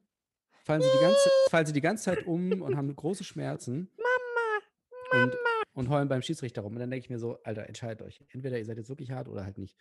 [0.69, 3.89] fallen sie die ganze, fallen sie die ganze Zeit um und haben große Schmerzen.
[3.97, 5.35] Mama, und,
[5.73, 6.73] und heulen beim Schiedsrichter rum.
[6.73, 8.23] Und dann denke ich mir so, Alter, entscheidet euch.
[8.29, 9.75] Entweder ihr seid jetzt wirklich hart oder halt nicht.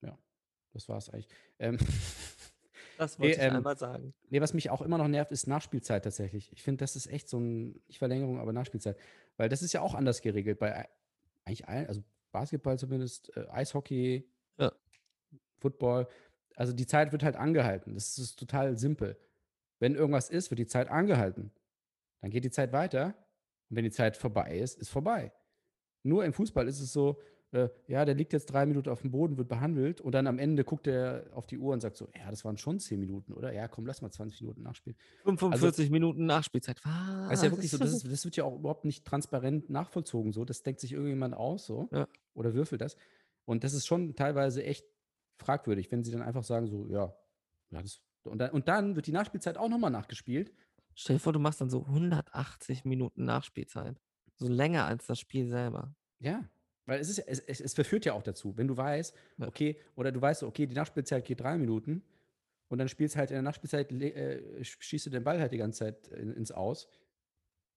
[0.00, 0.18] Ja,
[0.72, 1.28] das war's eigentlich.
[1.58, 1.78] Ähm,
[2.98, 4.14] Das Nee, wollte ich ähm, einmal sagen.
[4.28, 6.52] Nee, was mich auch immer noch nervt, ist Nachspielzeit tatsächlich.
[6.52, 8.96] Ich finde, das ist echt so ein, nicht Verlängerung, aber Nachspielzeit.
[9.38, 10.88] Weil das ist ja auch anders geregelt bei ei-
[11.44, 12.02] eigentlich allen, also
[12.32, 14.72] Basketball zumindest, äh, Eishockey, Ja.
[15.58, 16.06] Football.
[16.56, 17.94] Also die Zeit wird halt angehalten.
[17.94, 19.16] Das ist total simpel.
[19.78, 21.50] Wenn irgendwas ist, wird die Zeit angehalten.
[22.20, 23.14] Dann geht die Zeit weiter.
[23.70, 25.32] Und wenn die Zeit vorbei ist, ist vorbei.
[26.04, 27.18] Nur im Fußball ist es so,
[27.52, 30.38] äh, ja, der liegt jetzt drei Minuten auf dem Boden, wird behandelt und dann am
[30.38, 33.32] Ende guckt er auf die Uhr und sagt so, ja, das waren schon zehn Minuten,
[33.32, 33.52] oder?
[33.52, 34.96] Ja, komm, lass mal 20 Minuten nachspielen.
[35.24, 36.80] 45 Minuten Nachspielzeit.
[36.84, 37.28] Was?
[37.28, 40.32] Das ist ja wirklich so, das, ist, das wird ja auch überhaupt nicht transparent nachvollzogen.
[40.32, 42.08] So, das denkt sich irgendjemand aus, so Ja.
[42.34, 42.96] oder würfelt das.
[43.44, 44.86] Und das ist schon teilweise echt
[45.42, 47.14] fragwürdig, wenn sie dann einfach sagen so, ja,
[47.70, 50.52] ja das, und, dann, und dann wird die Nachspielzeit auch nochmal nachgespielt.
[50.94, 54.00] Stell dir vor, du machst dann so 180 Minuten Nachspielzeit.
[54.36, 55.94] So länger als das Spiel selber.
[56.20, 56.44] Ja,
[56.86, 60.12] weil es ist, es, es, es verführt ja auch dazu, wenn du weißt, okay, oder
[60.12, 62.02] du weißt, okay, die Nachspielzeit geht drei Minuten
[62.68, 65.58] und dann spielst halt in der Nachspielzeit, äh, sch- schießt du den Ball halt die
[65.58, 66.88] ganze Zeit in, ins Aus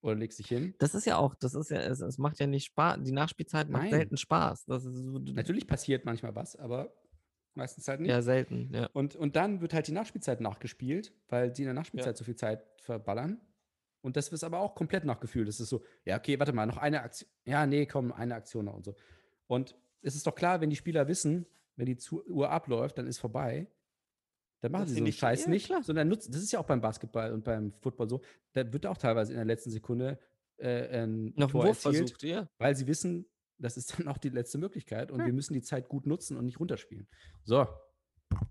[0.01, 0.74] oder legst dich hin.
[0.80, 2.99] Das ist ja auch, das ist ja, es, es macht ja nicht Spaß.
[3.03, 3.91] Die Nachspielzeit macht Nein.
[3.91, 4.66] selten Spaß.
[4.66, 4.80] So,
[5.20, 6.93] Natürlich passiert manchmal was, aber
[7.56, 8.10] meistens halt nicht.
[8.10, 8.89] Ja, selten, ja.
[8.93, 12.36] Und, und dann wird halt die Nachspielzeit nachgespielt, weil die in der Nachspielzeit so viel
[12.36, 13.41] Zeit verballern.
[14.01, 15.47] Und das ist aber auch komplett nachgefühlt.
[15.47, 17.30] Das ist so, ja, okay, warte mal, noch eine Aktion.
[17.45, 18.95] Ja, nee, komm, eine Aktion noch und so.
[19.47, 21.97] Und es ist doch klar, wenn die Spieler wissen, wenn die
[22.28, 23.68] Uhr abläuft, dann ist vorbei.
[24.62, 25.84] Dann machen sie so einen nicht- Scheiß ja, nicht, klar.
[25.84, 26.32] sondern nutzen.
[26.32, 28.22] Das ist ja auch beim Basketball und beim Football so.
[28.53, 30.20] Da wird auch teilweise in der letzten Sekunde
[30.58, 32.47] äh, ein Noch Tor Wurf erzielt, versucht, ja.
[32.58, 33.26] weil sie wissen,
[33.58, 35.26] das ist dann auch die letzte Möglichkeit und Ja.
[35.26, 37.08] wir müssen die Zeit gut nutzen und nicht runterspielen.
[37.43, 37.68] So,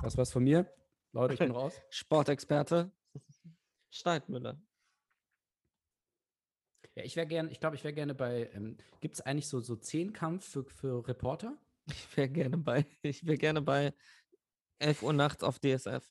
[0.02, 0.72] das war's von mir.
[1.12, 1.80] Leute, ich bin raus.
[1.90, 2.90] Sportexperte
[3.90, 4.60] Steidmüller.
[6.96, 9.60] Ja, ich wäre gerne, ich glaube, ich wäre gerne bei, ähm, gibt es eigentlich so,
[9.60, 11.58] so Zehnkampf für, für Reporter?
[11.86, 13.92] Ich wäre gerne bei, ich wäre gerne bei
[14.78, 16.02] 11 Uhr nachts auf DSF.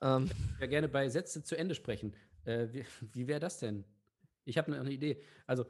[0.00, 2.14] Ähm, Ich wäre gerne bei Sätze zu Ende sprechen.
[2.44, 3.84] Äh, wie wie wäre das denn?
[4.44, 5.22] Ich habe eine Idee.
[5.46, 5.64] Also,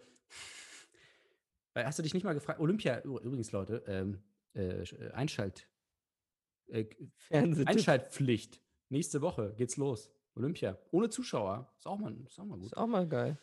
[1.74, 4.22] hast du dich nicht mal gefragt Olympia übrigens, Leute, ähm,
[4.54, 5.68] äh, äh, Einschalt
[6.68, 6.86] äh.
[7.30, 8.60] Einschaltpflicht.
[8.88, 10.10] Nächste Woche geht's los.
[10.34, 10.78] Olympia.
[10.90, 11.72] Ohne Zuschauer.
[11.78, 12.66] Ist auch mal, ist auch mal gut.
[12.66, 13.38] Ist auch mal geil.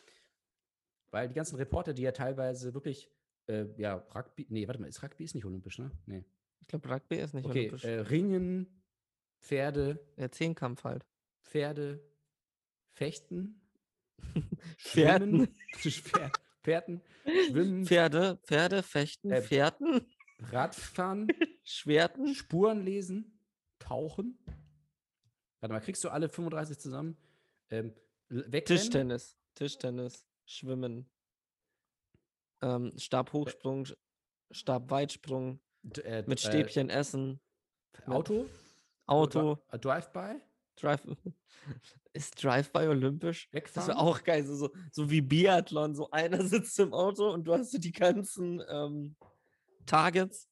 [1.10, 3.10] Weil die ganzen Reporter, die ja teilweise wirklich,
[3.46, 5.90] äh, ja, Rugby, nee, warte mal, ist Rugby ist nicht olympisch, ne?
[6.06, 6.24] Nee.
[6.60, 7.84] Ich glaube, Rugby ist nicht Okay, olympisch.
[7.84, 8.82] äh, Ringen,
[9.40, 11.04] Pferde, Der Zehnkampf halt.
[11.44, 12.00] Pferde,
[12.92, 13.60] Fechten,
[14.78, 15.48] Pferden.
[15.48, 15.56] Schwimmen,
[16.04, 16.32] Pfer-
[16.62, 17.00] Pferden,
[17.48, 20.06] Schwimmen, Pferde, Pferde, Fechten, Äh, Pferden,
[20.38, 21.28] Radfahren,
[21.64, 22.34] Schwerten.
[22.34, 23.38] Spuren lesen,
[23.78, 24.38] Tauchen.
[25.60, 27.16] Warte mal, kriegst du alle 35 zusammen?
[27.70, 27.94] Ähm,
[28.28, 28.64] wegrennen?
[28.64, 29.36] Tischtennis.
[29.54, 30.24] Tischtennis.
[30.46, 31.08] Schwimmen.
[32.62, 33.86] Ähm, Stabhochsprung,
[34.50, 35.60] Stabweitsprung,
[36.04, 37.40] äh, mit äh, Stäbchen essen,
[38.06, 38.48] Auto?
[39.06, 40.40] Auto, Dri- Drive-by?
[40.76, 41.02] Drive.
[42.12, 43.48] Ist Drive-by olympisch?
[43.50, 43.88] Das Wegfahren?
[43.88, 45.94] wäre auch geil, so, so, so wie Biathlon.
[45.94, 49.16] So einer sitzt im Auto und du hast so die ganzen ähm,
[49.86, 50.48] Targets.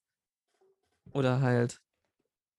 [1.13, 1.81] Oder halt,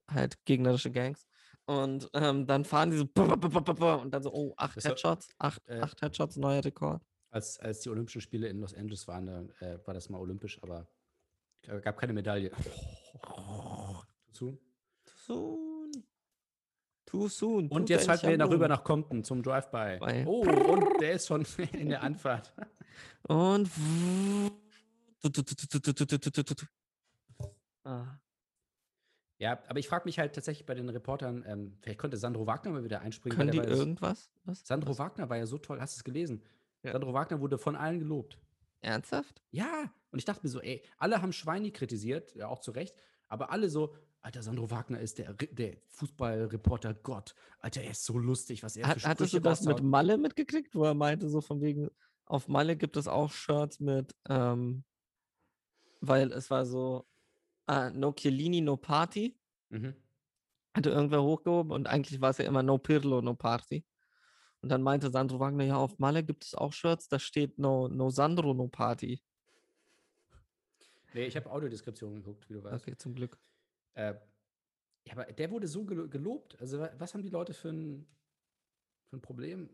[0.09, 1.27] halt gegnerische Gangs.
[1.65, 5.79] Und ähm, dann fahren die so und dann so, oh, acht Das Headshots, acht, äh,
[5.79, 7.01] acht Headshots, neuer Rekord.
[7.29, 10.61] Als, als die Olympischen Spiele in Los Angeles waren, da, äh, war das mal olympisch,
[10.63, 10.87] aber
[11.61, 12.51] es gab keine Medaille.
[14.33, 14.59] Zu.
[15.05, 15.68] Soon.
[17.09, 17.67] Too soon.
[17.69, 20.25] Und tut jetzt schalten wir am darüber nach Compton zum Drive-by.
[20.25, 22.53] Oh, und der ist schon in der Anfahrt.
[23.27, 23.69] Und.
[27.83, 28.05] Ah,
[29.39, 32.71] Ja, aber ich frage mich halt tatsächlich bei den Reportern, ähm, vielleicht könnte Sandro Wagner
[32.71, 33.37] mal wieder einspringen.
[33.37, 34.29] Können die irgendwas?
[34.43, 34.67] Was?
[34.67, 34.99] Sandro Was?
[34.99, 36.43] Wagner war ja so toll, hast du es gelesen?
[36.83, 36.91] Ja.
[36.91, 38.37] Sandro Wagner wurde von allen gelobt.
[38.81, 39.41] Ernsthaft?
[39.51, 42.95] Ja, und ich dachte mir so, ey, alle haben Schweini kritisiert, ja auch zu Recht,
[43.27, 47.35] aber alle so, Alter, Sandro Wagner ist der, der Fußballreporter Gott.
[47.59, 49.81] Alter, er ist so lustig, was er Hat, für hattest du das mit.
[49.81, 51.89] Malle mitgekriegt, wo er meinte, so von wegen,
[52.25, 54.83] auf Malle gibt es auch Shirts mit, ähm,
[56.01, 57.07] weil es war so,
[57.65, 59.37] ah, no Chiellini, no Party,
[59.69, 59.93] Mhm.
[60.73, 63.85] hatte irgendwer hochgehoben und eigentlich war es ja immer no Pirlo, no Party.
[64.61, 67.87] Und dann meinte Sandro Wagner, ja, auf Malle gibt es auch Shirts, da steht no,
[67.87, 69.21] no Sandro, no Party.
[71.13, 72.83] Nee, ich habe Audiodeskription geguckt, wie du weißt.
[72.83, 73.39] Okay, zum Glück.
[73.99, 74.15] Äh,
[75.07, 76.59] ja, aber der wurde so gelo- gelobt.
[76.61, 78.05] Also, wa- was haben die Leute für ein,
[79.09, 79.69] für ein Problem,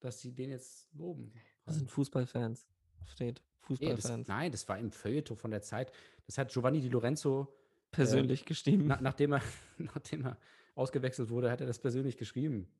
[0.00, 1.32] dass sie den jetzt loben?
[1.66, 2.66] Das sind Fußballfans.
[3.06, 3.42] Steht.
[3.68, 4.28] Nee, das, Fußballfans.
[4.28, 5.92] nein, das war im Feuilleton von der Zeit.
[6.26, 7.54] Das hat Giovanni Di Lorenzo,
[7.90, 8.86] Persönlich geschrieben.
[8.86, 9.42] na, nachdem, er,
[9.78, 10.38] nachdem er
[10.74, 12.70] ausgewechselt wurde, hat er das persönlich geschrieben.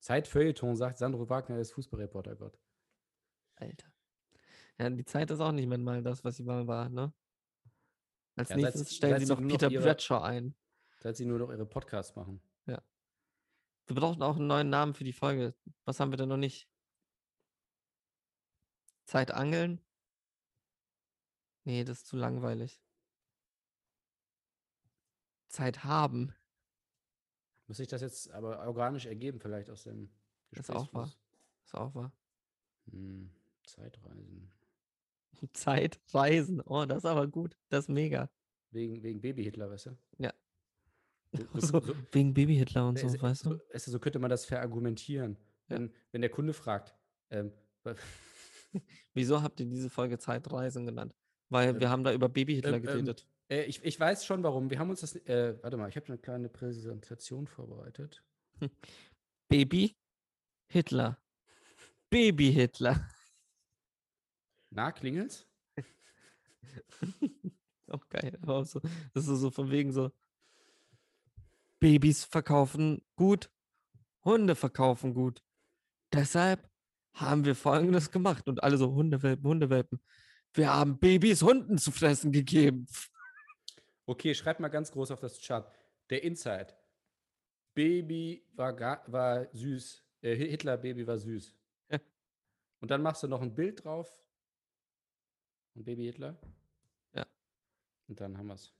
[0.00, 2.58] Zeit Feuilleton sagt, Sandro Wagner ist Fußballreporter Gott.
[3.56, 3.88] Alter.
[4.78, 7.12] Ja, die Zeit ist auch nicht mehr mal das, was sie mal war, ne?
[8.38, 10.54] Als Ja, seit nächstes sie- stellen seit sie noch Peter ihre- Bradshaw ein.
[11.00, 12.42] Seit sie nur noch ihre Podcasts machen.
[12.66, 15.54] Wir brauchen auch einen neuen Namen für die Folge.
[15.86, 16.68] Was haben wir denn noch nicht?
[19.06, 19.80] Zeit angeln?
[21.64, 22.82] Nee, das ist zu langweilig.
[25.48, 26.34] Zeit haben.
[27.66, 30.10] Muss sich das jetzt aber organisch ergeben, vielleicht aus dem
[30.50, 31.10] Ist auch wahr.
[31.64, 32.12] Ist auch wahr.
[32.90, 33.30] Hm,
[33.64, 34.52] Zeitreisen.
[35.52, 36.60] Zeit reisen.
[36.64, 37.56] Oh, das ist aber gut.
[37.68, 38.30] Das ist mega.
[38.70, 39.98] Wegen, wegen Baby-Hitler, weißt du?
[40.18, 40.32] Ja.
[41.32, 43.78] So, So, so, wegen Baby-Hitler und so, es- weißt so, du?
[43.78, 45.36] so könnte man das verargumentieren.
[45.68, 45.76] Ja.
[45.76, 46.94] Wenn, wenn der Kunde fragt,
[47.30, 47.52] ähm,
[49.14, 51.14] Wieso habt ihr diese Folge Zeitreisen genannt?
[51.48, 53.26] Weil Ähm, wir haben da über Baby-Hitler ähm, ähm, geredet.
[53.48, 54.68] äh, ich, ich weiß schon warum.
[54.70, 58.22] Wir haben uns das, äh, warte mal, ich habe eine kleine Präsentation vorbereitet.
[59.48, 59.96] Baby
[60.66, 61.18] Hitler.
[62.10, 63.08] Baby Hitler.
[64.70, 65.46] Na, klingelt's?
[67.90, 68.38] Auch geil.
[68.42, 68.80] Aber auch so,
[69.14, 70.10] das ist so von wegen so.
[71.80, 73.50] Babys verkaufen gut,
[74.24, 75.42] Hunde verkaufen gut.
[76.12, 76.68] Deshalb
[77.14, 80.00] haben wir folgendes gemacht und alle so Hundewelpen, Hundewelpen.
[80.52, 82.86] Wir haben Babys Hunden zu fressen gegeben.
[84.10, 85.70] Okay, schreib mal ganz groß auf das Chart.
[86.08, 86.68] Der Inside.
[87.74, 88.74] Baby war,
[89.12, 90.02] war süß.
[90.22, 91.54] Äh, Hi- Hitler Baby war süß.
[92.80, 94.10] Und dann machst du noch ein Bild drauf.
[95.74, 96.36] Und Baby Hitler.
[97.14, 97.26] Ja.
[98.08, 98.72] Und dann haben wir's.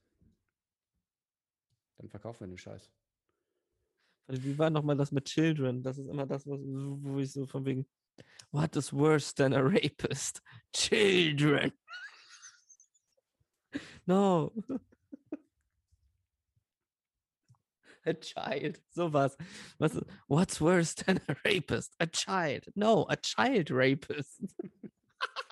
[1.97, 2.91] Dann verkaufen wir den Scheiß.
[4.27, 5.81] Wie war nochmal das mit Children?
[5.81, 7.87] Das ist immer das, was, wo ich so von wegen.
[8.51, 10.41] What is worse than a rapist?
[10.73, 11.71] Children.
[14.07, 14.51] No.
[18.05, 18.79] A child.
[18.95, 19.35] Sowas.
[19.77, 21.95] Was, what's worse than a rapist?
[21.99, 22.63] A child.
[22.75, 24.41] No, a child rapist.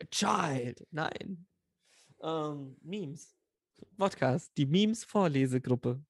[0.00, 0.86] a child.
[0.90, 1.46] Nein.
[2.22, 3.36] Ähm, Memes.
[3.96, 4.56] Podcast.
[4.56, 6.04] Die Memes-Vorlesegruppe.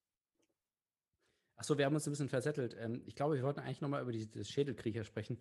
[1.56, 2.76] Achso, wir haben uns ein bisschen versettelt.
[2.78, 5.40] Ähm, ich glaube, wir wollten eigentlich nochmal über die, das Schädelkriecher sprechen.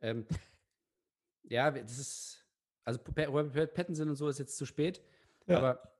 [0.00, 0.26] Ähm,
[1.42, 2.40] ja, das ist.
[2.86, 5.02] Also Robert Pattinson und so ist jetzt zu spät.
[5.46, 5.58] Ja.
[5.58, 5.94] Aber.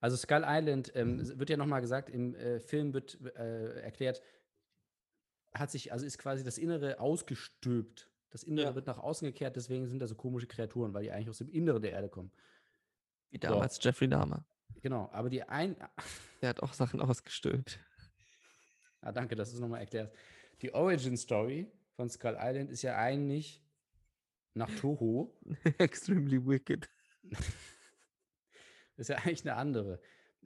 [0.00, 4.22] Also Skull Island ähm, wird ja nochmal gesagt, im äh, Film wird äh, erklärt,
[5.54, 8.09] hat sich, also ist quasi das Innere ausgestülpt.
[8.30, 8.74] Das Innere Ja.
[8.74, 11.50] wird nach außen gekehrt, deswegen sind da so komische Kreaturen, weil die eigentlich aus dem
[11.50, 12.30] Inneren der Erde kommen.
[13.30, 14.44] Wie damals Jeffrey Dahmer.
[14.82, 15.76] Genau, aber die ein.
[16.40, 17.78] Der hat auch Sachen ausgestülpt.
[19.02, 20.14] Ah, danke, dass du es nochmal erklärst.
[20.62, 23.62] Die Origin Story von Skull Island ist ja eigentlich
[24.54, 25.36] nach Toho.
[25.78, 26.88] Extremely wicked.
[28.96, 30.00] ist ja eigentlich eine andere.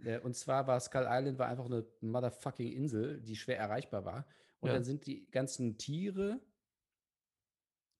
[0.04, 4.26] Äh, Und zwar war Skull Island war einfach eine motherfucking Insel, die schwer erreichbar war.
[4.60, 4.74] Und Ja.
[4.74, 6.40] dann sind die ganzen Tiere,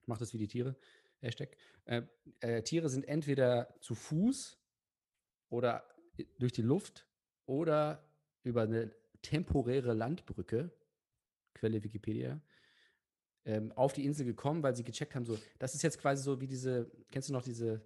[0.04, 0.76] ich mach das wie die Tiere,
[1.20, 1.56] Hashtag,
[1.86, 2.02] äh,
[2.40, 4.58] äh, Tiere sind entweder zu Fuß
[5.48, 5.82] oder
[6.18, 7.06] i- durch die Luft
[7.46, 8.04] oder
[8.42, 10.70] über eine temporäre Landbrücke,
[11.54, 12.38] Quelle Wikipedia,
[13.46, 16.38] ähm, auf die Insel gekommen, weil sie gecheckt haben, so, das ist jetzt quasi so
[16.42, 17.80] wie diese, kennst du noch diese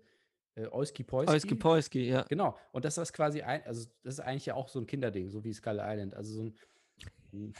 [0.56, 1.32] äh, Oiski Poiski?
[1.32, 2.22] Oiski Poiski, ja.
[2.22, 2.58] Genau.
[2.72, 5.44] Und das ist quasi ein, also das ist eigentlich ja auch so ein Kinderding, so
[5.44, 6.14] wie Skull Island.
[6.14, 7.54] Also so ein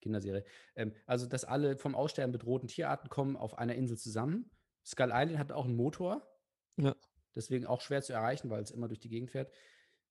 [0.00, 0.44] Kinderserie.
[0.76, 4.50] Ähm, also, dass alle vom Aussterben bedrohten Tierarten kommen auf einer Insel zusammen.
[4.84, 6.26] Skull Island hat auch einen Motor.
[6.76, 6.96] Ja.
[7.34, 9.52] Deswegen auch schwer zu erreichen, weil es immer durch die Gegend fährt.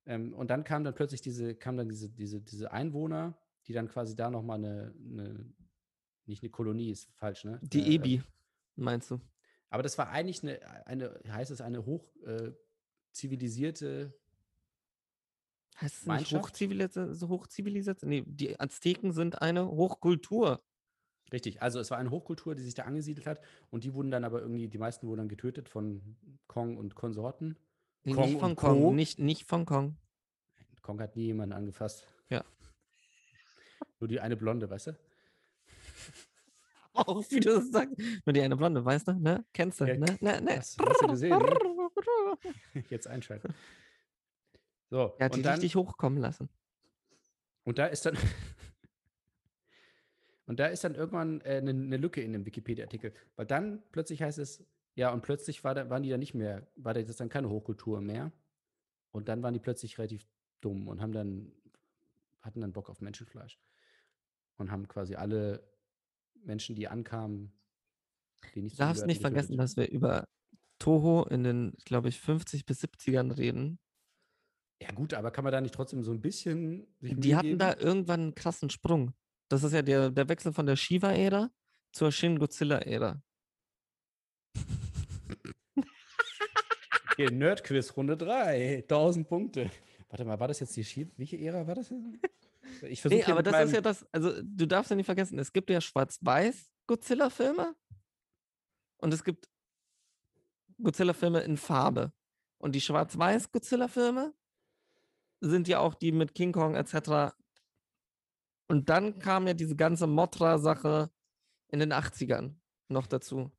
[0.05, 3.37] Ähm, und dann kam dann plötzlich diese, kam dann diese, diese, diese Einwohner,
[3.67, 5.53] die dann quasi da nochmal eine, eine,
[6.25, 7.59] nicht eine Kolonie, ist falsch, ne?
[7.61, 8.23] Die Äh, Ebi,
[8.75, 9.19] meinst du?
[9.69, 12.51] aber das war eigentlich eine, eine heißt es, eine hoch äh,
[13.11, 14.13] zivilisierte,
[15.81, 18.03] Heißt es nicht hochzivilisiert?
[18.03, 20.61] Nee, die Azteken sind eine Hochkultur.
[21.31, 23.39] richtig, also es war eine Hochkultur, die sich da angesiedelt hat
[23.69, 27.55] und die wurden dann aber irgendwie, die meisten wurden dann getötet von Kong und Konsorten.
[28.03, 28.91] Nee, Kong nicht von Kong, Co.
[28.93, 29.95] nicht, nicht von Kong.
[30.81, 32.07] Kong hat nie jemanden angefasst.
[32.29, 32.43] Ja.
[33.99, 34.97] Nur die eine Blonde, weißt du?
[36.93, 37.97] Auch wie du das sagst.
[38.25, 39.45] Nur die eine Blonde, weißt du, ne?
[39.53, 40.17] Kennst du, Ja, ne?
[40.19, 40.57] Ne, ne.
[40.57, 41.57] Hast, hast du gesehen, ne?
[42.89, 43.53] Jetzt einschalten.
[44.89, 46.49] So, Er hat die und dann, richtig hochkommen lassen.
[47.63, 48.17] Und da ist dann.
[50.47, 53.13] und da ist dann irgendwann eine äh, ne- ne Lücke in dem Wikipedia-Artikel.
[53.35, 56.67] Weil dann plötzlich heißt es, ja, und plötzlich war da, waren die dann nicht mehr,
[56.75, 58.31] war das dann keine Hochkultur mehr.
[59.11, 60.25] Und dann waren die plötzlich relativ
[60.61, 61.51] dumm und haben dann,
[62.41, 63.59] hatten dann Bock auf Menschenfleisch.
[64.57, 65.63] Und haben quasi alle
[66.43, 67.53] Menschen, die ankamen,
[68.55, 70.27] die nicht Du darfst nicht vergessen, dass wir über
[70.79, 73.79] Toho in den, glaube ich, 50 bis 70ern reden.
[74.81, 77.59] Ja, gut, aber kann man da nicht trotzdem so ein bisschen sich Die hatten geben?
[77.59, 79.13] da irgendwann einen krassen Sprung.
[79.49, 81.49] Das ist ja der, der Wechsel von der Shiva-Ära
[81.91, 83.21] zur Shin Godzilla-Ära.
[87.17, 89.69] Hier, Nerdquiz Runde 3, 1000 Punkte.
[90.09, 91.11] Warte mal, war das jetzt die Schieb?
[91.17, 91.93] Welche Ära war das?
[92.83, 95.51] Ich versuche Nee, aber das ist ja das, also du darfst ja nicht vergessen, es
[95.51, 97.75] gibt ja schwarz-weiß Godzilla-Filme
[98.97, 99.49] und es gibt
[100.81, 102.13] Godzilla-Filme in Farbe.
[102.57, 104.33] Und die schwarz-weiß Godzilla-Filme
[105.41, 107.33] sind ja auch die mit King Kong etc.
[108.67, 111.09] Und dann kam ja diese ganze Mothra-Sache
[111.69, 112.55] in den 80ern
[112.87, 113.51] noch dazu.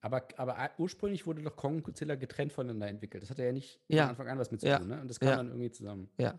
[0.00, 3.22] aber, aber ursprünglich wurde doch Kong und Godzilla getrennt voneinander entwickelt.
[3.22, 4.02] Das hatte ja nicht Ja.
[4.04, 4.78] von Anfang an was mit zu Ja.
[4.78, 5.00] tun, ne?
[5.00, 5.36] Und das kam Ja.
[5.36, 6.10] dann irgendwie zusammen.
[6.18, 6.38] Ja.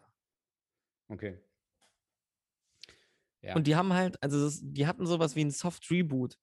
[1.07, 1.39] Okay.
[3.41, 3.55] Ja.
[3.55, 6.37] Und die haben halt, also das, die hatten sowas wie ein Soft-Reboot.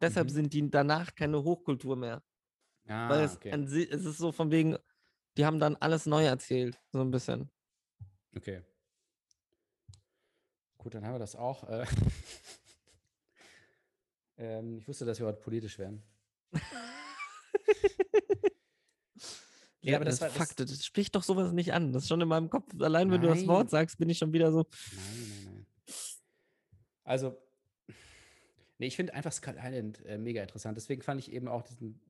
[0.00, 0.32] Deshalb Mhm.
[0.32, 2.22] sind die danach keine Hochkultur mehr.
[2.88, 3.52] ah, Weil es, okay.
[3.52, 4.76] an es ist so von wegen,
[5.36, 7.50] die haben dann alles neu erzählt, so ein bisschen.
[8.36, 8.62] Okay.
[10.78, 11.64] Gut, dann haben wir das auch.
[11.68, 11.86] Äh,
[14.36, 16.02] ähm, ich wusste, dass wir heute politisch werden.
[19.80, 21.92] Ja, aber das war- das- Fakt, das, spricht doch sowas nicht an.
[21.92, 22.68] Das ist schon in meinem Kopf.
[22.80, 23.68] Allein wenn du das Wort Nein.
[23.68, 24.66] sagst, bin ich schon wieder so.
[24.92, 25.66] Nein, nein, nein.
[27.04, 27.38] Also,
[28.78, 30.76] nee, ich finde einfach Skull Island äh, mega interessant.
[30.76, 32.00] Deswegen fand ich eben auch diesen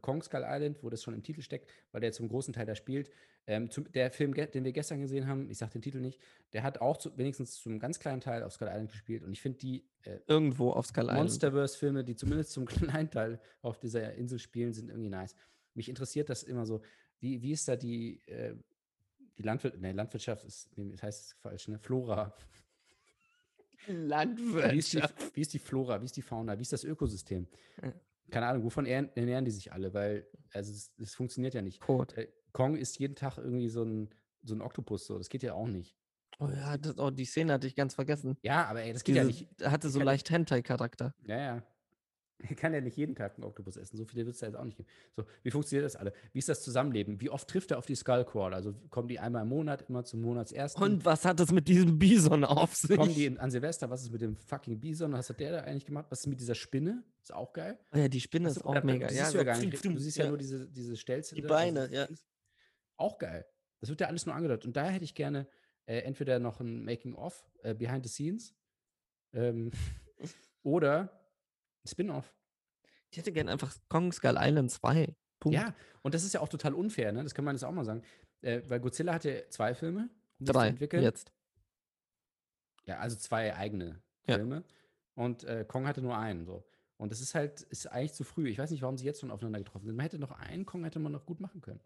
[0.00, 2.74] Kong Skull Island, wo das schon im Titel steckt, weil der zum großen Teil da
[2.74, 3.10] spielt.
[3.46, 6.18] Ähm, zum, der Film, den wir gestern gesehen haben, ich sage den Titel nicht,
[6.54, 9.22] der hat auch zu, wenigstens zum ganz kleinen Teil auf Skull Island gespielt.
[9.22, 11.18] Und ich finde die äh, Irgendwo auf Skull Island.
[11.18, 15.34] Monsterverse-Filme, die zumindest zum kleinen Teil auf dieser Insel spielen, sind irgendwie nice.
[15.74, 16.80] Mich interessiert das immer so.
[17.20, 18.54] Wie, wie ist da die, äh,
[19.36, 20.44] die Landwirt nee, Landwirtschaft?
[20.44, 21.78] Ist, das heißt falsch, ne?
[21.78, 22.34] Flora.
[23.86, 25.36] Wie ist, die, Landwirtschaft.
[25.36, 26.00] wie ist die Flora?
[26.00, 26.58] Wie ist die Fauna?
[26.58, 27.46] Wie ist das Ökosystem?
[27.82, 27.92] Ja.
[28.30, 29.92] Keine Ahnung, wovon ernähren, die sich alle?
[29.92, 31.80] Weil, also, es, funktioniert ja nicht.
[31.80, 32.16] Code.
[32.16, 34.10] Äh, Kong ist jeden Tag irgendwie so ein,
[34.42, 35.18] so ein Oktopus, so.
[35.18, 35.96] Das geht ja auch nicht.
[36.38, 38.36] Oh ja, das, oh, die Szene hatte ich ganz vergessen.
[38.42, 39.64] Ja, aber ey, das geht ja Diese, nicht.
[39.64, 41.14] hatte so leicht Hentai-Charakter.
[41.26, 41.62] Ja, ja.
[42.38, 43.96] Er kann ja nicht jeden Tag einen Oktopus essen.
[43.96, 44.88] So viele wird es ja jetzt auch nicht geben.
[45.16, 46.12] So, wie funktioniert das alle?
[46.32, 47.20] Wie ist das Zusammenleben?
[47.20, 48.56] Wie oft trifft er auf die Skullcrawler?
[48.56, 50.82] Also kommen die einmal im Monat, immer zum Monatsersten?
[50.82, 52.96] Und was hat das mit diesem Bison auf sich?
[52.96, 53.88] kommen die an Silvester?
[53.88, 55.12] Was ist mit dem fucking Bison?
[55.12, 56.06] Was hat der da eigentlich gemacht?
[56.10, 57.04] Was ist mit dieser Spinne?
[57.22, 57.78] Ist auch geil.
[57.94, 59.06] Oh ja, die Spinne ist auch mega.
[59.06, 61.34] Du ja, siehst, so ja gar nicht, du siehst ja, nur diese, diese Stelze.
[61.34, 62.08] Die Beine, ja.
[62.96, 63.46] Auch geil.
[63.80, 64.66] Das wird ja alles nur angedeutet.
[64.66, 65.46] Und da hätte ich gerne
[65.86, 68.54] äh, entweder noch ein Making-of, äh, Behind the Scenes,
[69.32, 69.70] ähm,
[70.62, 71.23] oder
[71.86, 72.32] Spin-off.
[73.10, 75.14] Ich hätte gern einfach Kong Skull Island 2.
[75.40, 75.56] Punkt.
[75.58, 77.22] Ja, und das ist ja auch total unfair, ne?
[77.22, 78.02] Das kann man jetzt auch mal sagen.
[78.40, 80.08] Äh, weil Godzilla hatte zwei Filme,
[80.38, 80.68] um das zu Drei.
[80.68, 81.02] entwickeln.
[81.02, 81.32] Jetzt.
[82.86, 84.36] Ja, also zwei eigene Ja.
[84.36, 84.64] Filme.
[85.14, 86.44] Und äh, Kong hatte nur einen.
[86.44, 86.64] So.
[86.96, 88.48] Und das ist halt, ist eigentlich zu früh.
[88.48, 89.96] Ich weiß nicht, warum sie jetzt schon aufeinander getroffen sind.
[89.96, 91.80] Man hätte noch einen Kong hätte man noch gut machen können.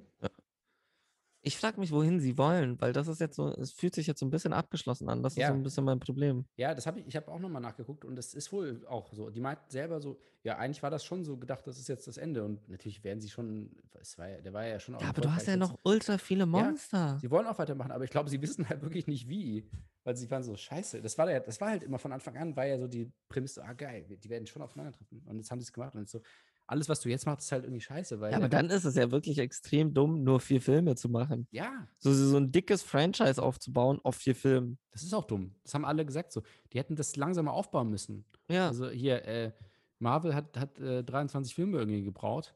[1.48, 4.20] Ich frage mich, wohin sie wollen, weil das ist jetzt so, es fühlt sich jetzt
[4.20, 5.22] so ein bisschen abgeschlossen an.
[5.22, 5.48] Das ist Ja.
[5.48, 6.44] so ein bisschen mein Problem.
[6.56, 9.30] Ja, das habe ich, ich habe auch nochmal nachgeguckt und das ist wohl auch so.
[9.30, 12.18] Die meinten selber so, ja, eigentlich war das schon so gedacht, das ist jetzt das
[12.18, 12.44] Ende.
[12.44, 13.70] Und natürlich werden sie schon,
[14.00, 16.18] es war ja, der war ja schon auch Ja, aber du hast ja noch ultra
[16.18, 17.12] viele Monster.
[17.12, 17.20] jetzt.
[17.22, 19.68] Sie wollen auch weitermachen, aber ich glaube, sie wissen halt wirklich nicht wie.
[20.04, 21.02] Weil sie waren so, scheiße.
[21.02, 23.62] Das war ja, das war halt immer von Anfang an, war ja so die Prämisse,
[23.64, 25.22] ah geil, die werden schon aufeinandertreffen.
[25.26, 25.94] Und jetzt haben sie es gemacht.
[25.94, 26.20] Und jetzt so,
[26.69, 28.20] alles, was du jetzt machst, ist halt irgendwie scheiße.
[28.20, 31.47] Weil Ja, aber dann ist es ja wirklich extrem dumm, nur vier Filme zu machen.
[31.51, 34.78] ja, So, so ein dickes Franchise aufzubauen auf vier Filmen.
[34.93, 35.55] das ist auch dumm.
[35.65, 36.43] Das haben alle gesagt so.
[36.73, 38.24] Die hätten das langsamer aufbauen müssen.
[38.49, 38.69] Ja.
[38.69, 39.53] Also hier, äh,
[39.99, 42.55] Marvel hat, hat äh, 23 Filme irgendwie gebraut.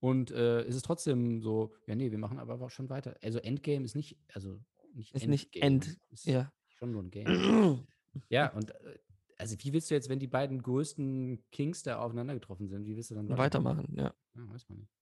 [0.00, 3.16] Und äh, ist es trotzdem so, ja, nee, wir machen aber auch schon weiter.
[3.22, 4.60] Also Endgame ist nicht, also
[4.92, 6.52] nicht Ist nicht Endgame, End- ist ja.
[6.68, 7.86] schon nur ein Game.
[8.28, 8.98] ja, und äh,
[9.38, 12.96] also wie willst du jetzt, wenn die beiden größten Kings da aufeinander getroffen sind, wie
[12.96, 14.14] willst du dann Weitermachen, ja.
[14.34, 14.92] Ja, weiß man nicht.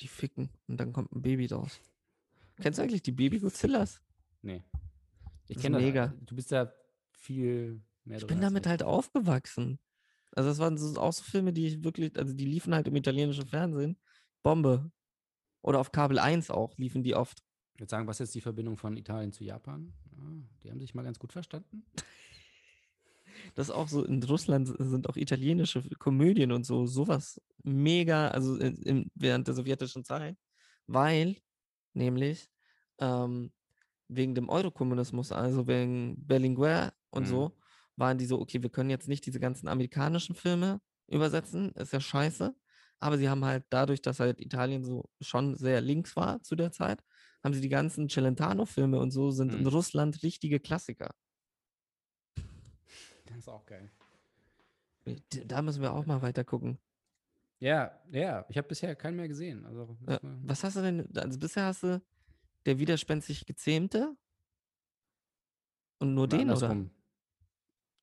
[0.00, 1.80] Die ficken und dann kommt ein Baby draus.
[2.60, 4.00] Kennst du eigentlich die Baby Godzillas?
[4.42, 4.62] Nee.
[5.48, 5.84] Ich kenne das.
[5.84, 6.14] mega.
[6.20, 6.72] Du bist da
[7.12, 8.70] viel mehr Ich bin damit ich.
[8.70, 9.78] halt aufgewachsen.
[10.34, 12.96] Also das waren so, auch so Filme, die ich wirklich, also die liefen halt im
[12.96, 13.98] italienischen Fernsehen.
[14.42, 14.90] Bombe.
[15.60, 17.42] Oder auf Kabel 1 auch liefen die oft.
[17.74, 19.92] Ich würde sagen, was ist jetzt die Verbindung von Italien zu Japan?
[20.18, 21.84] Ah, die haben sich mal ganz gut verstanden.
[23.54, 28.56] Das ist auch so, in Russland sind auch italienische Komödien und so, sowas mega, also
[28.56, 30.36] in, in, während der sowjetischen Zeit,
[30.86, 31.36] weil
[31.94, 32.48] nämlich
[33.00, 33.52] ähm,
[34.08, 37.26] wegen dem Eurokommunismus, also wegen Berlinguer und Mhm.
[37.26, 37.56] so,
[37.96, 42.00] waren die so, okay, wir können jetzt nicht diese ganzen amerikanischen Filme übersetzen, ist ja
[42.00, 42.54] scheiße,
[43.00, 46.72] aber sie haben halt dadurch, dass halt Italien so schon sehr links war zu der
[46.72, 47.02] Zeit,
[47.44, 49.66] haben sie die ganzen Celentano-Filme und so sind in Mhm.
[49.66, 51.10] Russland richtige Klassiker.
[53.42, 53.90] Ist auch geil.
[55.46, 56.78] Da müssen wir auch mal weiter gucken.
[57.58, 59.66] Ja, ja, ich habe bisher keinen mehr gesehen.
[59.66, 60.20] Also, Ja.
[60.22, 61.08] Was hast du denn?
[61.16, 62.00] Also bisher hast du
[62.66, 64.16] der widerspenstig Gezähmte
[65.98, 66.54] und nur Oder den, oder?
[66.54, 66.90] andersrum.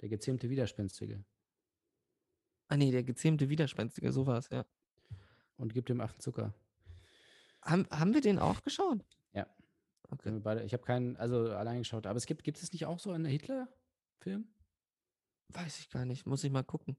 [0.02, 1.24] Der gezähmte Widerspenstige.
[2.68, 4.66] Ah nee, der gezähmte Widerspenstige, so war es, ja.
[5.56, 6.54] Und gibt dem Affen Zucker.
[7.62, 9.06] Haben, haben wir den auch geschaut?
[9.32, 9.48] Ja.
[10.10, 10.36] Okay.
[10.66, 12.08] Ich habe keinen, also allein geschaut.
[12.08, 14.46] Aber es gibt, gibt es nicht auch so einen Hitler-Film?
[15.50, 16.98] Weiß ich gar nicht, muss ich mal gucken.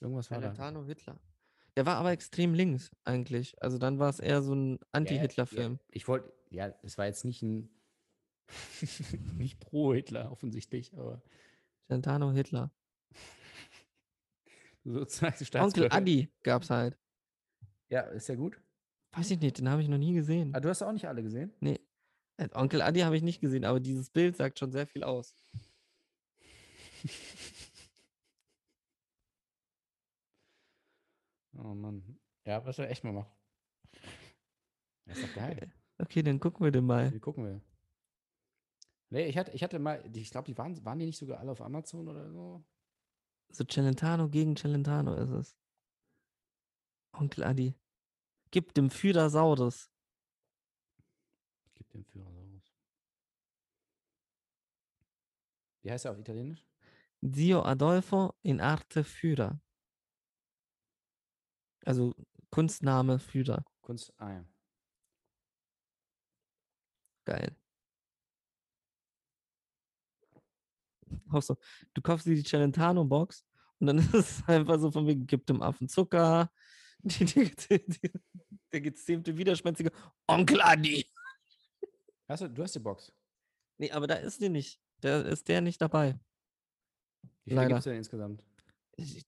[0.00, 0.54] Irgendwas war da.
[0.54, 1.18] Celentano Hitler.
[1.76, 3.60] Der war aber extrem links eigentlich.
[3.62, 5.72] Also dann war es eher so ein Anti-Hitler-Film.
[5.72, 7.68] Ja, ich wollte, ja, es war jetzt nicht ein,
[9.36, 11.22] nicht pro Hitler offensichtlich, aber
[11.86, 12.70] Celentano Hitler.
[14.84, 15.88] sozusagen Onkel.
[15.90, 16.96] Adi gab's halt.
[17.88, 18.60] Ja, ist ja gut.
[19.12, 20.54] Weiß ich nicht, den habe ich noch nie gesehen.
[20.54, 21.52] Ah, du hast auch nicht alle gesehen?
[21.60, 21.80] Nee.
[22.36, 25.34] Äh, Onkel Adi habe ich nicht gesehen, aber dieses Bild sagt schon sehr viel aus.
[31.56, 32.18] Oh Mann.
[32.44, 33.32] Ja, was er echt mal macht.
[35.06, 35.72] Das ist doch geil.
[35.98, 37.12] Okay, dann gucken wir den mal.
[37.12, 37.60] Wie gucken wir?
[39.10, 41.52] Nee, ich hatte, ich hatte mal, ich glaube, die waren, waren die nicht sogar alle
[41.52, 42.64] auf Amazon oder so?
[43.50, 45.56] So Celentano gegen Celentano ist es.
[47.12, 47.74] Onkel Adi.
[48.50, 49.90] Gib dem Führer-Saurus.
[51.74, 52.72] Gib dem Führer so aus.
[55.82, 56.66] Wie heißt er auf Italienisch?
[57.22, 59.60] Zio Adolfo in arte Führer.
[61.84, 62.14] Also
[62.50, 63.64] Kunstname Führer.
[63.82, 64.12] Kunst.
[64.18, 64.44] Ah ja.
[67.24, 67.56] Geil.
[71.40, 71.56] So,
[71.94, 73.44] du kaufst dir die Celentano-Box
[73.80, 76.50] und dann ist es einfach so von wegen, gib dem Affen Zucker.
[77.06, 77.50] Die, die,
[77.86, 78.12] die,
[78.72, 79.92] der gezähmte Widerspenstige
[80.26, 81.04] Onkel Adi.
[82.26, 83.12] Hast du, du hast die Box.
[83.76, 84.80] Nee, aber da ist die nicht.
[85.00, 86.18] Da ist der nicht dabei.
[87.44, 88.42] Wie viele gibt es denn insgesamt?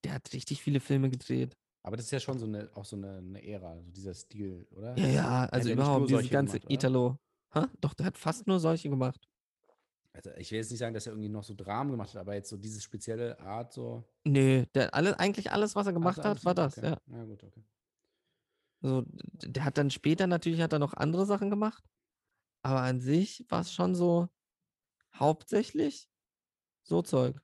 [0.04, 1.54] Der hat richtig viele Filme gedreht.
[1.86, 4.66] Aber das ist ja schon so eine, auch so eine, eine Ära, so dieser Stil,
[4.72, 4.96] oder?
[4.98, 6.72] Ja, ja, also überhaupt dieses ganze gemacht?
[6.72, 7.16] Italo.
[7.52, 7.60] Hä?
[7.80, 9.28] Doch, der hat fast nur solche gemacht.
[10.12, 12.34] Also ich will jetzt nicht sagen, dass er irgendwie noch so Dramen gemacht hat, aber
[12.34, 14.02] jetzt so diese spezielle Art so.
[14.24, 16.90] Nee, der, alle, eigentlich alles, was er gemacht Also hat, war das, okay.
[16.90, 16.98] ja.
[17.06, 17.62] Ja, gut, okay.
[18.82, 21.84] So, d- der hat dann später natürlich hat er noch andere Sachen gemacht,
[22.62, 24.28] aber an sich war es schon so
[25.14, 26.08] hauptsächlich
[26.84, 27.40] so Zeug.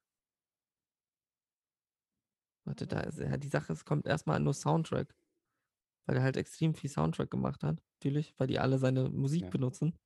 [2.66, 5.14] Warte, da ist ja die Sache, es kommt erstmal nur Soundtrack,
[6.06, 9.50] weil er halt extrem viel Soundtrack gemacht hat, natürlich, weil die alle seine Musik Ja.
[9.50, 9.98] benutzen.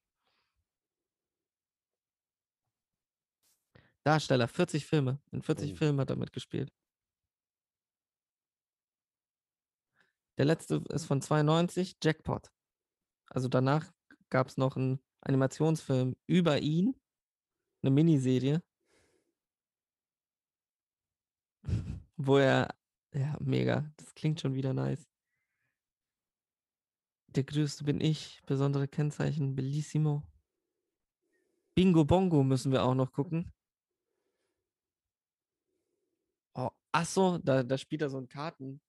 [4.05, 5.21] Darsteller, 40 Filme.
[5.33, 5.77] In 40 Oh.
[5.77, 6.71] Filmen hat er mitgespielt.
[10.39, 12.51] Der letzte ist von 92, Jackpot.
[13.31, 13.93] Also danach
[14.31, 16.95] gab es noch einen Animationsfilm über ihn,
[17.83, 18.63] eine Miniserie,
[22.17, 22.75] wo er,
[23.15, 25.07] ja, mega, das klingt schon wieder nice.
[27.29, 30.23] Der größte bin ich, besondere Kennzeichen, Bellissimo.
[31.75, 33.53] Bingo Bongo müssen wir auch noch gucken.
[36.55, 38.81] Oh, ach so, da, da spielt er so einen Karten,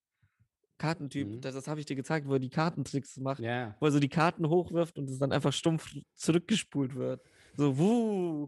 [0.78, 1.28] Kartentyp.
[1.28, 1.42] Mhm.
[1.42, 4.00] Das, das habe ich dir gezeigt, wo er die Kartentricks macht Ja, wo er so
[4.00, 7.22] die Karten hochwirft und es dann einfach stumpf zurückgespult wird.
[7.58, 8.48] So, wuh.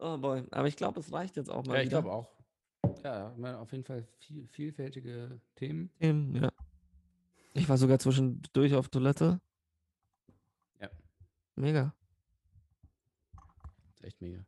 [0.00, 2.30] Oh boy, aber ich glaube, es reicht jetzt auch mal ja ich glaube auch.
[3.04, 5.90] Ja, auf jeden Fall viel, vielfältige Themen.
[6.00, 6.52] Ähm, ja.
[7.54, 9.40] Ich war sogar zwischendurch auf Toilette.
[10.80, 10.90] Ja.
[11.56, 11.94] Mega.
[13.94, 14.44] Ist echt mega.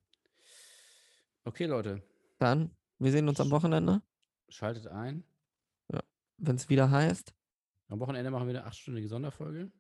[1.44, 2.02] Okay, Leute,
[2.38, 4.02] Dann, wir sehen uns am Wochenende,
[4.48, 5.24] schaltet ein.
[6.38, 7.34] wenn es wieder heißt.
[7.88, 9.70] Am Wochenende machen wir eine achtstündige Sonderfolge.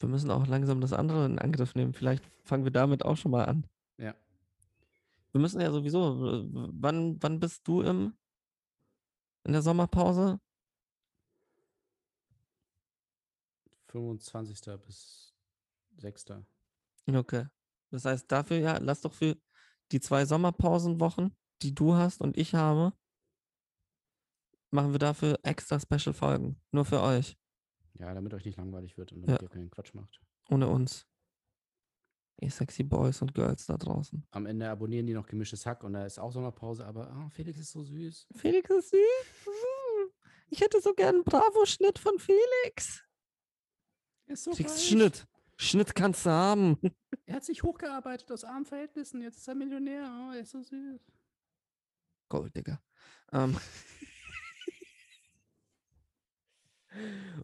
[0.00, 1.94] Wir müssen auch langsam das andere in Angriff nehmen.
[1.94, 3.66] Vielleicht fangen wir damit auch schon mal an.
[3.98, 4.14] Ja.
[5.32, 6.20] Wir müssen ja sowieso.
[6.20, 8.16] w- Wann, wann bist du im,
[9.44, 10.38] in der Sommerpause?
[13.88, 14.60] 25.
[14.84, 15.32] bis
[15.98, 16.26] 6.
[17.08, 17.46] Okay.
[17.90, 19.36] Das heißt, dafür, ja, lass doch für
[19.92, 22.92] die zwei Sommerpausenwochen, die du hast und ich habe,
[24.70, 26.60] machen wir dafür extra Special-Folgen.
[26.72, 27.36] Nur für euch.
[27.98, 29.26] Ja, damit euch nicht langweilig wird und Ja.
[29.26, 30.20] damit ihr keinen Quatsch macht.
[30.50, 31.06] Ohne uns.
[32.40, 34.26] Ihr sexy Boys und Girls da draußen.
[34.32, 37.60] Am Ende abonnieren die noch gemischtes Hack und da ist auch Sommerpause, aber ah, Felix
[37.60, 38.26] ist so süß.
[38.34, 39.46] Felix ist süß.
[39.46, 40.10] Mm.
[40.50, 43.04] Ich hätte so gern einen Bravo-Schnitt von Felix.
[44.26, 44.84] Er ist so Kriegst.
[44.84, 45.26] Schnitt.
[45.56, 46.78] Schnitt kannst du haben.
[47.26, 49.22] Er hat sich hochgearbeitet aus armen Verhältnissen.
[49.22, 50.04] Jetzt ist er Millionär.
[50.28, 51.00] Oh, er ist so süß.
[52.28, 52.82] Gold, Digga.
[53.32, 53.56] Ähm.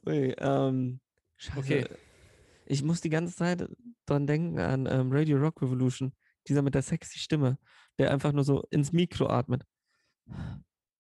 [0.07, 1.01] Ui, ähm.
[1.37, 1.59] Scheiße.
[1.59, 1.87] Okay.
[2.67, 3.69] Ich muss die ganze Zeit
[4.07, 6.13] dran denken an ähm, Radio Rock Revolution.
[6.47, 7.59] Dieser mit der sexy Stimme,
[7.99, 9.65] der einfach nur so ins Mikro atmet.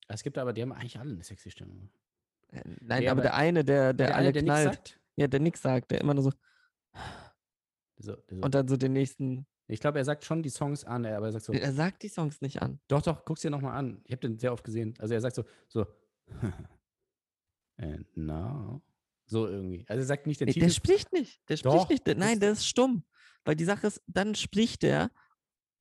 [0.08, 1.88] Es gibt aber, die haben eigentlich alle eine sexy Stimme.
[2.48, 4.74] Äh, Nein, Ja, aber der eine, der, der, eine, alle der knallt.
[4.74, 5.00] sagt.
[5.16, 6.32] Ja, der nix sagt, der immer nur so.
[7.98, 8.36] So, so.
[8.36, 9.46] Und dann so den nächsten.
[9.68, 12.08] ich glaube, er sagt schon die Songs an, aber er sagt so, Er sagt die
[12.08, 12.80] Songs nicht an.
[12.88, 14.00] doch, doch, guck's dir nochmal an.
[14.04, 14.94] Ich habe den sehr oft gesehen.
[14.98, 15.86] Also er sagt so, so,
[17.80, 18.82] and now.
[19.26, 19.84] So irgendwie.
[19.88, 20.66] Also er sagt nicht den Nee, Titel.
[20.66, 21.40] der spricht nicht.
[21.48, 22.06] Der spricht Doch, nicht.
[22.06, 23.04] Der, das nein, der ist stumm.
[23.44, 25.10] Weil die Sache ist, dann spricht der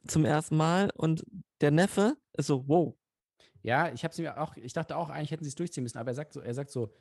[0.07, 1.25] zum ersten Mal und
[1.61, 2.95] der Neffe ist so, wow.
[3.61, 6.11] Ja, ich habe mir auch, ich dachte auch, eigentlich hätten sie es durchziehen müssen, aber
[6.11, 6.93] er sagt so, er sagt so,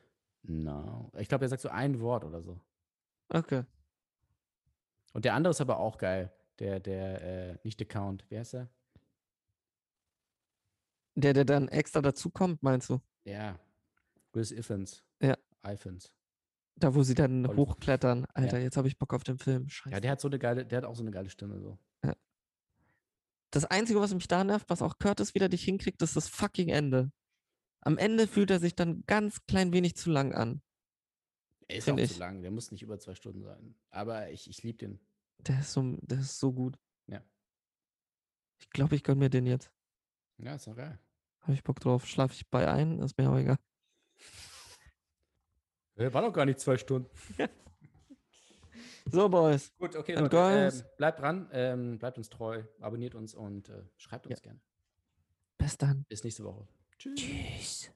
[0.43, 1.12] no.
[1.19, 2.61] Ich glaube, er sagt so ein Wort oder so.
[3.29, 3.65] Okay.
[5.12, 6.33] Und der andere ist aber auch geil.
[6.59, 7.23] Der, der,
[7.53, 8.25] äh, nicht der Count.
[8.31, 8.69] Wer ist er?
[11.15, 13.01] Der, der dann extra dazukommt, meinst du?
[13.25, 13.59] Ja.
[14.39, 15.02] Chris Iffens.
[15.20, 15.36] Ja.
[15.66, 16.12] Iphens.
[16.77, 17.56] Da, wo sie dann Voll.
[17.56, 18.24] hochklettern.
[18.35, 19.69] Alter, jetzt habe ich Bock auf den Film.
[19.69, 19.93] Scheiße.
[19.93, 21.60] Ja, der hat so eine geile, der hat auch so eine geile Stimme.
[21.60, 21.77] So.
[23.51, 26.69] das Einzige, was mich da nervt, was auch Curtis wieder nicht hinkriegt, ist das fucking
[26.69, 27.10] Ende.
[27.81, 30.62] Am Ende fühlt er sich dann ganz klein wenig zu lang an.
[31.66, 32.12] Er ist auch ich.
[32.12, 33.74] zu lang, der muss nicht über zwei Stunden sein.
[33.90, 35.01] Aber ich, ich liebe den.
[35.39, 36.78] Der ist so, der ist so gut.
[37.09, 37.24] Ja.
[38.60, 39.73] Ich glaube, ich gönne mir den jetzt.
[40.36, 40.97] Ja, ist doch geil.
[41.40, 42.06] Habe ich Bock drauf.
[42.06, 43.59] Schlafe ich bei ein, ist mir auch egal.
[45.97, 47.09] War doch gar nicht zwei Stunden.
[49.11, 49.73] So, Boys.
[49.78, 50.36] Gut, okay, And Leute.
[50.36, 50.81] girls.
[50.81, 54.61] Ähm, bleibt dran, ähm, bleibt uns treu, abonniert uns und äh, schreibt uns gerne.
[55.57, 56.05] Bis dann.
[56.11, 56.69] Bis nächste Woche.
[56.99, 57.15] Tschüss.
[57.19, 57.90] Tschüss.